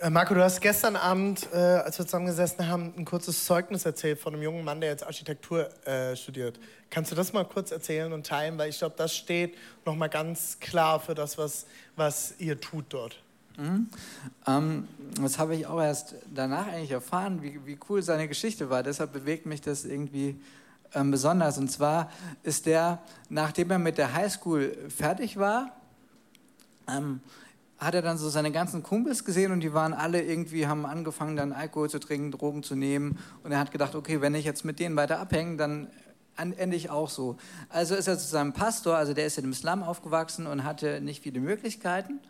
Äh, 0.00 0.10
Marco, 0.10 0.34
du 0.34 0.42
hast 0.42 0.60
gestern 0.60 0.96
Abend, 0.96 1.48
äh, 1.52 1.56
als 1.56 1.98
wir 1.98 2.04
zusammengesessen 2.04 2.68
haben, 2.68 2.92
ein 2.96 3.04
kurzes 3.04 3.44
Zeugnis 3.46 3.86
erzählt 3.86 4.18
von 4.18 4.34
einem 4.34 4.42
jungen 4.42 4.64
Mann, 4.64 4.80
der 4.80 4.90
jetzt 4.90 5.06
Architektur 5.06 5.70
äh, 5.86 6.14
studiert. 6.14 6.60
Kannst 6.90 7.10
du 7.10 7.16
das 7.16 7.32
mal 7.32 7.44
kurz 7.44 7.70
erzählen 7.70 8.12
und 8.12 8.26
teilen? 8.26 8.58
Weil 8.58 8.70
ich 8.70 8.78
glaube, 8.78 8.96
das 8.98 9.16
steht 9.16 9.56
nochmal 9.86 10.10
ganz 10.10 10.58
klar 10.60 11.00
für 11.00 11.14
das, 11.14 11.38
was, 11.38 11.66
was 11.96 12.34
ihr 12.38 12.60
tut 12.60 12.84
dort. 12.90 13.23
Mhm. 13.56 13.88
Ähm, 14.46 14.88
das 15.20 15.38
habe 15.38 15.54
ich 15.54 15.66
auch 15.66 15.80
erst 15.80 16.16
danach 16.32 16.66
eigentlich 16.66 16.90
erfahren, 16.90 17.42
wie, 17.42 17.60
wie 17.66 17.78
cool 17.88 18.02
seine 18.02 18.26
Geschichte 18.26 18.70
war. 18.70 18.82
Deshalb 18.82 19.12
bewegt 19.12 19.46
mich 19.46 19.60
das 19.60 19.84
irgendwie 19.84 20.40
ähm, 20.94 21.10
besonders. 21.10 21.58
Und 21.58 21.70
zwar 21.70 22.10
ist 22.42 22.66
der, 22.66 23.00
nachdem 23.28 23.70
er 23.70 23.78
mit 23.78 23.98
der 23.98 24.12
Highschool 24.12 24.76
fertig 24.88 25.36
war, 25.36 25.70
ähm, 26.88 27.20
hat 27.78 27.94
er 27.94 28.02
dann 28.02 28.18
so 28.18 28.28
seine 28.28 28.50
ganzen 28.50 28.82
Kumpels 28.82 29.24
gesehen 29.24 29.52
und 29.52 29.60
die 29.60 29.74
waren 29.74 29.92
alle 29.92 30.22
irgendwie, 30.22 30.66
haben 30.66 30.86
angefangen 30.86 31.36
dann 31.36 31.52
Alkohol 31.52 31.90
zu 31.90 31.98
trinken, 31.98 32.30
Drogen 32.30 32.62
zu 32.62 32.74
nehmen. 32.74 33.18
Und 33.42 33.52
er 33.52 33.58
hat 33.58 33.72
gedacht, 33.72 33.94
okay, 33.94 34.20
wenn 34.20 34.34
ich 34.34 34.44
jetzt 34.44 34.64
mit 34.64 34.78
denen 34.80 34.96
weiter 34.96 35.18
abhänge, 35.20 35.56
dann 35.56 35.88
ende 36.36 36.76
ich 36.76 36.90
auch 36.90 37.10
so. 37.10 37.36
Also 37.68 37.94
ist 37.94 38.08
er 38.08 38.18
zu 38.18 38.26
seinem 38.26 38.52
Pastor, 38.52 38.96
also 38.96 39.12
der 39.12 39.26
ist 39.26 39.38
in 39.38 39.44
dem 39.44 39.52
Islam 39.52 39.82
aufgewachsen 39.82 40.46
und 40.46 40.64
hatte 40.64 41.00
nicht 41.00 41.22
viele 41.22 41.40
Möglichkeiten. 41.40 42.20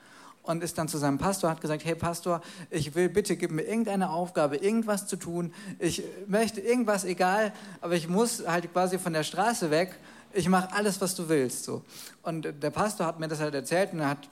Und 0.44 0.62
ist 0.62 0.78
dann 0.78 0.88
zu 0.88 0.98
seinem 0.98 1.18
Pastor, 1.18 1.50
hat 1.50 1.60
gesagt, 1.60 1.84
hey 1.84 1.94
Pastor, 1.94 2.40
ich 2.70 2.94
will 2.94 3.08
bitte, 3.08 3.36
gib 3.36 3.50
mir 3.50 3.62
irgendeine 3.62 4.10
Aufgabe, 4.10 4.56
irgendwas 4.56 5.06
zu 5.06 5.16
tun. 5.16 5.52
Ich 5.78 6.02
möchte 6.26 6.60
irgendwas, 6.60 7.04
egal, 7.04 7.52
aber 7.80 7.94
ich 7.94 8.08
muss 8.08 8.46
halt 8.46 8.70
quasi 8.72 8.98
von 8.98 9.12
der 9.12 9.24
Straße 9.24 9.70
weg. 9.70 9.96
Ich 10.32 10.48
mache 10.48 10.72
alles, 10.72 11.00
was 11.00 11.14
du 11.14 11.28
willst. 11.28 11.64
So. 11.64 11.82
Und 12.22 12.46
der 12.62 12.70
Pastor 12.70 13.06
hat 13.06 13.18
mir 13.18 13.28
das 13.28 13.40
halt 13.40 13.54
erzählt 13.54 13.92
und 13.92 14.00
er 14.00 14.10
hat, 14.10 14.28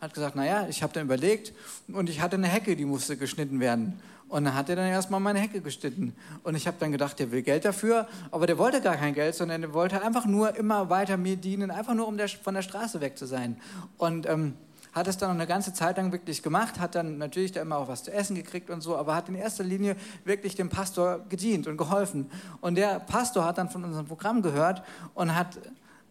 hat 0.00 0.14
gesagt, 0.14 0.36
naja, 0.36 0.66
ich 0.68 0.82
habe 0.82 0.92
dann 0.92 1.04
überlegt 1.04 1.52
und 1.88 2.08
ich 2.08 2.20
hatte 2.20 2.36
eine 2.36 2.48
Hecke, 2.48 2.74
die 2.74 2.86
musste 2.86 3.16
geschnitten 3.16 3.60
werden. 3.60 4.00
Und 4.28 4.46
dann 4.46 4.54
hat 4.54 4.70
er 4.70 4.76
dann 4.76 4.86
erstmal 4.86 5.20
meine 5.20 5.40
Hecke 5.40 5.60
geschnitten. 5.60 6.14
Und 6.42 6.54
ich 6.54 6.66
habe 6.66 6.78
dann 6.80 6.90
gedacht, 6.90 7.18
der 7.18 7.30
will 7.30 7.42
Geld 7.42 7.66
dafür, 7.66 8.08
aber 8.30 8.46
der 8.46 8.56
wollte 8.56 8.80
gar 8.80 8.96
kein 8.96 9.12
Geld, 9.12 9.34
sondern 9.34 9.60
der 9.60 9.74
wollte 9.74 10.02
einfach 10.02 10.24
nur 10.24 10.56
immer 10.56 10.88
weiter 10.88 11.18
mir 11.18 11.36
dienen, 11.36 11.70
einfach 11.70 11.92
nur 11.92 12.08
um 12.08 12.16
der, 12.16 12.30
von 12.30 12.54
der 12.54 12.62
Straße 12.62 13.02
weg 13.02 13.18
zu 13.18 13.26
sein. 13.26 13.60
Und 13.98 14.26
ähm, 14.26 14.54
hat 14.92 15.08
es 15.08 15.16
dann 15.16 15.30
noch 15.30 15.36
eine 15.36 15.46
ganze 15.46 15.72
Zeit 15.72 15.96
lang 15.96 16.12
wirklich 16.12 16.42
gemacht, 16.42 16.78
hat 16.78 16.94
dann 16.94 17.18
natürlich 17.18 17.52
da 17.52 17.62
immer 17.62 17.78
auch 17.78 17.88
was 17.88 18.02
zu 18.04 18.12
essen 18.12 18.36
gekriegt 18.36 18.70
und 18.70 18.82
so, 18.82 18.96
aber 18.96 19.14
hat 19.14 19.28
in 19.28 19.34
erster 19.34 19.64
Linie 19.64 19.96
wirklich 20.24 20.54
dem 20.54 20.68
Pastor 20.68 21.20
gedient 21.28 21.66
und 21.66 21.76
geholfen. 21.76 22.30
Und 22.60 22.74
der 22.74 23.00
Pastor 23.00 23.44
hat 23.44 23.58
dann 23.58 23.70
von 23.70 23.84
unserem 23.84 24.06
Programm 24.06 24.42
gehört 24.42 24.82
und 25.14 25.34
hat 25.34 25.58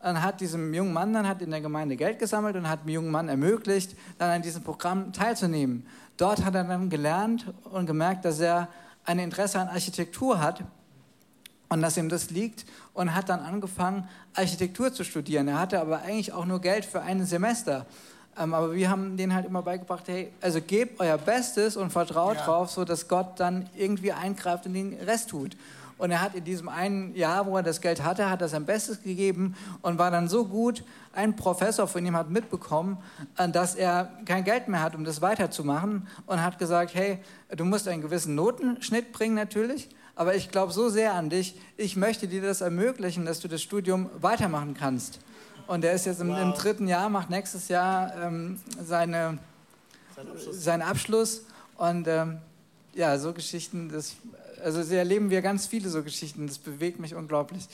dann 0.04 0.24
hat 0.24 0.42
diesem 0.42 0.74
jungen 0.74 0.94
Mann 0.94 1.14
dann 1.14 1.28
hat 1.28 1.44
in 1.44 1.52
der 1.52 1.62
Gemeinde 1.62 1.96
Geld 1.96 2.18
gesammelt 2.18 2.56
und 2.56 2.68
hat 2.68 2.84
dem 2.84 2.90
jungen 2.90 3.12
Mann 3.12 3.30
ermöglicht, 3.30 3.96
dann 4.18 4.32
an 4.32 4.42
diesem 4.42 4.64
Programm 4.64 5.14
teilzunehmen. 5.14 5.86
Dort 6.18 6.44
hat 6.44 6.56
er 6.56 6.64
dann 6.64 6.90
gelernt 6.90 7.54
und 7.66 7.86
gemerkt, 7.86 8.26
dass 8.26 8.40
er 8.40 8.68
ein 9.06 9.20
Interesse 9.20 9.60
an 9.60 9.68
Architektur 9.68 10.42
hat 10.42 10.64
und 11.70 11.82
dass 11.82 11.98
ihm 11.98 12.10
das 12.10 12.32
liegt 12.32 12.66
und 12.94 13.16
hat 13.16 13.30
dann 13.30 13.40
angefangen, 13.42 14.08
Architektur 14.34 14.94
zu 14.94 15.04
studieren. 15.04 15.48
Er 15.48 15.60
hatte 15.60 15.80
aber 15.80 16.02
eigentlich 16.02 16.34
auch 16.34 16.46
nur 16.46 16.62
Geld 16.62 16.86
für 16.86 17.02
ein 17.02 17.26
Semester. 17.26 17.86
Ähm, 18.38 18.54
aber 18.54 18.74
wir 18.74 18.90
haben 18.90 19.18
denen 19.18 19.34
halt 19.34 19.46
immer 19.46 19.62
beigebracht, 19.62 20.08
hey, 20.08 20.32
also 20.42 20.62
gebt 20.62 21.00
euer 21.00 21.18
Bestes 21.18 21.76
und 21.76 21.92
vertraut 21.92 22.38
ja. 22.38 22.46
drauf, 22.46 22.72
so 22.72 22.86
dass 22.86 23.08
Gott 23.08 23.40
dann 23.40 23.70
irgendwie 23.76 24.12
eingreift 24.12 24.66
und 24.66 24.74
den 24.74 24.94
Rest 24.94 25.30
tut. 25.30 25.56
Und 26.02 26.10
er 26.10 26.22
hat 26.22 26.34
in 26.34 26.44
diesem 26.44 26.68
einen 26.68 27.14
Jahr, 27.14 27.46
wo 27.46 27.58
er 27.58 27.62
das 27.62 27.80
Geld 27.80 28.04
hatte, 28.04 28.28
hat 28.28 28.42
er 28.42 28.48
sein 28.50 28.66
Bestes 28.66 29.04
gegeben 29.04 29.56
und 29.84 30.00
war 30.00 30.10
dann 30.10 30.28
so 30.30 30.46
gut. 30.46 30.84
Ein 31.14 31.36
Professor 31.36 31.88
von 31.88 32.04
ihm 32.04 32.16
hat 32.16 32.32
mitbekommen, 32.32 32.98
äh, 33.38 33.50
dass 33.50 33.76
er 33.76 34.12
kein 34.26 34.44
Geld 34.44 34.68
mehr 34.68 34.82
hat, 34.82 34.96
um 34.96 35.04
das 35.04 35.22
weiterzumachen 35.22 36.08
und 36.26 36.42
hat 36.42 36.58
gesagt, 36.58 36.96
hey, 36.96 37.20
du 37.56 37.66
musst 37.66 37.88
einen 37.88 38.02
gewissen 38.02 38.34
Notenschnitt 38.34 39.12
bringen 39.12 39.36
natürlich, 39.36 39.90
aber 40.16 40.36
ich 40.36 40.50
glaube 40.50 40.72
so 40.74 40.90
sehr 40.90 41.14
an 41.14 41.30
dich, 41.30 41.56
ich 41.78 41.96
möchte 41.98 42.28
dir 42.28 42.42
das 42.42 42.62
ermöglichen, 42.62 43.26
dass 43.26 43.40
du 43.40 43.48
das 43.48 43.62
Studium 43.62 44.10
weitermachen 44.20 44.74
kannst. 44.74 45.20
Und 45.68 45.84
er 45.84 45.94
ist 45.94 46.06
jetzt 46.06 46.22
im, 46.22 46.30
wow. 46.30 46.42
im 46.42 46.54
dritten 46.54 46.88
Jahr, 46.88 47.10
macht 47.10 47.30
nächstes 47.30 47.68
Jahr 47.68 48.14
ähm, 48.22 48.60
seine, 48.84 49.40
Sein 50.16 50.28
Abschluss. 50.28 50.64
seinen 50.64 50.82
Abschluss. 50.82 51.46
Und 51.78 52.08
ähm, 52.08 52.40
ja, 52.94 53.18
so 53.18 53.34
Geschichten, 53.34 53.90
das 53.90 54.16
also 54.64 54.94
erleben 54.94 55.30
wir 55.30 55.42
ganz 55.42 55.68
viele 55.68 55.90
so 55.90 56.04
Geschichten. 56.04 56.48
Das 56.48 56.58
bewegt 56.58 57.00
mich 57.00 57.16
unglaublich. 57.16 57.68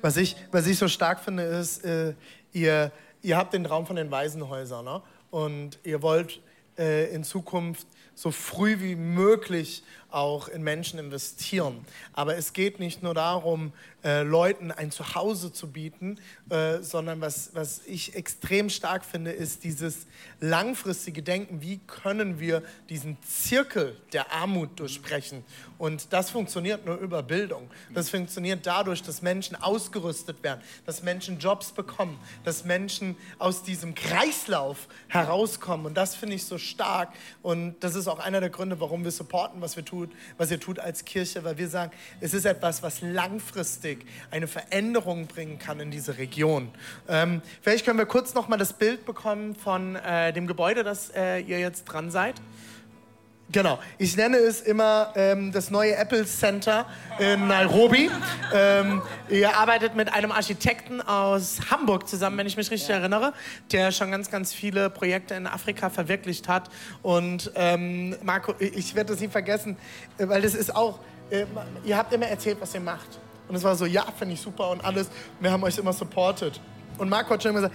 Was 0.00 0.16
ich, 0.16 0.36
was 0.50 0.66
ich 0.66 0.78
so 0.78 0.88
stark 0.88 1.20
finde, 1.20 1.42
ist, 1.42 1.84
äh, 1.84 2.14
ihr, 2.52 2.92
ihr 3.22 3.36
habt 3.36 3.52
den 3.52 3.64
Traum 3.64 3.86
von 3.86 3.96
den 3.96 4.10
Waisenhäusern 4.10 4.84
ne? 4.84 5.02
und 5.30 5.78
ihr 5.84 6.02
wollt 6.02 6.40
äh, 6.78 7.12
in 7.14 7.24
Zukunft 7.24 7.86
so 8.14 8.30
früh 8.30 8.80
wie 8.80 8.96
möglich 8.96 9.82
auch 10.12 10.48
in 10.48 10.62
Menschen 10.62 10.98
investieren. 10.98 11.84
Aber 12.12 12.36
es 12.36 12.52
geht 12.52 12.80
nicht 12.80 13.02
nur 13.02 13.14
darum, 13.14 13.72
äh, 14.02 14.22
Leuten 14.22 14.72
ein 14.72 14.90
Zuhause 14.90 15.52
zu 15.52 15.70
bieten, 15.70 16.18
äh, 16.48 16.78
sondern 16.80 17.20
was, 17.20 17.50
was 17.52 17.82
ich 17.86 18.14
extrem 18.14 18.70
stark 18.70 19.04
finde, 19.04 19.30
ist 19.30 19.62
dieses 19.62 20.06
langfristige 20.40 21.22
Denken, 21.22 21.60
wie 21.60 21.80
können 21.86 22.40
wir 22.40 22.62
diesen 22.88 23.18
Zirkel 23.22 23.96
der 24.14 24.32
Armut 24.32 24.80
durchbrechen. 24.80 25.44
Und 25.76 26.14
das 26.14 26.30
funktioniert 26.30 26.86
nur 26.86 26.96
über 26.96 27.22
Bildung. 27.22 27.70
Das 27.92 28.08
funktioniert 28.08 28.66
dadurch, 28.66 29.02
dass 29.02 29.20
Menschen 29.20 29.54
ausgerüstet 29.56 30.42
werden, 30.42 30.62
dass 30.86 31.02
Menschen 31.02 31.38
Jobs 31.38 31.72
bekommen, 31.72 32.18
dass 32.44 32.64
Menschen 32.64 33.16
aus 33.38 33.62
diesem 33.62 33.94
Kreislauf 33.94 34.88
herauskommen. 35.08 35.86
Und 35.86 35.94
das 35.94 36.14
finde 36.14 36.36
ich 36.36 36.44
so 36.44 36.56
stark. 36.56 37.12
Und 37.42 37.80
das 37.80 37.94
ist 37.94 38.08
auch 38.08 38.18
einer 38.18 38.40
der 38.40 38.50
Gründe, 38.50 38.80
warum 38.80 39.04
wir 39.04 39.10
supporten, 39.10 39.60
was 39.60 39.76
wir 39.76 39.84
tun, 39.84 39.99
was 40.38 40.50
ihr 40.50 40.58
tut 40.58 40.78
als 40.78 41.04
Kirche, 41.04 41.44
weil 41.44 41.58
wir 41.58 41.68
sagen, 41.68 41.92
es 42.20 42.32
ist 42.32 42.46
etwas, 42.46 42.82
was 42.82 43.02
langfristig 43.02 44.06
eine 44.30 44.46
Veränderung 44.46 45.26
bringen 45.26 45.58
kann 45.58 45.80
in 45.80 45.90
diese 45.90 46.16
Region. 46.16 46.70
Ähm, 47.08 47.42
vielleicht 47.60 47.84
können 47.84 47.98
wir 47.98 48.06
kurz 48.06 48.34
noch 48.34 48.48
mal 48.48 48.56
das 48.56 48.72
Bild 48.72 49.04
bekommen 49.04 49.54
von 49.54 49.96
äh, 49.96 50.32
dem 50.32 50.46
Gebäude, 50.46 50.84
das 50.84 51.10
äh, 51.10 51.40
ihr 51.40 51.58
jetzt 51.58 51.84
dran 51.84 52.10
seid. 52.10 52.40
Genau, 53.52 53.80
ich 53.98 54.16
nenne 54.16 54.36
es 54.36 54.60
immer 54.60 55.12
ähm, 55.16 55.50
das 55.50 55.72
neue 55.72 55.96
Apple 55.96 56.24
Center 56.24 56.86
in 57.18 57.48
Nairobi. 57.48 58.08
Ähm, 58.54 59.02
ihr 59.28 59.56
arbeitet 59.56 59.96
mit 59.96 60.12
einem 60.12 60.30
Architekten 60.30 61.00
aus 61.00 61.58
Hamburg 61.68 62.06
zusammen, 62.06 62.38
wenn 62.38 62.46
ich 62.46 62.56
mich 62.56 62.70
richtig 62.70 62.88
ja. 62.88 62.98
erinnere, 62.98 63.32
der 63.72 63.90
schon 63.90 64.12
ganz, 64.12 64.30
ganz 64.30 64.52
viele 64.52 64.88
Projekte 64.88 65.34
in 65.34 65.48
Afrika 65.48 65.90
verwirklicht 65.90 66.46
hat. 66.46 66.70
Und 67.02 67.50
ähm, 67.56 68.14
Marco, 68.22 68.54
ich 68.60 68.94
werde 68.94 69.14
das 69.14 69.20
nie 69.20 69.28
vergessen, 69.28 69.76
äh, 70.18 70.28
weil 70.28 70.42
das 70.42 70.54
ist 70.54 70.76
auch, 70.76 71.00
äh, 71.30 71.44
ihr 71.84 71.96
habt 71.96 72.12
immer 72.12 72.26
erzählt, 72.26 72.58
was 72.60 72.72
ihr 72.74 72.80
macht. 72.80 73.18
Und 73.48 73.56
es 73.56 73.64
war 73.64 73.74
so, 73.74 73.84
ja, 73.84 74.04
finde 74.16 74.34
ich 74.34 74.40
super 74.40 74.70
und 74.70 74.84
alles. 74.84 75.08
Wir 75.40 75.50
haben 75.50 75.64
euch 75.64 75.76
immer 75.76 75.92
supported. 75.92 76.60
Und 76.98 77.08
Marco 77.08 77.30
hat 77.34 77.42
schon 77.42 77.50
immer 77.50 77.62
gesagt, 77.62 77.74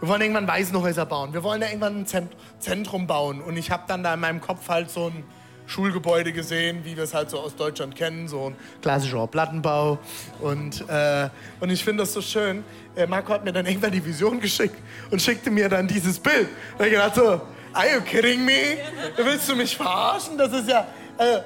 wir 0.00 0.08
wollen 0.08 0.20
irgendwann 0.20 0.46
Waisenhäuser 0.46 1.06
bauen. 1.06 1.32
Wir 1.32 1.42
wollen 1.42 1.60
da 1.60 1.68
irgendwann 1.68 2.04
ein 2.04 2.28
Zentrum 2.58 3.06
bauen. 3.06 3.40
Und 3.40 3.56
ich 3.56 3.70
habe 3.70 3.84
dann 3.86 4.02
da 4.02 4.14
in 4.14 4.20
meinem 4.20 4.40
Kopf 4.40 4.68
halt 4.68 4.90
so 4.90 5.06
ein 5.06 5.24
Schulgebäude 5.66 6.32
gesehen, 6.32 6.84
wie 6.84 6.96
wir 6.96 7.04
es 7.04 7.14
halt 7.14 7.30
so 7.30 7.40
aus 7.40 7.56
Deutschland 7.56 7.96
kennen, 7.96 8.28
so 8.28 8.50
ein 8.50 8.56
klassischer 8.82 9.26
Plattenbau. 9.26 9.98
Und, 10.40 10.88
äh, 10.88 11.28
und 11.60 11.70
ich 11.70 11.82
finde 11.82 12.02
das 12.02 12.12
so 12.12 12.20
schön. 12.20 12.62
Äh, 12.94 13.06
Marco 13.06 13.32
hat 13.32 13.44
mir 13.44 13.52
dann 13.52 13.66
irgendwann 13.66 13.92
die 13.92 14.04
Vision 14.04 14.40
geschickt 14.40 14.76
und 15.10 15.20
schickte 15.20 15.50
mir 15.50 15.68
dann 15.68 15.88
dieses 15.88 16.18
Bild. 16.18 16.48
Und 16.78 16.86
ich 16.86 16.94
dachte 16.94 17.20
so, 17.20 17.40
are 17.72 17.94
you 17.94 18.00
kidding 18.02 18.44
me? 18.44 18.78
Willst 19.16 19.48
du 19.48 19.56
mich 19.56 19.76
verarschen? 19.76 20.38
Das 20.38 20.52
ist 20.52 20.68
ja, 20.68 20.86
äh, 21.18 21.40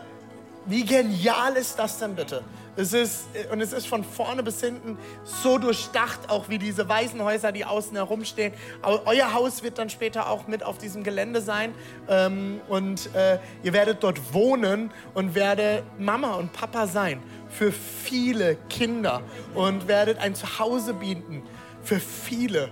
wie 0.67 0.85
genial 0.85 1.55
ist 1.55 1.79
das 1.79 1.99
denn 1.99 2.15
bitte? 2.15 2.43
Es 2.77 2.93
ist, 2.93 3.27
und 3.53 3.61
es 3.61 3.73
ist 3.73 3.87
von 3.87 4.05
vorne 4.05 4.43
bis 4.43 4.61
hinten 4.61 4.97
so 5.25 5.59
durchdacht, 5.59 6.29
auch 6.29 6.49
wie 6.49 6.59
diese 6.59 6.89
Waisenhäuser, 6.89 7.53
die 7.53 7.65
außen 7.65 7.97
herumstehen. 7.97 8.53
Euer 8.83 9.35
Haus 9.35 9.63
wird 9.63 9.79
dann 9.79 9.91
später 9.91 10.31
auch 10.31 10.47
mit 10.47 10.63
auf 10.63 10.79
diesem 10.79 11.03
Gelände 11.03 11.41
sein. 11.41 11.75
Ähm, 12.09 12.61
und 12.69 13.15
äh, 13.15 13.39
ihr 13.63 13.73
werdet 13.73 14.03
dort 14.03 14.33
wohnen 14.33 14.91
und 15.15 15.35
werdet 15.35 15.83
Mama 15.99 16.35
und 16.35 16.53
Papa 16.53 16.87
sein 16.87 17.23
für 17.51 17.73
viele 17.73 18.57
Kinder 18.69 19.23
und 19.55 19.89
werdet 19.89 20.19
ein 20.19 20.35
Zuhause 20.35 20.95
bieten 20.95 21.43
für 21.83 21.99
viele 21.99 22.71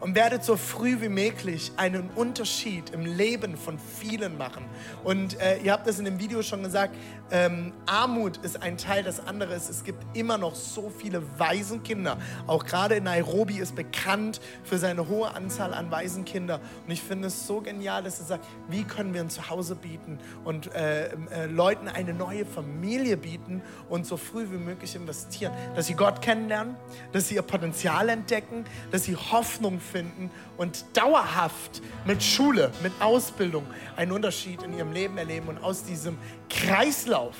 und 0.00 0.14
werdet 0.14 0.44
so 0.44 0.56
früh 0.56 1.00
wie 1.00 1.08
möglich 1.08 1.72
einen 1.76 2.10
Unterschied 2.10 2.90
im 2.90 3.04
Leben 3.04 3.56
von 3.56 3.78
vielen 3.78 4.38
machen. 4.38 4.64
Und 5.04 5.40
äh, 5.40 5.58
ihr 5.58 5.72
habt 5.72 5.86
das 5.86 5.98
in 5.98 6.04
dem 6.04 6.18
Video 6.20 6.42
schon 6.42 6.62
gesagt, 6.62 6.94
ähm, 7.30 7.72
Armut 7.86 8.38
ist 8.38 8.62
ein 8.62 8.78
Teil 8.78 9.02
des 9.02 9.20
anderen. 9.20 9.56
Es 9.56 9.84
gibt 9.84 10.16
immer 10.16 10.38
noch 10.38 10.54
so 10.54 10.90
viele 10.90 11.22
Waisenkinder. 11.38 12.18
Auch 12.46 12.64
gerade 12.64 12.96
in 12.96 13.04
Nairobi 13.04 13.58
ist 13.58 13.74
bekannt 13.74 14.40
für 14.64 14.78
seine 14.78 15.08
hohe 15.08 15.34
Anzahl 15.34 15.74
an 15.74 15.90
Waisenkinder. 15.90 16.60
Und 16.86 16.92
ich 16.92 17.02
finde 17.02 17.28
es 17.28 17.46
so 17.46 17.60
genial, 17.60 18.02
dass 18.02 18.20
er 18.20 18.26
sagt, 18.26 18.46
wie 18.68 18.84
können 18.84 19.12
wir 19.12 19.20
ein 19.20 19.30
Zuhause 19.30 19.74
bieten 19.74 20.18
und 20.44 20.74
äh, 20.74 21.08
äh, 21.08 21.46
Leuten 21.46 21.88
eine 21.88 22.14
neue 22.14 22.46
Familie 22.46 23.16
bieten 23.16 23.62
und 23.88 24.06
so 24.06 24.16
früh 24.16 24.46
wie 24.50 24.56
möglich 24.56 24.94
investieren. 24.94 25.52
Dass 25.74 25.86
sie 25.86 25.94
Gott 25.94 26.22
kennenlernen, 26.22 26.76
dass 27.12 27.28
sie 27.28 27.34
ihr 27.34 27.42
Potenzial 27.42 28.08
entdecken, 28.08 28.64
dass 28.90 29.04
sie 29.04 29.16
Hoffnung 29.16 29.80
finden 29.90 30.30
und 30.56 30.84
dauerhaft 30.94 31.82
mit 32.04 32.22
Schule, 32.22 32.70
mit 32.82 32.92
Ausbildung 33.00 33.66
einen 33.96 34.12
Unterschied 34.12 34.62
in 34.62 34.76
ihrem 34.76 34.92
Leben 34.92 35.18
erleben 35.18 35.48
und 35.48 35.58
aus 35.62 35.84
diesem 35.84 36.18
Kreislauf 36.48 37.34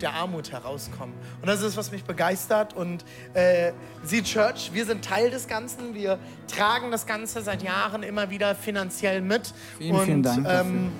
der 0.00 0.14
Armut 0.14 0.52
herauskommen. 0.52 1.14
Und 1.40 1.48
das 1.48 1.62
ist, 1.62 1.76
was 1.76 1.90
mich 1.90 2.04
begeistert. 2.04 2.74
Und 2.74 3.04
äh, 3.34 3.72
Sie 4.04 4.22
Church, 4.22 4.70
wir 4.72 4.84
sind 4.84 5.04
Teil 5.04 5.30
des 5.30 5.48
Ganzen. 5.48 5.94
Wir 5.94 6.18
tragen 6.46 6.90
das 6.90 7.06
Ganze 7.06 7.42
seit 7.42 7.62
Jahren 7.62 8.02
immer 8.02 8.30
wieder 8.30 8.54
finanziell 8.54 9.20
mit. 9.20 9.52
Vielen, 9.78 9.96
und, 9.96 10.04
vielen 10.04 10.22
Dank. 10.22 10.46
Ähm, 10.48 10.92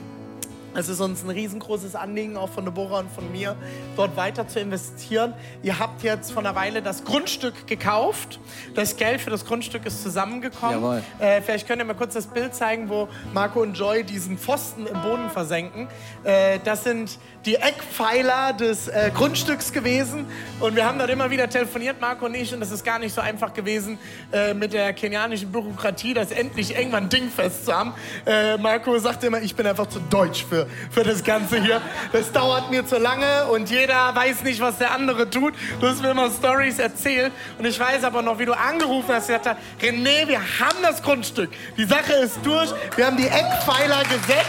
Es 0.74 0.88
ist 0.88 1.00
uns 1.00 1.24
ein 1.24 1.30
riesengroßes 1.30 1.94
Anliegen, 1.94 2.36
auch 2.36 2.50
von 2.50 2.64
Deborah 2.64 3.00
und 3.00 3.10
von 3.10 3.30
mir, 3.32 3.56
dort 3.96 4.16
weiter 4.16 4.46
zu 4.46 4.60
investieren. 4.60 5.34
Ihr 5.62 5.78
habt 5.78 6.02
jetzt 6.02 6.30
vor 6.30 6.42
einer 6.42 6.54
Weile 6.54 6.82
das 6.82 7.04
Grundstück 7.04 7.66
gekauft. 7.66 8.38
Das 8.74 8.96
Geld 8.96 9.20
für 9.20 9.30
das 9.30 9.44
Grundstück 9.44 9.86
ist 9.86 10.02
zusammengekommen. 10.02 10.82
Jawohl. 10.82 11.02
Äh, 11.18 11.42
vielleicht 11.42 11.66
könnt 11.66 11.80
ihr 11.80 11.84
mal 11.84 11.94
kurz 11.94 12.14
das 12.14 12.26
Bild 12.26 12.54
zeigen, 12.54 12.88
wo 12.88 13.08
Marco 13.32 13.60
und 13.60 13.74
Joy 13.74 14.04
diesen 14.04 14.38
Pfosten 14.38 14.86
im 14.86 15.00
Boden 15.02 15.30
versenken. 15.30 15.88
Äh, 16.24 16.58
das 16.64 16.84
sind 16.84 17.18
die 17.44 17.56
Eckpfeiler 17.56 18.52
des 18.52 18.88
äh, 18.88 19.10
Grundstücks 19.14 19.72
gewesen. 19.72 20.26
Und 20.60 20.76
wir 20.76 20.84
haben 20.84 20.98
dort 20.98 21.10
immer 21.10 21.30
wieder 21.30 21.48
telefoniert, 21.48 22.00
Marco 22.00 22.26
und 22.26 22.34
ich. 22.34 22.52
Und 22.52 22.62
es 22.62 22.70
ist 22.70 22.84
gar 22.84 22.98
nicht 22.98 23.14
so 23.14 23.20
einfach 23.20 23.54
gewesen, 23.54 23.98
äh, 24.32 24.54
mit 24.54 24.72
der 24.72 24.92
kenianischen 24.92 25.50
Bürokratie 25.50 26.14
das 26.14 26.30
endlich 26.30 26.76
irgendwann 26.76 27.08
dingfest 27.08 27.64
zu 27.64 27.72
haben. 27.72 27.94
Äh, 28.26 28.58
Marco 28.58 28.98
sagte 28.98 29.28
immer, 29.28 29.40
ich 29.40 29.54
bin 29.54 29.66
einfach 29.66 29.86
zu 29.86 30.00
deutsch 30.00 30.44
für, 30.44 30.57
für 30.90 31.04
das 31.04 31.22
Ganze 31.22 31.60
hier. 31.60 31.80
Das 32.12 32.32
dauert 32.32 32.70
mir 32.70 32.86
zu 32.86 32.98
lange 32.98 33.46
und 33.46 33.70
jeder 33.70 34.14
weiß 34.14 34.42
nicht, 34.42 34.60
was 34.60 34.78
der 34.78 34.92
andere 34.92 35.28
tut. 35.30 35.54
Du 35.80 35.88
hast 35.88 36.02
mir 36.02 36.10
immer 36.10 36.30
Stories 36.30 36.78
erzählt. 36.78 37.32
Und 37.58 37.64
ich 37.64 37.78
weiß 37.78 38.04
aber 38.04 38.22
noch, 38.22 38.38
wie 38.38 38.46
du 38.46 38.52
angerufen 38.52 39.14
hast. 39.14 39.28
gesagt 39.28 39.46
hast, 39.46 39.58
René, 39.82 40.26
wir 40.26 40.40
haben 40.40 40.78
das 40.82 41.02
Grundstück. 41.02 41.50
Die 41.76 41.84
Sache 41.84 42.12
ist 42.14 42.38
durch. 42.44 42.70
Wir 42.96 43.06
haben 43.06 43.16
die 43.16 43.26
Eckpfeiler 43.26 44.02
gesetzt. 44.04 44.46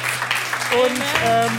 Und 0.71 1.01
ähm, 1.25 1.51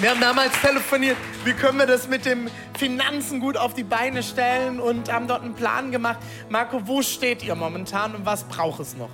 wir 0.00 0.10
haben 0.10 0.20
damals 0.20 0.52
telefoniert, 0.60 1.16
wie 1.44 1.52
können 1.52 1.78
wir 1.78 1.86
das 1.86 2.08
mit 2.08 2.24
den 2.26 2.50
Finanzen 2.76 3.40
gut 3.40 3.56
auf 3.56 3.74
die 3.74 3.84
Beine 3.84 4.22
stellen 4.22 4.80
und 4.80 5.12
haben 5.12 5.28
dort 5.28 5.42
einen 5.42 5.54
Plan 5.54 5.90
gemacht. 5.92 6.18
Marco, 6.48 6.86
wo 6.86 7.02
steht 7.02 7.42
ihr 7.44 7.54
momentan 7.54 8.14
und 8.14 8.26
was 8.26 8.44
braucht 8.44 8.80
es 8.80 8.96
noch? 8.96 9.10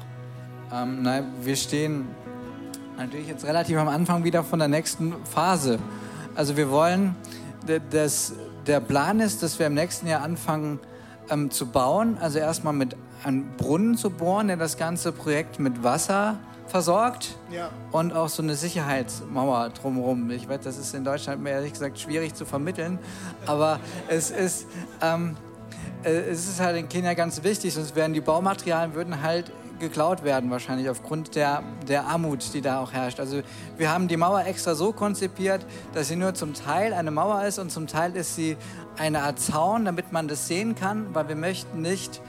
Ähm, 0.72 1.02
nein, 1.02 1.32
wir 1.42 1.56
stehen 1.56 2.08
natürlich 2.98 3.28
jetzt 3.28 3.44
relativ 3.44 3.78
am 3.78 3.88
Anfang 3.88 4.24
wieder 4.24 4.42
von 4.44 4.58
der 4.58 4.68
nächsten 4.68 5.14
Phase. 5.24 5.78
Also 6.34 6.56
wir 6.56 6.70
wollen, 6.70 7.14
d- 7.66 7.80
das, 7.90 8.32
der 8.66 8.80
Plan 8.80 9.20
ist, 9.20 9.42
dass 9.42 9.58
wir 9.58 9.66
im 9.68 9.74
nächsten 9.74 10.06
Jahr 10.08 10.22
anfangen 10.22 10.80
ähm, 11.30 11.50
zu 11.50 11.66
bauen. 11.66 12.18
Also 12.20 12.38
erstmal 12.38 12.72
mit 12.72 12.96
einem 13.24 13.46
Brunnen 13.56 13.96
zu 13.96 14.10
bohren, 14.10 14.48
der 14.48 14.56
das 14.56 14.76
ganze 14.76 15.12
Projekt 15.12 15.58
mit 15.58 15.82
Wasser 15.84 16.38
versorgt. 16.66 17.36
Ja. 17.50 17.70
Und 17.92 18.12
auch 18.12 18.28
so 18.28 18.42
eine 18.42 18.54
Sicherheitsmauer 18.54 19.70
drumherum. 19.70 20.30
Ich 20.30 20.48
weiß, 20.48 20.60
das 20.62 20.76
ist 20.76 20.94
in 20.94 21.04
Deutschland 21.04 21.42
mir 21.42 21.50
ehrlich 21.50 21.72
gesagt 21.72 21.98
schwierig 21.98 22.34
zu 22.34 22.44
vermitteln. 22.44 22.98
Aber 23.46 23.78
es 24.08 24.30
ist, 24.30 24.66
ähm, 25.00 25.36
äh, 26.02 26.10
es 26.10 26.48
ist 26.48 26.60
halt 26.60 26.76
in 26.76 26.88
Kenia 26.88 27.14
ganz 27.14 27.42
wichtig, 27.42 27.74
sonst 27.74 27.94
werden 27.96 28.12
die 28.12 28.20
Baumaterialien 28.20 28.94
würden 28.94 29.22
halt 29.22 29.50
geklaut 29.78 30.24
werden 30.24 30.50
wahrscheinlich 30.50 30.88
aufgrund 30.90 31.34
der, 31.34 31.62
der 31.86 32.06
Armut, 32.06 32.52
die 32.54 32.60
da 32.60 32.80
auch 32.80 32.92
herrscht. 32.92 33.20
Also 33.20 33.42
wir 33.76 33.92
haben 33.92 34.08
die 34.08 34.16
Mauer 34.16 34.44
extra 34.44 34.74
so 34.74 34.92
konzipiert, 34.92 35.64
dass 35.94 36.08
sie 36.08 36.16
nur 36.16 36.34
zum 36.34 36.54
Teil 36.54 36.92
eine 36.92 37.10
Mauer 37.10 37.44
ist 37.44 37.58
und 37.58 37.70
zum 37.70 37.86
Teil 37.86 38.16
ist 38.16 38.36
sie 38.36 38.56
eine 38.96 39.22
Art 39.22 39.38
Zaun, 39.38 39.84
damit 39.84 40.12
man 40.12 40.28
das 40.28 40.48
sehen 40.48 40.74
kann, 40.74 41.14
weil 41.14 41.28
wir 41.28 41.36
möchten 41.36 41.82
nicht 41.82 42.20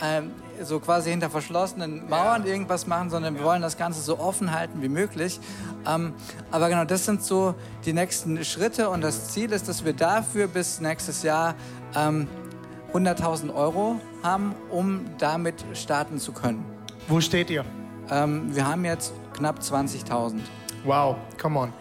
ähm, 0.00 0.32
so 0.62 0.80
quasi 0.80 1.10
hinter 1.10 1.30
verschlossenen 1.30 2.08
Mauern 2.08 2.46
irgendwas 2.46 2.86
machen, 2.86 3.10
sondern 3.10 3.36
wir 3.36 3.44
wollen 3.44 3.62
das 3.62 3.76
Ganze 3.76 4.00
so 4.00 4.18
offen 4.18 4.52
halten 4.52 4.82
wie 4.82 4.88
möglich. 4.88 5.40
Ähm, 5.86 6.14
aber 6.50 6.68
genau, 6.68 6.84
das 6.84 7.04
sind 7.04 7.22
so 7.22 7.54
die 7.84 7.92
nächsten 7.92 8.44
Schritte 8.44 8.90
und 8.90 9.02
das 9.02 9.28
Ziel 9.28 9.52
ist, 9.52 9.68
dass 9.68 9.84
wir 9.84 9.92
dafür 9.92 10.48
bis 10.48 10.80
nächstes 10.80 11.22
Jahr 11.22 11.54
ähm, 11.94 12.28
100.000 12.92 13.54
Euro 13.54 14.00
haben, 14.22 14.54
um 14.70 15.04
damit 15.18 15.64
starten 15.74 16.18
zu 16.18 16.32
können. 16.32 16.77
Wo 17.08 17.22
steht 17.22 17.48
ihr? 17.48 17.64
Ähm, 18.10 18.54
wir 18.54 18.66
haben 18.66 18.84
jetzt 18.84 19.14
knapp 19.32 19.60
20.000. 19.60 20.40
Wow, 20.84 21.16
come 21.40 21.58
on. 21.58 21.72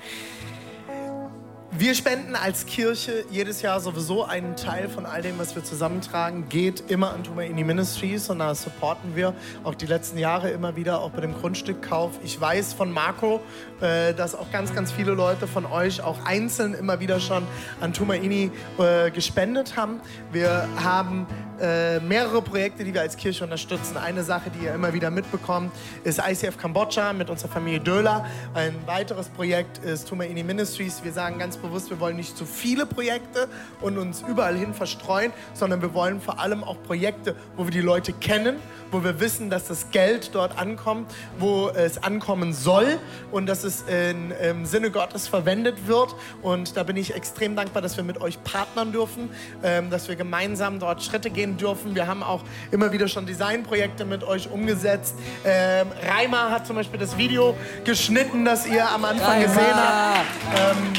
Wir 1.71 1.95
spenden 1.95 2.33
als 2.35 2.65
Kirche 2.65 3.25
jedes 3.29 3.61
Jahr 3.61 3.81
sowieso 3.81 4.23
einen 4.23 4.55
Teil 4.55 4.87
von 4.87 5.05
all 5.05 5.21
dem, 5.21 5.37
was 5.37 5.53
wir 5.53 5.65
zusammentragen, 5.65 6.47
geht 6.47 6.89
immer 6.89 7.11
an 7.11 7.25
Tumaini 7.25 7.65
Ministries 7.65 8.29
und 8.29 8.39
da 8.39 8.55
supporten 8.55 9.17
wir 9.17 9.33
auch 9.65 9.75
die 9.75 9.85
letzten 9.85 10.17
Jahre 10.17 10.49
immer 10.49 10.77
wieder, 10.77 11.01
auch 11.01 11.11
bei 11.11 11.19
dem 11.19 11.33
Grundstückkauf. 11.33 12.19
Ich 12.23 12.39
weiß 12.39 12.71
von 12.71 12.89
Marco, 12.91 13.41
äh, 13.81 14.13
dass 14.13 14.33
auch 14.33 14.49
ganz, 14.51 14.73
ganz 14.73 14.93
viele 14.93 15.11
Leute 15.11 15.45
von 15.45 15.65
euch 15.65 16.01
auch 16.01 16.25
einzeln 16.25 16.73
immer 16.73 17.01
wieder 17.01 17.19
schon 17.19 17.43
an 17.81 17.91
Tumaini 17.91 18.49
äh, 18.79 19.11
gespendet 19.11 19.75
haben. 19.75 19.99
Wir 20.31 20.69
haben 20.81 21.27
äh, 21.59 21.99
mehrere 21.99 22.41
Projekte, 22.41 22.83
die 22.83 22.93
wir 22.93 23.01
als 23.01 23.17
Kirche 23.17 23.43
unterstützen. 23.43 23.97
Eine 23.97 24.23
Sache, 24.23 24.49
die 24.49 24.65
ihr 24.65 24.73
immer 24.73 24.93
wieder 24.93 25.09
mitbekommt, 25.09 25.71
ist 26.03 26.19
ICF 26.19 26.57
Kambodscha 26.57 27.13
mit 27.13 27.29
unserer 27.29 27.49
Familie 27.49 27.79
Döler. 27.79 28.25
Ein 28.53 28.75
weiteres 28.85 29.29
Projekt 29.29 29.79
ist 29.79 30.07
Tumaini 30.07 30.43
Ministries. 30.43 31.03
Wir 31.03 31.11
sagen 31.11 31.39
ganz 31.39 31.57
bewusst, 31.57 31.89
wir 31.89 31.99
wollen 31.99 32.15
nicht 32.15 32.37
zu 32.37 32.45
viele 32.45 32.85
Projekte 32.85 33.47
und 33.81 33.97
uns 33.97 34.23
überall 34.27 34.55
hin 34.55 34.73
verstreuen, 34.73 35.31
sondern 35.53 35.81
wir 35.81 35.93
wollen 35.93 36.21
vor 36.21 36.39
allem 36.39 36.63
auch 36.63 36.81
Projekte, 36.83 37.35
wo 37.55 37.65
wir 37.65 37.71
die 37.71 37.81
Leute 37.81 38.13
kennen, 38.13 38.57
wo 38.91 39.03
wir 39.03 39.19
wissen, 39.19 39.49
dass 39.49 39.67
das 39.67 39.91
Geld 39.91 40.33
dort 40.33 40.57
ankommt, 40.57 41.11
wo 41.39 41.69
es 41.69 42.03
ankommen 42.03 42.53
soll 42.53 42.99
und 43.31 43.47
dass 43.47 43.63
es 43.63 43.83
in, 43.83 44.31
im 44.31 44.65
Sinne 44.65 44.91
Gottes 44.91 45.27
verwendet 45.27 45.87
wird. 45.87 46.15
Und 46.41 46.77
da 46.77 46.83
bin 46.83 46.97
ich 46.97 47.13
extrem 47.15 47.55
dankbar, 47.55 47.81
dass 47.81 47.97
wir 47.97 48.03
mit 48.03 48.21
euch 48.21 48.41
partnern 48.43 48.91
dürfen, 48.91 49.29
ähm, 49.63 49.89
dass 49.89 50.07
wir 50.07 50.15
gemeinsam 50.15 50.79
dort 50.79 51.03
Schritte 51.03 51.29
gehen 51.29 51.57
dürfen. 51.57 51.95
Wir 51.95 52.07
haben 52.07 52.23
auch 52.23 52.43
immer 52.71 52.91
wieder 52.91 53.07
schon 53.07 53.25
Designprojekte 53.25 54.05
mit 54.05 54.23
euch 54.23 54.49
umgesetzt. 54.49 55.15
Ähm, 55.45 55.87
Reimer 56.01 56.51
hat 56.51 56.67
zum 56.67 56.75
Beispiel 56.75 56.99
das 56.99 57.17
Video 57.17 57.55
geschnitten, 57.83 58.45
das 58.45 58.65
ihr 58.65 58.87
am 58.89 59.05
Anfang 59.05 59.41
gesehen 59.41 59.75
habt. 59.75 60.25
Ähm, 60.55 60.93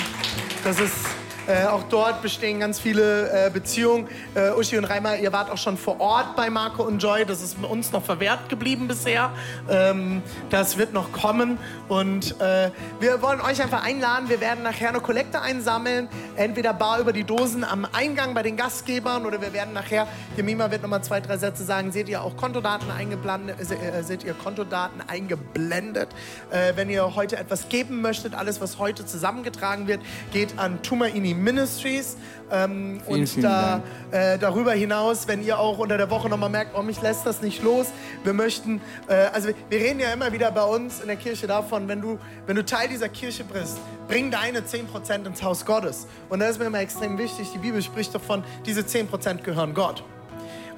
das 0.65 0.81
ist 0.81 0.95
äh, 1.49 1.65
auch 1.65 1.85
dort 1.85 2.21
bestehen 2.21 2.61
ganz 2.61 2.79
viele 2.79 3.47
äh, 3.47 3.51
Beziehungen. 3.51 4.07
Äh, 4.35 4.51
Uschi 4.51 4.77
und 4.77 4.85
Reimer, 4.85 5.17
ihr 5.17 5.33
wart 5.33 5.51
auch 5.51 5.57
schon 5.57 5.79
vor 5.79 5.99
Ort 5.99 6.37
bei 6.37 6.51
Marco 6.51 6.83
und 6.83 7.03
Joy. 7.03 7.25
Das 7.25 7.43
ist 7.43 7.57
uns 7.59 7.91
noch 7.91 8.05
verwehrt 8.05 8.51
geblieben 8.51 8.87
bisher. 8.87 9.31
Ähm, 9.71 10.23
das 10.51 10.77
wird 10.77 10.93
noch 10.93 11.11
kommen. 11.11 11.59
Und 11.89 12.39
äh, 12.43 12.71
wir 13.01 13.23
wollen 13.23 13.41
euch 13.41 13.63
einfach 13.63 13.83
einladen. 13.83 14.29
Wir 14.29 14.43
werden 14.43 14.63
nachher 14.63 14.91
eine 14.91 15.01
Kollekte 15.01 15.41
einsammeln. 15.41 16.09
Entweder 16.37 16.75
bar 16.75 17.01
über 17.01 17.15
die 17.15 17.25
Dosen 17.25 17.65
am 17.65 17.87
Eingang 17.93 18.35
bei 18.35 18.43
den 18.43 18.59
Gastgebern 18.59 19.25
oder 19.25 19.41
wir 19.41 19.55
werden 19.55 19.73
nachher, 19.73 20.07
Jemima 20.37 20.71
wird 20.71 20.83
nochmal 20.83 21.03
zwei, 21.03 21.21
drei 21.21 21.39
Sätze 21.39 21.65
sagen, 21.65 21.93
seht 21.93 22.11
ihr 22.11 22.23
auch 22.23 22.37
Kontodaten 22.37 22.91
eingeblendet, 22.91 23.57
äh, 23.59 24.03
seht 24.03 24.23
ihr 24.23 24.35
Kontodaten 24.35 25.01
eingeblendet. 25.07 26.09
Wenn 26.75 26.91
ihr 26.91 27.15
heute 27.15 27.37
etwas 27.39 27.69
geben 27.69 28.01
möchtet, 28.03 28.35
alles, 28.35 28.61
was 28.61 28.79
heute 28.79 29.07
zusammengetragen 29.07 29.87
wird, 29.87 30.01
geht 30.33 30.59
an 30.59 30.83
Tumaini 30.83 31.38
Ministries. 31.43 32.17
Ähm, 32.51 33.01
Vielen, 33.05 33.21
und 33.21 33.29
vielen 33.29 33.43
da, 33.43 33.83
äh, 34.11 34.39
darüber 34.39 34.73
hinaus, 34.73 35.29
wenn 35.29 35.45
ihr 35.45 35.59
auch 35.59 35.79
unter 35.79 35.99
der 35.99 36.09
Woche 36.11 36.29
nochmal 36.29 36.49
merkt, 36.49 36.75
oh, 36.75 36.83
mich 36.83 37.01
lässt 37.03 37.27
das 37.27 37.43
nicht 37.43 37.63
los. 37.63 37.89
Wir 38.25 38.33
möchten, 38.33 38.81
äh, 39.07 39.15
also 39.33 39.51
wir 39.69 39.79
reden 39.79 40.01
ja 40.01 40.13
immer 40.13 40.33
wieder 40.33 40.51
bei 40.51 40.65
uns 40.65 41.01
in 41.01 41.09
der 41.09 41.17
Kirche 41.17 41.47
davon, 41.47 41.89
wenn 41.89 42.01
du, 42.01 42.19
wenn 42.47 42.57
du 42.57 42.65
Teil 42.65 42.89
dieser 42.89 43.09
Kirche 43.09 43.45
bist, 43.45 43.79
bring 44.07 44.31
deine 44.31 44.61
10% 44.61 45.27
ins 45.27 45.43
Haus 45.43 45.67
Gottes. 45.67 46.07
Und 46.31 46.41
das 46.41 46.53
ist 46.53 46.59
mir 46.59 46.67
immer 46.67 46.81
extrem 46.81 47.19
wichtig. 47.19 47.49
Die 47.53 47.59
Bibel 47.59 47.83
spricht 47.83 48.15
davon, 48.15 48.43
diese 48.65 48.81
10% 48.81 49.43
gehören 49.43 49.75
Gott. 49.75 50.03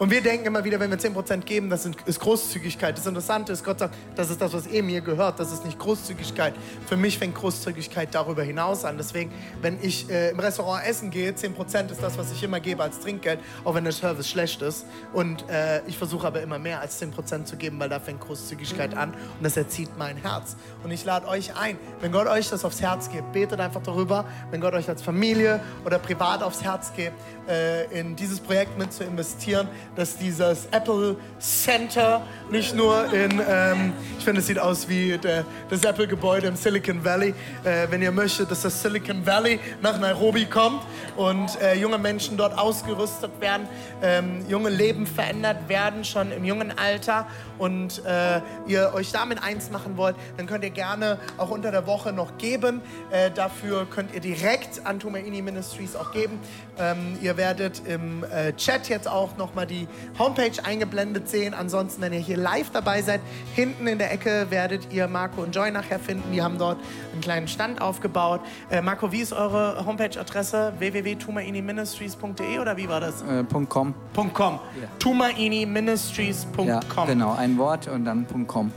Und 0.00 0.10
wir 0.10 0.22
denken 0.22 0.46
immer 0.46 0.64
wieder, 0.64 0.80
wenn 0.80 0.88
wir 0.90 0.98
10% 0.98 1.40
geben, 1.40 1.68
das 1.68 1.84
ist 1.84 2.20
Großzügigkeit. 2.20 2.96
Das 2.96 3.06
Interessante 3.06 3.52
ist, 3.52 3.62
Gott 3.62 3.80
sagt, 3.80 3.94
das 4.16 4.30
ist 4.30 4.40
das, 4.40 4.54
was 4.54 4.66
eh 4.66 4.80
mir 4.80 5.02
gehört. 5.02 5.38
Das 5.38 5.52
ist 5.52 5.62
nicht 5.62 5.78
Großzügigkeit. 5.78 6.54
Für 6.86 6.96
mich 6.96 7.18
fängt 7.18 7.34
Großzügigkeit 7.34 8.14
darüber 8.14 8.42
hinaus 8.42 8.86
an. 8.86 8.96
Deswegen, 8.96 9.30
wenn 9.60 9.76
ich 9.82 10.08
äh, 10.08 10.30
im 10.30 10.40
Restaurant 10.40 10.86
essen 10.86 11.10
gehe, 11.10 11.32
10% 11.32 11.90
ist 11.92 12.02
das, 12.02 12.16
was 12.16 12.32
ich 12.32 12.42
immer 12.42 12.60
gebe 12.60 12.82
als 12.82 12.98
Trinkgeld, 13.00 13.40
auch 13.62 13.74
wenn 13.74 13.84
der 13.84 13.92
Service 13.92 14.26
schlecht 14.26 14.62
ist. 14.62 14.86
Und 15.12 15.46
äh, 15.50 15.82
ich 15.86 15.98
versuche 15.98 16.26
aber 16.26 16.40
immer 16.40 16.58
mehr 16.58 16.80
als 16.80 16.98
10% 17.02 17.44
zu 17.44 17.56
geben, 17.56 17.78
weil 17.78 17.90
da 17.90 18.00
fängt 18.00 18.20
Großzügigkeit 18.20 18.96
an 18.96 19.10
und 19.10 19.44
das 19.44 19.58
erzieht 19.58 19.90
mein 19.98 20.16
Herz. 20.16 20.56
Und 20.82 20.92
ich 20.92 21.04
lade 21.04 21.28
euch 21.28 21.54
ein, 21.56 21.76
wenn 22.00 22.10
Gott 22.10 22.26
euch 22.26 22.48
das 22.48 22.64
aufs 22.64 22.80
Herz 22.80 23.10
gibt, 23.10 23.34
betet 23.34 23.60
einfach 23.60 23.82
darüber, 23.82 24.24
wenn 24.50 24.62
Gott 24.62 24.72
euch 24.72 24.88
als 24.88 25.02
Familie 25.02 25.60
oder 25.84 25.98
privat 25.98 26.42
aufs 26.42 26.64
Herz 26.64 26.90
gibt, 26.96 27.16
äh, 27.50 27.84
in 28.00 28.16
dieses 28.16 28.40
Projekt 28.40 28.78
mit 28.78 28.94
zu 28.94 29.04
investieren, 29.04 29.68
dass 29.96 30.16
dieses 30.16 30.66
Apple 30.70 31.16
Center 31.38 32.22
nicht 32.50 32.74
nur 32.74 33.12
in, 33.12 33.40
ähm, 33.48 33.92
ich 34.18 34.24
finde, 34.24 34.40
es 34.40 34.46
sieht 34.46 34.58
aus 34.58 34.88
wie 34.88 35.18
der, 35.18 35.44
das 35.68 35.84
Apple-Gebäude 35.84 36.48
im 36.48 36.56
Silicon 36.56 37.04
Valley, 37.04 37.34
äh, 37.64 37.86
wenn 37.90 38.02
ihr 38.02 38.12
möchtet, 38.12 38.50
dass 38.50 38.62
das 38.62 38.82
Silicon 38.82 39.24
Valley 39.24 39.60
nach 39.80 39.98
Nairobi 39.98 40.46
kommt 40.46 40.82
und 41.16 41.60
äh, 41.60 41.74
junge 41.74 41.98
Menschen 41.98 42.36
dort 42.36 42.58
ausgerüstet 42.58 43.30
werden, 43.40 43.68
ähm, 44.02 44.44
junge 44.48 44.70
Leben 44.70 45.06
verändert 45.06 45.68
werden, 45.68 46.04
schon 46.04 46.32
im 46.32 46.44
jungen 46.44 46.76
Alter 46.76 47.26
und 47.58 48.04
äh, 48.04 48.40
ihr 48.66 48.92
euch 48.94 49.12
damit 49.12 49.42
eins 49.42 49.70
machen 49.70 49.96
wollt, 49.96 50.16
dann 50.36 50.46
könnt 50.46 50.64
ihr 50.64 50.70
gerne 50.70 51.18
auch 51.36 51.50
unter 51.50 51.70
der 51.70 51.86
Woche 51.86 52.12
noch 52.12 52.38
geben. 52.38 52.80
Äh, 53.10 53.30
dafür 53.30 53.86
könnt 53.88 54.14
ihr 54.14 54.20
direkt 54.20 54.86
an 54.86 54.98
Tumaini 54.98 55.42
Ministries 55.42 55.94
auch 55.94 56.12
geben. 56.12 56.38
Ähm, 56.78 57.18
ihr 57.20 57.36
werdet 57.36 57.82
im 57.86 58.24
äh, 58.24 58.54
Chat 58.54 58.88
jetzt 58.88 59.06
auch 59.06 59.36
nochmal 59.36 59.66
die 59.66 59.79
die 59.80 59.88
Homepage 60.18 60.52
eingeblendet 60.62 61.28
sehen. 61.28 61.54
Ansonsten, 61.54 62.02
wenn 62.02 62.12
ihr 62.12 62.20
hier 62.20 62.36
live 62.36 62.70
dabei 62.70 63.02
seid, 63.02 63.20
hinten 63.54 63.86
in 63.86 63.98
der 63.98 64.12
Ecke 64.12 64.46
werdet 64.50 64.92
ihr 64.92 65.08
Marco 65.08 65.42
und 65.42 65.54
Joy 65.54 65.70
nachher 65.70 65.98
finden. 65.98 66.32
Die 66.32 66.42
haben 66.42 66.58
dort 66.58 66.78
einen 67.12 67.20
kleinen 67.20 67.48
Stand 67.48 67.80
aufgebaut. 67.80 68.40
Äh, 68.70 68.82
Marco, 68.82 69.12
wie 69.12 69.20
ist 69.20 69.32
eure 69.32 69.84
Homepage-Adresse? 69.84 70.74
www.tumainiministries.de 70.78 72.58
oder 72.58 72.76
wie 72.76 72.88
war 72.88 73.00
das? 73.00 73.22
Äh, 73.22 73.44
.com. 73.68 73.94
.com. 74.32 74.58
tumainiministries.com. 74.98 76.66
Ja, 76.66 76.80
genau, 77.06 77.34
ein 77.34 77.58
Wort 77.58 77.88
und 77.88 78.04
dann 78.04 78.26
.com. 78.46 78.70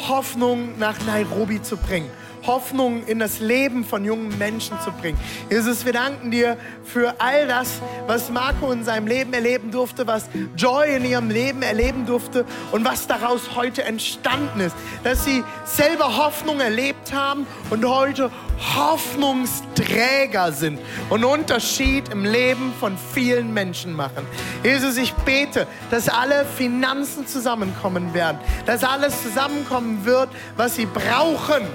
Hoffnung 0.08 0.78
nach 0.78 0.96
Nairobi 1.06 1.60
zu 1.60 1.76
bringen. 1.76 2.10
Hoffnung 2.48 3.06
in 3.06 3.18
das 3.18 3.40
Leben 3.40 3.84
von 3.84 4.04
jungen 4.04 4.36
Menschen 4.38 4.76
zu 4.80 4.90
bringen. 4.90 5.18
Jesus, 5.50 5.84
wir 5.84 5.92
danken 5.92 6.30
dir 6.30 6.56
für 6.82 7.14
all 7.20 7.46
das, 7.46 7.80
was 8.06 8.30
Marco 8.30 8.72
in 8.72 8.84
seinem 8.84 9.06
Leben 9.06 9.34
erleben 9.34 9.70
durfte, 9.70 10.06
was 10.06 10.28
Joy 10.56 10.96
in 10.96 11.04
ihrem 11.04 11.28
Leben 11.28 11.60
erleben 11.60 12.06
durfte 12.06 12.46
und 12.72 12.84
was 12.86 13.06
daraus 13.06 13.54
heute 13.54 13.84
entstanden 13.84 14.60
ist. 14.60 14.74
Dass 15.04 15.26
sie 15.26 15.44
selber 15.64 16.16
Hoffnung 16.16 16.60
erlebt 16.60 17.12
haben 17.12 17.46
und 17.68 17.84
heute 17.84 18.30
Hoffnungsträger 18.76 20.52
sind 20.52 20.80
und 21.10 21.24
Unterschied 21.24 22.08
im 22.08 22.24
Leben 22.24 22.72
von 22.80 22.96
vielen 23.12 23.52
Menschen 23.52 23.92
machen. 23.92 24.26
Jesus, 24.64 24.96
ich 24.96 25.12
bete, 25.12 25.66
dass 25.90 26.08
alle 26.08 26.46
Finanzen 26.46 27.26
zusammenkommen 27.26 28.14
werden, 28.14 28.38
dass 28.64 28.82
alles 28.84 29.22
zusammenkommen 29.22 30.06
wird, 30.06 30.30
was 30.56 30.76
sie 30.76 30.86
brauchen 30.86 31.66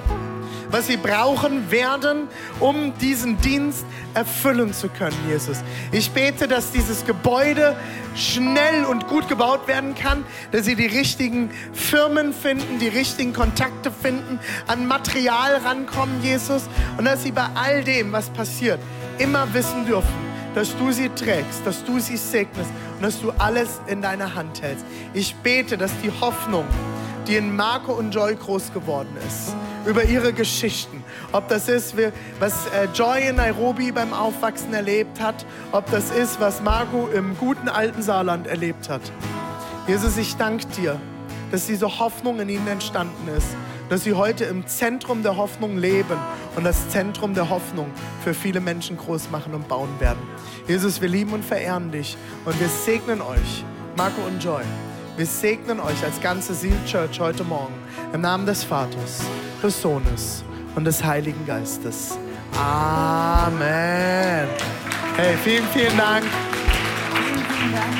was 0.74 0.88
sie 0.88 0.98
brauchen 0.98 1.70
werden, 1.70 2.28
um 2.60 2.98
diesen 2.98 3.40
Dienst 3.40 3.86
erfüllen 4.16 4.74
zu 4.74 4.90
können, 4.90 5.16
Jesus. 5.30 5.58
Ich 5.92 6.10
bete, 6.10 6.48
dass 6.48 6.72
dieses 6.72 7.06
Gebäude 7.06 7.76
schnell 8.16 8.84
und 8.86 9.08
gut 9.08 9.30
gebaut 9.30 9.68
werden 9.68 9.94
kann, 9.94 10.26
dass 10.52 10.66
sie 10.66 10.76
die 10.76 10.88
richtigen 10.88 11.52
Firmen 11.74 12.34
finden, 12.34 12.80
die 12.80 12.88
richtigen 12.88 13.34
Kontakte 13.34 13.92
finden, 13.92 14.40
an 14.66 14.88
Material 14.88 15.58
rankommen, 15.58 16.24
Jesus, 16.24 16.64
und 16.98 17.06
dass 17.06 17.22
sie 17.22 17.32
bei 17.32 17.46
all 17.54 17.84
dem, 17.84 18.12
was 18.12 18.32
passiert, 18.32 18.80
immer 19.20 19.54
wissen 19.54 19.86
dürfen, 19.86 20.34
dass 20.56 20.76
du 20.76 20.92
sie 20.92 21.10
trägst, 21.10 21.62
dass 21.66 21.84
du 21.86 22.00
sie 22.00 22.18
segnest 22.18 22.72
und 22.96 23.04
dass 23.04 23.22
du 23.22 23.30
alles 23.38 23.80
in 23.86 24.02
deiner 24.02 24.34
Hand 24.34 24.64
hältst. 24.64 24.86
Ich 25.14 25.36
bete, 25.36 25.78
dass 25.78 25.92
die 26.04 26.12
Hoffnung, 26.20 26.66
die 27.28 27.36
in 27.36 27.56
Marco 27.56 27.94
und 27.94 28.14
Joy 28.14 28.36
groß 28.36 28.74
geworden 28.74 29.16
ist, 29.28 29.56
über 29.86 30.04
ihre 30.04 30.34
Geschichten. 30.34 31.04
Ob 31.32 31.48
das 31.48 31.70
ist, 31.70 31.96
was 32.40 32.68
äh, 32.68 32.88
Joy 32.94 33.30
in 33.30 33.38
Nairobi 33.38 33.92
beim 33.92 34.14
Aufwachsen 34.14 34.74
erlebt 34.74 35.22
hat, 35.22 35.46
ob 35.72 35.90
das 35.92 36.12
ist, 36.12 36.40
was 36.40 36.62
Marco 36.62 37.08
im 37.08 37.38
guten 37.38 37.70
alten 37.70 38.02
Saarland 38.02 38.48
erlebt 38.48 38.90
hat. 38.90 39.02
Jesus, 39.88 40.18
ich 40.18 40.36
danke 40.36 40.66
dir, 40.68 41.00
dass 41.52 41.68
diese 41.68 42.00
Hoffnung 42.00 42.40
in 42.40 42.50
ihnen 42.50 42.68
entstanden 42.68 43.28
ist, 43.36 43.48
dass 43.90 44.04
sie 44.04 44.14
heute 44.14 44.46
im 44.46 44.66
Zentrum 44.66 45.24
der 45.24 45.38
Hoffnung 45.38 45.78
leben 45.78 46.18
und 46.56 46.64
das 46.64 46.90
Zentrum 46.90 47.34
der 47.34 47.50
Hoffnung 47.50 47.88
für 48.24 48.34
viele 48.34 48.60
Menschen 48.60 48.98
groß 48.98 49.30
machen 49.30 49.54
und 49.54 49.68
bauen 49.68 49.90
werden. 50.00 50.22
Jesus, 50.68 51.02
wir 51.02 51.10
lieben 51.10 51.34
und 51.34 51.44
verehren 51.44 51.92
dich 51.92 52.18
und 52.46 52.60
wir 52.60 52.70
segnen 52.70 53.22
euch, 53.22 53.64
Marco 53.96 54.22
und 54.26 54.44
Joy. 54.44 54.64
Wir 55.16 55.28
segnen 55.28 55.80
euch 55.80 56.04
als 56.04 56.20
ganze 56.22 56.56
Seal 56.56 56.74
Church 56.88 57.20
heute 57.20 57.44
Morgen 57.44 57.76
im 58.14 58.22
Namen 58.22 58.48
des 58.48 58.64
Vaters, 58.64 59.22
des 59.62 59.80
Sohnes 59.80 60.44
und 60.76 60.86
des 60.86 61.04
Heiligen 61.04 61.46
Geistes. 61.46 62.18
Amen. 62.58 64.48
Hey, 65.16 65.38
vielen, 65.44 65.68
vielen 65.68 65.96
Dank. 65.96 66.26
Vielen, 67.14 67.46
vielen 67.46 67.74
Dank. 67.74 67.94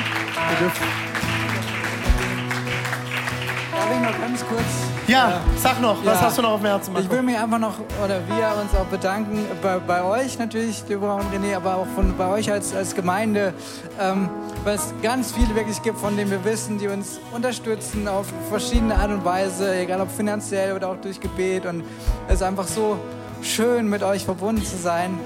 Darf 3.70 3.90
ich 3.92 4.00
noch 4.00 4.20
ganz 4.20 4.44
kurz? 4.46 4.93
Ja, 5.06 5.40
sag 5.62 5.80
noch, 5.82 5.98
was 6.04 6.18
Ja. 6.18 6.20
hast 6.22 6.38
du 6.38 6.42
noch 6.42 6.52
auf 6.52 6.60
dem 6.60 6.66
Herzen? 6.66 6.92
Marco? 6.92 7.04
Ich 7.06 7.12
will 7.12 7.22
mich 7.22 7.36
einfach 7.36 7.58
noch, 7.58 7.74
oder 8.02 8.20
wir 8.26 8.62
uns 8.62 8.74
auch 8.74 8.86
bedanken, 8.86 9.44
bei, 9.62 9.78
bei 9.78 10.02
euch 10.02 10.38
natürlich, 10.38 10.82
Deborah 10.84 11.16
und 11.16 11.26
René, 11.34 11.56
aber 11.56 11.76
auch 11.76 11.86
von, 11.94 12.16
bei 12.16 12.26
euch 12.28 12.50
als, 12.50 12.74
als 12.74 12.94
Gemeinde, 12.94 13.52
ähm, 14.00 14.30
weil 14.64 14.76
es 14.76 14.94
ganz 15.02 15.32
viele 15.32 15.54
wirklich 15.54 15.82
gibt, 15.82 15.98
von 15.98 16.16
denen 16.16 16.30
wir 16.30 16.42
wissen, 16.44 16.78
die 16.78 16.88
uns 16.88 17.20
unterstützen 17.32 18.08
auf 18.08 18.26
verschiedene 18.48 18.94
Art 18.96 19.10
und 19.10 19.24
Weise, 19.26 19.76
egal 19.76 20.00
ob 20.00 20.10
finanziell 20.10 20.72
oder 20.74 20.88
auch 20.88 20.96
durch 20.96 21.20
Gebet. 21.20 21.66
Und 21.66 21.84
es 22.28 22.36
ist 22.36 22.42
einfach 22.42 22.66
so 22.66 22.98
schön, 23.42 23.90
mit 23.90 24.02
euch 24.02 24.24
verbunden 24.24 24.64
zu 24.64 24.76
sein. 24.76 25.18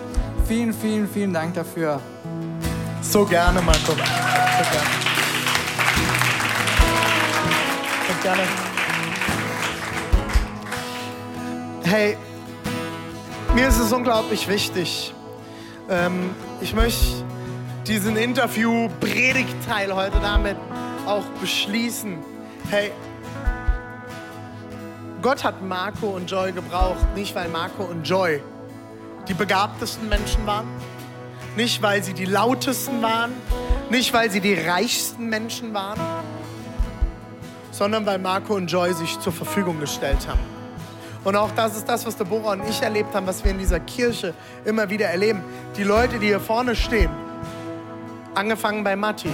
Vielen, 0.49 0.73
vielen, 0.73 1.09
vielen 1.09 1.33
Dank 1.33 1.55
dafür. 1.55 2.01
So 3.01 3.25
gerne, 3.25 3.63
Marco. 3.63 3.93
So 3.93 3.95
gerne. 3.95 4.09
So 8.09 8.15
gerne. 8.23 8.68
Hey, 11.91 12.19
mir 13.55 13.67
ist 13.67 13.79
es 13.79 13.95
unglaublich 13.95 14.47
wichtig. 14.47 15.15
Ähm, 15.89 16.35
ich 16.61 16.75
möchte 16.75 17.25
diesen 17.87 18.15
Interview-Predigtteil 18.19 19.95
heute 19.95 20.21
damit 20.21 20.59
auch 21.07 21.25
beschließen. 21.41 22.19
Hey, 22.69 22.93
Gott 25.23 25.43
hat 25.43 25.63
Marco 25.63 26.09
und 26.09 26.31
Joy 26.31 26.53
gebraucht, 26.53 27.07
nicht 27.15 27.35
weil 27.35 27.49
Marco 27.49 27.85
und 27.85 28.07
Joy 28.07 28.43
die 29.27 29.33
begabtesten 29.33 30.11
Menschen 30.11 30.47
waren, 30.47 30.69
nicht 31.57 31.81
weil 31.81 32.03
sie 32.03 32.13
die 32.13 32.27
lautesten 32.27 33.01
waren, 33.01 33.33
nicht 33.89 34.13
weil 34.13 34.31
sie 34.31 34.43
die 34.43 34.53
reichsten 34.53 35.31
Menschen 35.31 35.73
waren, 35.73 36.01
sondern 37.71 38.05
weil 38.05 38.19
Marco 38.19 38.57
und 38.57 38.67
Joy 38.71 38.93
sich 38.93 39.19
zur 39.21 39.33
Verfügung 39.33 39.81
gestellt 39.81 40.29
haben. 40.29 40.58
Und 41.29 41.37
auch 41.37 41.51
das 41.55 41.77
ist 41.77 41.87
das, 41.87 42.07
was 42.07 42.17
Deborah 42.17 42.53
und 42.53 42.67
ich 42.67 42.81
erlebt 42.81 43.15
haben, 43.15 43.27
was 43.27 43.45
wir 43.45 43.51
in 43.51 43.59
dieser 43.59 43.81
Kirche 43.81 44.33
immer 44.65 44.89
wieder 44.89 45.09
erleben. 45.09 45.45
Die 45.77 45.83
Leute, 45.83 46.19
die 46.19 46.29
hier 46.29 46.41
vorne 46.41 46.75
stehen, 46.75 47.11
angefangen 48.35 48.83
bei 48.83 48.97
Matti. 48.97 49.29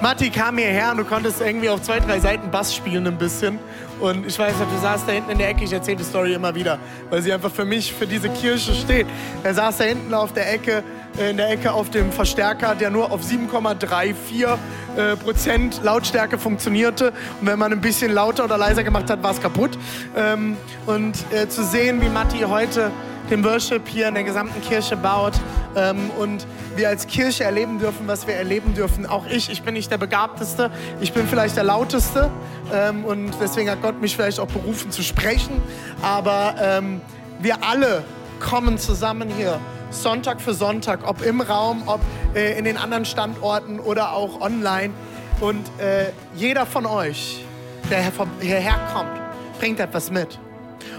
Matti 0.00 0.30
kam 0.30 0.58
hierher 0.58 0.92
und 0.92 0.98
du 0.98 1.04
konntest 1.04 1.40
irgendwie 1.40 1.68
auf 1.68 1.82
zwei, 1.82 1.98
drei 1.98 2.20
Seiten 2.20 2.48
Bass 2.48 2.72
spielen 2.72 3.08
ein 3.08 3.18
bisschen. 3.18 3.58
Und 3.98 4.24
ich 4.24 4.38
weiß 4.38 4.56
noch, 4.60 4.70
du 4.70 4.78
saßt 4.80 5.08
da 5.08 5.12
hinten 5.14 5.32
in 5.32 5.38
der 5.38 5.48
Ecke, 5.48 5.64
ich 5.64 5.72
erzähle 5.72 5.96
die 5.96 6.04
Story 6.04 6.34
immer 6.34 6.54
wieder, 6.54 6.78
weil 7.10 7.20
sie 7.20 7.32
einfach 7.32 7.50
für 7.50 7.64
mich, 7.64 7.92
für 7.92 8.06
diese 8.06 8.28
Kirche 8.28 8.74
steht. 8.74 9.08
Er 9.42 9.52
saß 9.52 9.78
da 9.78 9.84
hinten 9.84 10.14
auf 10.14 10.32
der 10.32 10.48
Ecke, 10.52 10.84
in 11.18 11.36
der 11.36 11.50
Ecke 11.50 11.72
auf 11.72 11.90
dem 11.90 12.12
Verstärker, 12.12 12.74
der 12.74 12.90
nur 12.90 13.10
auf 13.12 13.22
7,34 13.22 14.58
äh, 14.96 15.16
Prozent 15.16 15.80
Lautstärke 15.82 16.38
funktionierte. 16.38 17.12
Und 17.40 17.46
wenn 17.46 17.58
man 17.58 17.72
ein 17.72 17.80
bisschen 17.80 18.12
lauter 18.12 18.44
oder 18.44 18.58
leiser 18.58 18.82
gemacht 18.82 19.10
hat, 19.10 19.22
war 19.22 19.32
es 19.32 19.40
kaputt. 19.40 19.78
Ähm, 20.16 20.56
und 20.86 21.16
äh, 21.32 21.48
zu 21.48 21.64
sehen, 21.64 22.00
wie 22.00 22.08
Matti 22.08 22.40
heute 22.40 22.90
den 23.30 23.44
Worship 23.44 23.88
hier 23.88 24.08
in 24.08 24.14
der 24.14 24.24
gesamten 24.24 24.60
Kirche 24.60 24.96
baut 24.96 25.34
ähm, 25.76 26.10
und 26.18 26.46
wir 26.76 26.88
als 26.88 27.06
Kirche 27.06 27.44
erleben 27.44 27.78
dürfen, 27.78 28.06
was 28.06 28.26
wir 28.26 28.34
erleben 28.34 28.74
dürfen. 28.74 29.06
Auch 29.06 29.26
ich, 29.26 29.50
ich 29.50 29.62
bin 29.62 29.74
nicht 29.74 29.90
der 29.90 29.98
Begabteste, 29.98 30.70
ich 31.00 31.12
bin 31.12 31.26
vielleicht 31.26 31.56
der 31.56 31.64
Lauteste 31.64 32.30
ähm, 32.72 33.04
und 33.04 33.32
deswegen 33.40 33.70
hat 33.70 33.80
Gott 33.80 34.00
mich 34.00 34.16
vielleicht 34.16 34.40
auch 34.40 34.48
berufen 34.48 34.90
zu 34.90 35.02
sprechen, 35.02 35.62
aber 36.02 36.56
ähm, 36.60 37.00
wir 37.40 37.64
alle 37.64 38.04
kommen 38.40 38.76
zusammen 38.76 39.30
hier. 39.36 39.58
Sonntag 39.92 40.40
für 40.40 40.54
Sonntag, 40.54 41.06
ob 41.06 41.22
im 41.22 41.40
Raum, 41.40 41.82
ob 41.86 42.00
äh, 42.34 42.58
in 42.58 42.64
den 42.64 42.76
anderen 42.76 43.04
Standorten 43.04 43.80
oder 43.80 44.12
auch 44.12 44.40
online. 44.40 44.92
Und 45.40 45.66
äh, 45.78 46.12
jeder 46.34 46.66
von 46.66 46.86
euch, 46.86 47.44
der 47.90 48.12
hierher 48.40 48.78
kommt, 48.92 49.20
bringt 49.58 49.80
etwas 49.80 50.10
mit. 50.10 50.38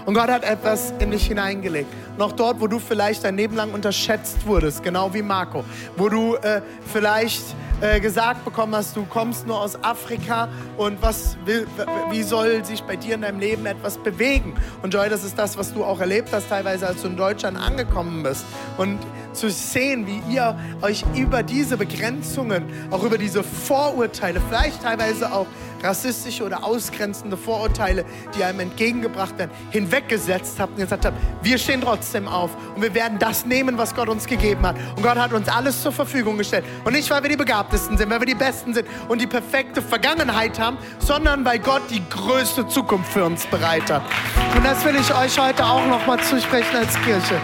Und 0.06 0.14
Gott 0.14 0.28
hat 0.28 0.44
etwas 0.44 0.92
in 0.98 1.10
dich 1.10 1.26
hineingelegt. 1.26 1.88
noch 2.18 2.32
dort, 2.32 2.60
wo 2.60 2.66
du 2.66 2.78
vielleicht 2.78 3.24
dein 3.24 3.36
Leben 3.36 3.56
lang 3.56 3.72
unterschätzt 3.72 4.46
wurdest, 4.46 4.82
genau 4.82 5.12
wie 5.12 5.22
Marco. 5.22 5.64
Wo 5.96 6.08
du 6.08 6.36
äh, 6.36 6.60
vielleicht 6.92 7.42
äh, 7.80 8.00
gesagt 8.00 8.44
bekommen 8.44 8.74
hast, 8.74 8.96
du 8.96 9.04
kommst 9.06 9.46
nur 9.46 9.60
aus 9.60 9.82
Afrika 9.82 10.48
und 10.76 11.00
was 11.02 11.36
will, 11.44 11.66
wie 12.10 12.22
soll 12.22 12.64
sich 12.64 12.82
bei 12.82 12.96
dir 12.96 13.14
in 13.14 13.22
deinem 13.22 13.40
Leben 13.40 13.66
etwas 13.66 13.98
bewegen? 13.98 14.54
Und 14.82 14.94
Joy, 14.94 15.08
das 15.08 15.24
ist 15.24 15.38
das, 15.38 15.56
was 15.56 15.72
du 15.72 15.82
auch 15.82 16.00
erlebt 16.00 16.28
hast, 16.32 16.48
teilweise 16.48 16.86
als 16.86 17.02
du 17.02 17.08
in 17.08 17.16
Deutschland 17.16 17.58
angekommen 17.58 18.22
bist. 18.22 18.44
Und 18.76 18.98
zu 19.34 19.50
sehen, 19.50 20.06
wie 20.06 20.22
ihr 20.32 20.58
euch 20.82 21.04
über 21.14 21.42
diese 21.42 21.76
Begrenzungen, 21.76 22.64
auch 22.90 23.02
über 23.02 23.18
diese 23.18 23.42
Vorurteile, 23.42 24.40
vielleicht 24.48 24.82
teilweise 24.82 25.32
auch 25.32 25.46
rassistische 25.84 26.44
oder 26.44 26.64
ausgrenzende 26.64 27.36
Vorurteile, 27.36 28.04
die 28.36 28.42
einem 28.42 28.60
entgegengebracht 28.60 29.36
werden, 29.38 29.50
hinweggesetzt 29.70 30.58
habt 30.58 30.72
und 30.72 30.78
gesagt 30.78 31.04
habt, 31.04 31.16
wir 31.42 31.58
stehen 31.58 31.82
trotzdem 31.82 32.26
auf 32.26 32.50
und 32.74 32.82
wir 32.82 32.94
werden 32.94 33.18
das 33.18 33.44
nehmen, 33.44 33.76
was 33.76 33.94
Gott 33.94 34.08
uns 34.08 34.26
gegeben 34.26 34.66
hat. 34.66 34.76
Und 34.96 35.02
Gott 35.02 35.18
hat 35.18 35.32
uns 35.32 35.48
alles 35.48 35.82
zur 35.82 35.92
Verfügung 35.92 36.38
gestellt. 36.38 36.64
Und 36.84 36.94
nicht, 36.94 37.10
weil 37.10 37.22
wir 37.22 37.30
die 37.30 37.36
Begabtesten 37.36 37.98
sind, 37.98 38.10
weil 38.10 38.20
wir 38.20 38.26
die 38.26 38.34
Besten 38.34 38.72
sind 38.72 38.88
und 39.08 39.20
die 39.20 39.26
perfekte 39.26 39.82
Vergangenheit 39.82 40.58
haben, 40.58 40.78
sondern 40.98 41.44
weil 41.44 41.58
Gott 41.58 41.82
die 41.90 42.02
größte 42.08 42.66
Zukunft 42.66 43.12
für 43.12 43.24
uns 43.24 43.46
bereit 43.46 43.90
hat. 43.90 44.02
Und 44.56 44.64
das 44.64 44.84
will 44.84 44.96
ich 44.96 45.14
euch 45.14 45.38
heute 45.38 45.64
auch 45.64 45.86
nochmal 45.86 46.18
zusprechen 46.20 46.76
als 46.76 46.94
Kirche. 47.02 47.40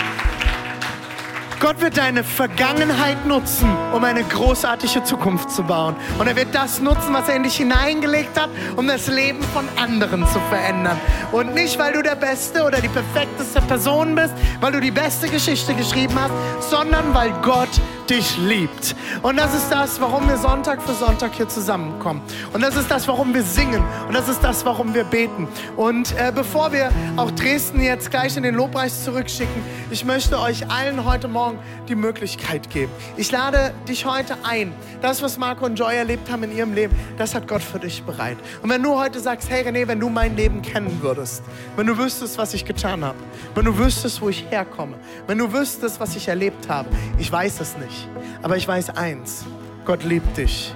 Gott 1.61 1.82
wird 1.82 1.98
deine 1.98 2.24
Vergangenheit 2.24 3.26
nutzen, 3.26 3.68
um 3.92 4.02
eine 4.02 4.24
großartige 4.24 5.04
Zukunft 5.04 5.50
zu 5.50 5.62
bauen. 5.62 5.94
Und 6.18 6.26
er 6.26 6.34
wird 6.34 6.54
das 6.54 6.80
nutzen, 6.80 7.12
was 7.12 7.28
er 7.28 7.36
in 7.36 7.42
dich 7.42 7.56
hineingelegt 7.56 8.40
hat, 8.40 8.48
um 8.76 8.88
das 8.88 9.08
Leben 9.08 9.42
von 9.42 9.68
anderen 9.76 10.26
zu 10.26 10.40
verändern. 10.48 10.98
Und 11.32 11.52
nicht, 11.52 11.78
weil 11.78 11.92
du 11.92 12.02
der 12.02 12.14
Beste 12.14 12.64
oder 12.64 12.80
die 12.80 12.88
perfekteste 12.88 13.61
Person 13.61 14.14
bist, 14.14 14.32
weil 14.62 14.72
du 14.72 14.80
die 14.80 14.90
beste 14.90 15.28
Geschichte 15.28 15.74
geschrieben 15.74 16.14
hast, 16.18 16.70
sondern 16.70 17.12
weil 17.12 17.30
Gott 17.42 17.68
dich 18.11 18.36
liebt. 18.38 18.96
Und 19.22 19.36
das 19.36 19.54
ist 19.54 19.70
das, 19.70 20.00
warum 20.00 20.28
wir 20.28 20.36
Sonntag 20.36 20.82
für 20.82 20.94
Sonntag 20.94 21.32
hier 21.34 21.48
zusammenkommen. 21.48 22.20
Und 22.52 22.61
das 22.61 22.76
ist 22.76 22.90
das, 22.90 23.06
warum 23.06 23.32
wir 23.32 23.44
singen. 23.44 23.82
Und 24.08 24.14
das 24.14 24.28
ist 24.28 24.42
das, 24.42 24.64
warum 24.64 24.94
wir 24.94 25.04
beten. 25.04 25.46
Und 25.76 26.12
äh, 26.18 26.32
bevor 26.34 26.72
wir 26.72 26.90
auch 27.16 27.30
Dresden 27.30 27.80
jetzt 27.80 28.11
gleich 28.11 28.36
in 28.36 28.42
den 28.42 28.56
Lobpreis 28.56 29.04
zurückschicken, 29.04 29.62
ich 29.92 30.04
möchte 30.04 30.40
euch 30.40 30.68
allen 30.68 31.04
heute 31.04 31.28
Morgen 31.28 31.58
die 31.88 31.94
Möglichkeit 31.94 32.68
geben. 32.70 32.90
Ich 33.16 33.30
lade 33.30 33.72
dich 33.88 34.04
heute 34.06 34.36
ein. 34.42 34.72
Das, 35.02 35.22
was 35.22 35.38
Marco 35.38 35.64
und 35.64 35.78
Joy 35.78 35.94
erlebt 35.94 36.30
haben 36.30 36.42
in 36.42 36.56
ihrem 36.56 36.74
Leben, 36.74 36.96
das 37.16 37.34
hat 37.34 37.46
Gott 37.46 37.62
für 37.62 37.78
dich 37.78 38.02
bereit. 38.02 38.38
Und 38.62 38.70
wenn 38.70 38.82
du 38.82 38.98
heute 38.98 39.20
sagst, 39.20 39.48
hey 39.48 39.62
René, 39.62 39.86
wenn 39.86 40.00
du 40.00 40.08
mein 40.08 40.36
Leben 40.36 40.62
kennen 40.62 41.00
würdest, 41.00 41.42
wenn 41.76 41.86
du 41.86 41.96
wüsstest, 41.96 42.38
was 42.38 42.54
ich 42.54 42.64
getan 42.64 43.04
habe, 43.04 43.18
wenn 43.54 43.64
du 43.64 43.78
wüsstest, 43.78 44.20
wo 44.20 44.28
ich 44.28 44.44
herkomme, 44.50 44.96
wenn 45.28 45.38
du 45.38 45.52
wüsstest, 45.52 46.00
was 46.00 46.16
ich 46.16 46.26
erlebt 46.26 46.68
habe, 46.68 46.88
ich 47.18 47.30
weiß 47.30 47.61
es 47.61 47.76
nicht. 47.76 47.99
Aber 48.42 48.57
ich 48.57 48.66
weiß 48.66 48.90
eins, 48.90 49.44
Gott 49.84 50.05
liebt 50.05 50.36
dich. 50.36 50.74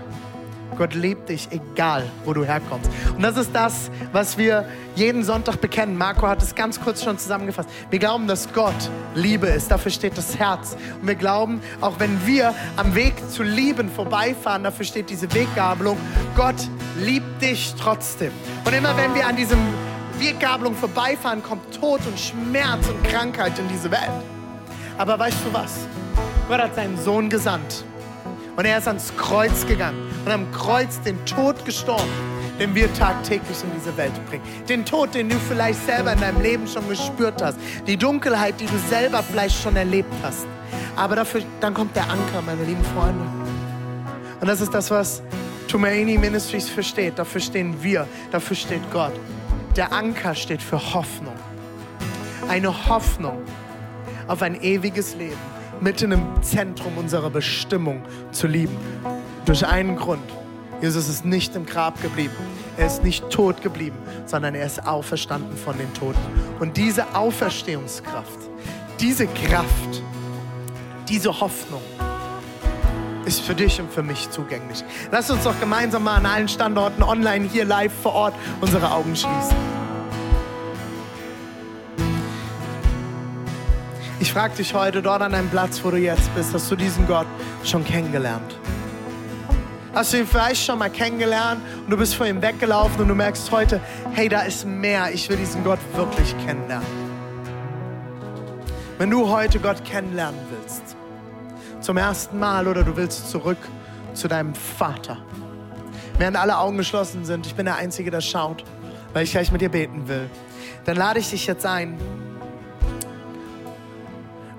Gott 0.76 0.94
liebt 0.94 1.28
dich, 1.28 1.48
egal 1.50 2.04
wo 2.24 2.32
du 2.32 2.44
herkommst. 2.44 2.90
Und 3.14 3.22
das 3.22 3.36
ist 3.36 3.54
das, 3.54 3.90
was 4.12 4.36
wir 4.36 4.68
jeden 4.96 5.22
Sonntag 5.22 5.60
bekennen. 5.60 5.96
Marco 5.96 6.26
hat 6.26 6.42
es 6.42 6.54
ganz 6.54 6.80
kurz 6.80 7.02
schon 7.02 7.16
zusammengefasst. 7.18 7.68
Wir 7.90 7.98
glauben, 7.98 8.26
dass 8.26 8.52
Gott 8.52 8.74
Liebe 9.14 9.46
ist. 9.46 9.70
Dafür 9.70 9.90
steht 9.90 10.18
das 10.18 10.38
Herz. 10.38 10.76
Und 11.00 11.06
wir 11.06 11.14
glauben, 11.14 11.60
auch 11.80 12.00
wenn 12.00 12.26
wir 12.26 12.54
am 12.76 12.94
Weg 12.94 13.14
zu 13.30 13.42
lieben 13.42 13.88
vorbeifahren, 13.88 14.64
dafür 14.64 14.84
steht 14.84 15.10
diese 15.10 15.32
Weggabelung. 15.32 15.96
Gott 16.36 16.68
liebt 16.98 17.40
dich 17.42 17.74
trotzdem. 17.78 18.32
Und 18.64 18.74
immer 18.74 18.96
wenn 18.96 19.14
wir 19.14 19.26
an 19.26 19.36
diesem 19.36 19.58
Weggabelung 20.18 20.74
vorbeifahren, 20.74 21.42
kommt 21.42 21.74
Tod 21.74 22.00
und 22.06 22.18
Schmerz 22.18 22.88
und 22.88 23.02
Krankheit 23.04 23.58
in 23.58 23.68
diese 23.68 23.90
Welt. 23.90 24.10
Aber 24.98 25.18
weißt 25.18 25.38
du 25.44 25.52
was? 25.52 25.86
Gott 26.48 26.60
hat 26.60 26.74
seinen 26.74 26.98
Sohn 26.98 27.30
gesandt. 27.30 27.84
Und 28.56 28.64
er 28.66 28.78
ist 28.78 28.86
ans 28.86 29.12
Kreuz 29.16 29.66
gegangen 29.66 29.98
und 30.24 30.30
am 30.30 30.50
Kreuz 30.52 31.00
den 31.00 31.24
Tod 31.26 31.64
gestorben, 31.64 32.10
den 32.58 32.74
wir 32.74 32.92
tagtäglich 32.94 33.62
in 33.64 33.70
diese 33.76 33.96
Welt 33.96 34.12
bringen. 34.28 34.44
Den 34.68 34.84
Tod, 34.84 35.14
den 35.14 35.28
du 35.28 35.36
vielleicht 35.36 35.84
selber 35.84 36.12
in 36.12 36.20
deinem 36.20 36.40
Leben 36.40 36.68
schon 36.68 36.88
gespürt 36.88 37.42
hast. 37.42 37.58
Die 37.86 37.96
Dunkelheit, 37.96 38.60
die 38.60 38.66
du 38.66 38.78
selber 38.88 39.22
vielleicht 39.22 39.60
schon 39.60 39.74
erlebt 39.74 40.12
hast. 40.22 40.46
Aber 40.94 41.16
dafür, 41.16 41.42
dann 41.60 41.74
kommt 41.74 41.96
der 41.96 42.04
Anker, 42.04 42.42
meine 42.46 42.62
lieben 42.62 42.84
Freunde. 42.94 43.24
Und 44.40 44.46
das 44.46 44.60
ist 44.60 44.72
das, 44.72 44.90
was 44.90 45.22
Tumaini 45.66 46.18
Ministries 46.18 46.68
versteht. 46.68 47.18
Dafür 47.18 47.40
stehen 47.40 47.82
wir, 47.82 48.06
dafür 48.30 48.56
steht 48.56 48.82
Gott. 48.92 49.14
Der 49.74 49.92
Anker 49.92 50.36
steht 50.36 50.62
für 50.62 50.94
Hoffnung. 50.94 51.34
Eine 52.48 52.88
Hoffnung 52.88 53.42
auf 54.28 54.42
ein 54.42 54.62
ewiges 54.62 55.16
Leben 55.16 55.53
mitten 55.84 56.12
im 56.12 56.42
Zentrum 56.42 56.96
unserer 56.96 57.28
Bestimmung 57.28 58.02
zu 58.32 58.46
lieben. 58.46 58.76
Durch 59.44 59.66
einen 59.66 59.96
Grund. 59.96 60.24
Jesus 60.80 61.08
ist 61.10 61.26
nicht 61.26 61.54
im 61.54 61.66
Grab 61.66 62.00
geblieben. 62.00 62.34
Er 62.78 62.86
ist 62.86 63.04
nicht 63.04 63.28
tot 63.28 63.60
geblieben, 63.62 63.96
sondern 64.24 64.54
er 64.54 64.64
ist 64.64 64.86
auferstanden 64.86 65.56
von 65.56 65.76
den 65.76 65.92
Toten. 65.92 66.18
Und 66.58 66.78
diese 66.78 67.14
Auferstehungskraft, 67.14 68.38
diese 68.98 69.26
Kraft, 69.26 70.02
diese 71.08 71.38
Hoffnung 71.38 71.82
ist 73.26 73.42
für 73.42 73.54
dich 73.54 73.78
und 73.78 73.92
für 73.92 74.02
mich 74.02 74.30
zugänglich. 74.30 74.82
Lass 75.12 75.30
uns 75.30 75.44
doch 75.44 75.58
gemeinsam 75.60 76.04
mal 76.04 76.16
an 76.16 76.26
allen 76.26 76.48
Standorten, 76.48 77.02
online, 77.02 77.46
hier 77.46 77.66
live 77.66 77.92
vor 78.02 78.14
Ort, 78.14 78.34
unsere 78.62 78.90
Augen 78.90 79.14
schließen. 79.14 79.83
Ich 84.24 84.32
frage 84.32 84.56
dich 84.56 84.72
heute 84.72 85.02
dort 85.02 85.20
an 85.20 85.32
deinem 85.32 85.50
Platz, 85.50 85.84
wo 85.84 85.90
du 85.90 85.98
jetzt 85.98 86.34
bist, 86.34 86.54
hast 86.54 86.70
du 86.70 86.76
diesen 86.76 87.06
Gott 87.06 87.26
schon 87.62 87.84
kennengelernt? 87.84 88.58
Hast 89.94 90.14
du 90.14 90.16
ihn 90.16 90.26
vielleicht 90.26 90.64
schon 90.64 90.78
mal 90.78 90.88
kennengelernt 90.88 91.60
und 91.84 91.90
du 91.90 91.98
bist 91.98 92.14
vor 92.14 92.26
ihm 92.26 92.40
weggelaufen 92.40 93.02
und 93.02 93.08
du 93.08 93.14
merkst 93.14 93.50
heute, 93.50 93.82
hey, 94.12 94.30
da 94.30 94.40
ist 94.40 94.64
mehr, 94.64 95.12
ich 95.12 95.28
will 95.28 95.36
diesen 95.36 95.62
Gott 95.62 95.78
wirklich 95.94 96.34
kennenlernen. 96.46 96.86
Wenn 98.96 99.10
du 99.10 99.28
heute 99.28 99.60
Gott 99.60 99.84
kennenlernen 99.84 100.40
willst, 100.48 100.96
zum 101.80 101.98
ersten 101.98 102.38
Mal 102.38 102.66
oder 102.66 102.82
du 102.82 102.96
willst 102.96 103.30
zurück 103.30 103.58
zu 104.14 104.26
deinem 104.26 104.54
Vater, 104.54 105.18
während 106.16 106.38
alle 106.38 106.56
Augen 106.56 106.78
geschlossen 106.78 107.26
sind, 107.26 107.46
ich 107.46 107.54
bin 107.54 107.66
der 107.66 107.76
Einzige, 107.76 108.10
der 108.10 108.22
schaut, 108.22 108.64
weil 109.12 109.24
ich 109.24 109.32
gleich 109.32 109.52
mit 109.52 109.60
dir 109.60 109.68
beten 109.68 110.08
will, 110.08 110.30
dann 110.86 110.96
lade 110.96 111.18
ich 111.20 111.28
dich 111.28 111.46
jetzt 111.46 111.66
ein, 111.66 111.98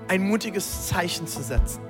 ein 0.08 0.22
mutiges 0.22 0.88
Zeichen 0.88 1.26
zu 1.26 1.42
setzen. 1.42 1.80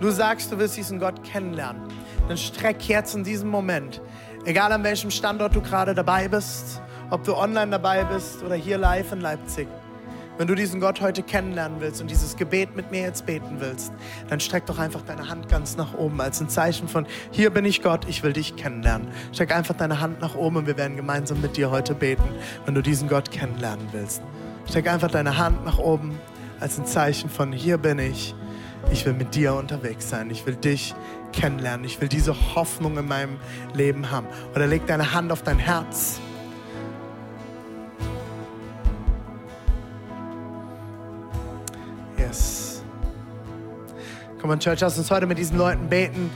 Du 0.00 0.10
sagst, 0.10 0.50
du 0.52 0.58
willst 0.58 0.76
diesen 0.76 0.98
Gott 0.98 1.22
kennenlernen. 1.24 1.82
Dann 2.28 2.36
streck 2.36 2.88
jetzt 2.88 3.14
in 3.14 3.24
diesem 3.24 3.48
Moment, 3.48 4.00
egal 4.44 4.72
an 4.72 4.82
welchem 4.82 5.10
Standort 5.10 5.54
du 5.54 5.60
gerade 5.60 5.94
dabei 5.94 6.28
bist, 6.28 6.80
ob 7.10 7.22
du 7.24 7.36
online 7.36 7.70
dabei 7.70 8.04
bist 8.04 8.42
oder 8.42 8.54
hier 8.54 8.78
live 8.78 9.12
in 9.12 9.20
Leipzig. 9.20 9.68
Wenn 10.36 10.48
du 10.48 10.56
diesen 10.56 10.80
Gott 10.80 11.00
heute 11.00 11.22
kennenlernen 11.22 11.80
willst 11.80 12.00
und 12.00 12.10
dieses 12.10 12.34
Gebet 12.34 12.74
mit 12.74 12.90
mir 12.90 13.02
jetzt 13.02 13.24
beten 13.24 13.60
willst, 13.60 13.92
dann 14.28 14.40
streck 14.40 14.66
doch 14.66 14.80
einfach 14.80 15.02
deine 15.02 15.28
Hand 15.28 15.48
ganz 15.48 15.76
nach 15.76 15.94
oben 15.94 16.20
als 16.20 16.40
ein 16.40 16.48
Zeichen 16.48 16.88
von, 16.88 17.06
hier 17.30 17.50
bin 17.50 17.64
ich 17.64 17.82
Gott, 17.82 18.08
ich 18.08 18.24
will 18.24 18.32
dich 18.32 18.56
kennenlernen. 18.56 19.08
Streck 19.32 19.54
einfach 19.54 19.76
deine 19.76 20.00
Hand 20.00 20.20
nach 20.20 20.34
oben 20.34 20.56
und 20.56 20.66
wir 20.66 20.76
werden 20.76 20.96
gemeinsam 20.96 21.40
mit 21.40 21.56
dir 21.56 21.70
heute 21.70 21.94
beten, 21.94 22.24
wenn 22.64 22.74
du 22.74 22.82
diesen 22.82 23.08
Gott 23.08 23.30
kennenlernen 23.30 23.86
willst. 23.92 24.22
Streck 24.68 24.88
einfach 24.88 25.10
deine 25.10 25.38
Hand 25.38 25.64
nach 25.64 25.78
oben 25.78 26.18
als 26.64 26.78
ein 26.78 26.86
Zeichen 26.86 27.28
von, 27.28 27.52
hier 27.52 27.76
bin 27.76 27.98
ich, 27.98 28.34
ich 28.90 29.04
will 29.04 29.12
mit 29.12 29.34
dir 29.34 29.52
unterwegs 29.52 30.08
sein, 30.08 30.30
ich 30.30 30.46
will 30.46 30.56
dich 30.56 30.94
kennenlernen, 31.30 31.84
ich 31.84 32.00
will 32.00 32.08
diese 32.08 32.34
Hoffnung 32.54 32.96
in 32.96 33.06
meinem 33.06 33.36
Leben 33.74 34.10
haben. 34.10 34.26
Oder 34.54 34.66
leg 34.66 34.86
deine 34.86 35.12
Hand 35.12 35.30
auf 35.30 35.42
dein 35.42 35.58
Herz. 35.58 36.20
Yes. 42.16 42.82
Komm 44.40 44.48
on, 44.48 44.58
Church, 44.58 44.80
lass 44.80 44.96
uns 44.96 45.10
heute 45.10 45.26
mit 45.26 45.36
diesen 45.36 45.58
Leuten 45.58 45.86
beten. 45.90 46.30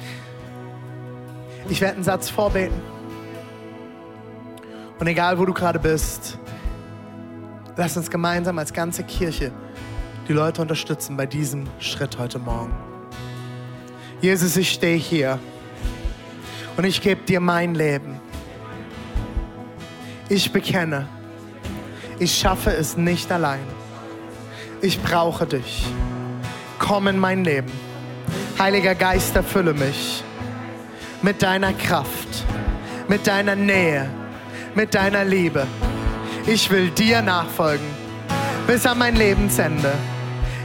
Ich 1.70 1.80
werde 1.80 1.94
einen 1.94 2.04
Satz 2.04 2.28
vorbeten. 2.28 2.78
Und 4.98 5.06
egal, 5.06 5.38
wo 5.38 5.46
du 5.46 5.54
gerade 5.54 5.78
bist, 5.78 6.38
lass 7.76 7.96
uns 7.96 8.10
gemeinsam 8.10 8.58
als 8.58 8.74
ganze 8.74 9.04
Kirche 9.04 9.52
die 10.28 10.34
Leute 10.34 10.60
unterstützen 10.60 11.16
bei 11.16 11.24
diesem 11.24 11.64
Schritt 11.78 12.18
heute 12.18 12.38
Morgen. 12.38 12.74
Jesus, 14.20 14.56
ich 14.58 14.70
stehe 14.70 14.96
hier 14.96 15.38
und 16.76 16.84
ich 16.84 17.00
gebe 17.00 17.22
dir 17.22 17.40
mein 17.40 17.74
Leben. 17.74 18.20
Ich 20.28 20.52
bekenne, 20.52 21.08
ich 22.18 22.38
schaffe 22.38 22.70
es 22.70 22.96
nicht 22.98 23.32
allein. 23.32 23.64
Ich 24.82 25.00
brauche 25.02 25.46
dich. 25.46 25.86
Komm 26.78 27.08
in 27.08 27.18
mein 27.18 27.42
Leben. 27.44 27.72
Heiliger 28.58 28.94
Geist, 28.94 29.34
erfülle 29.34 29.72
mich 29.72 30.22
mit 31.22 31.42
deiner 31.42 31.72
Kraft, 31.72 32.44
mit 33.08 33.26
deiner 33.26 33.56
Nähe, 33.56 34.10
mit 34.74 34.94
deiner 34.94 35.24
Liebe. 35.24 35.66
Ich 36.46 36.70
will 36.70 36.90
dir 36.90 37.22
nachfolgen 37.22 37.86
bis 38.66 38.84
an 38.84 38.98
mein 38.98 39.16
Lebensende 39.16 39.94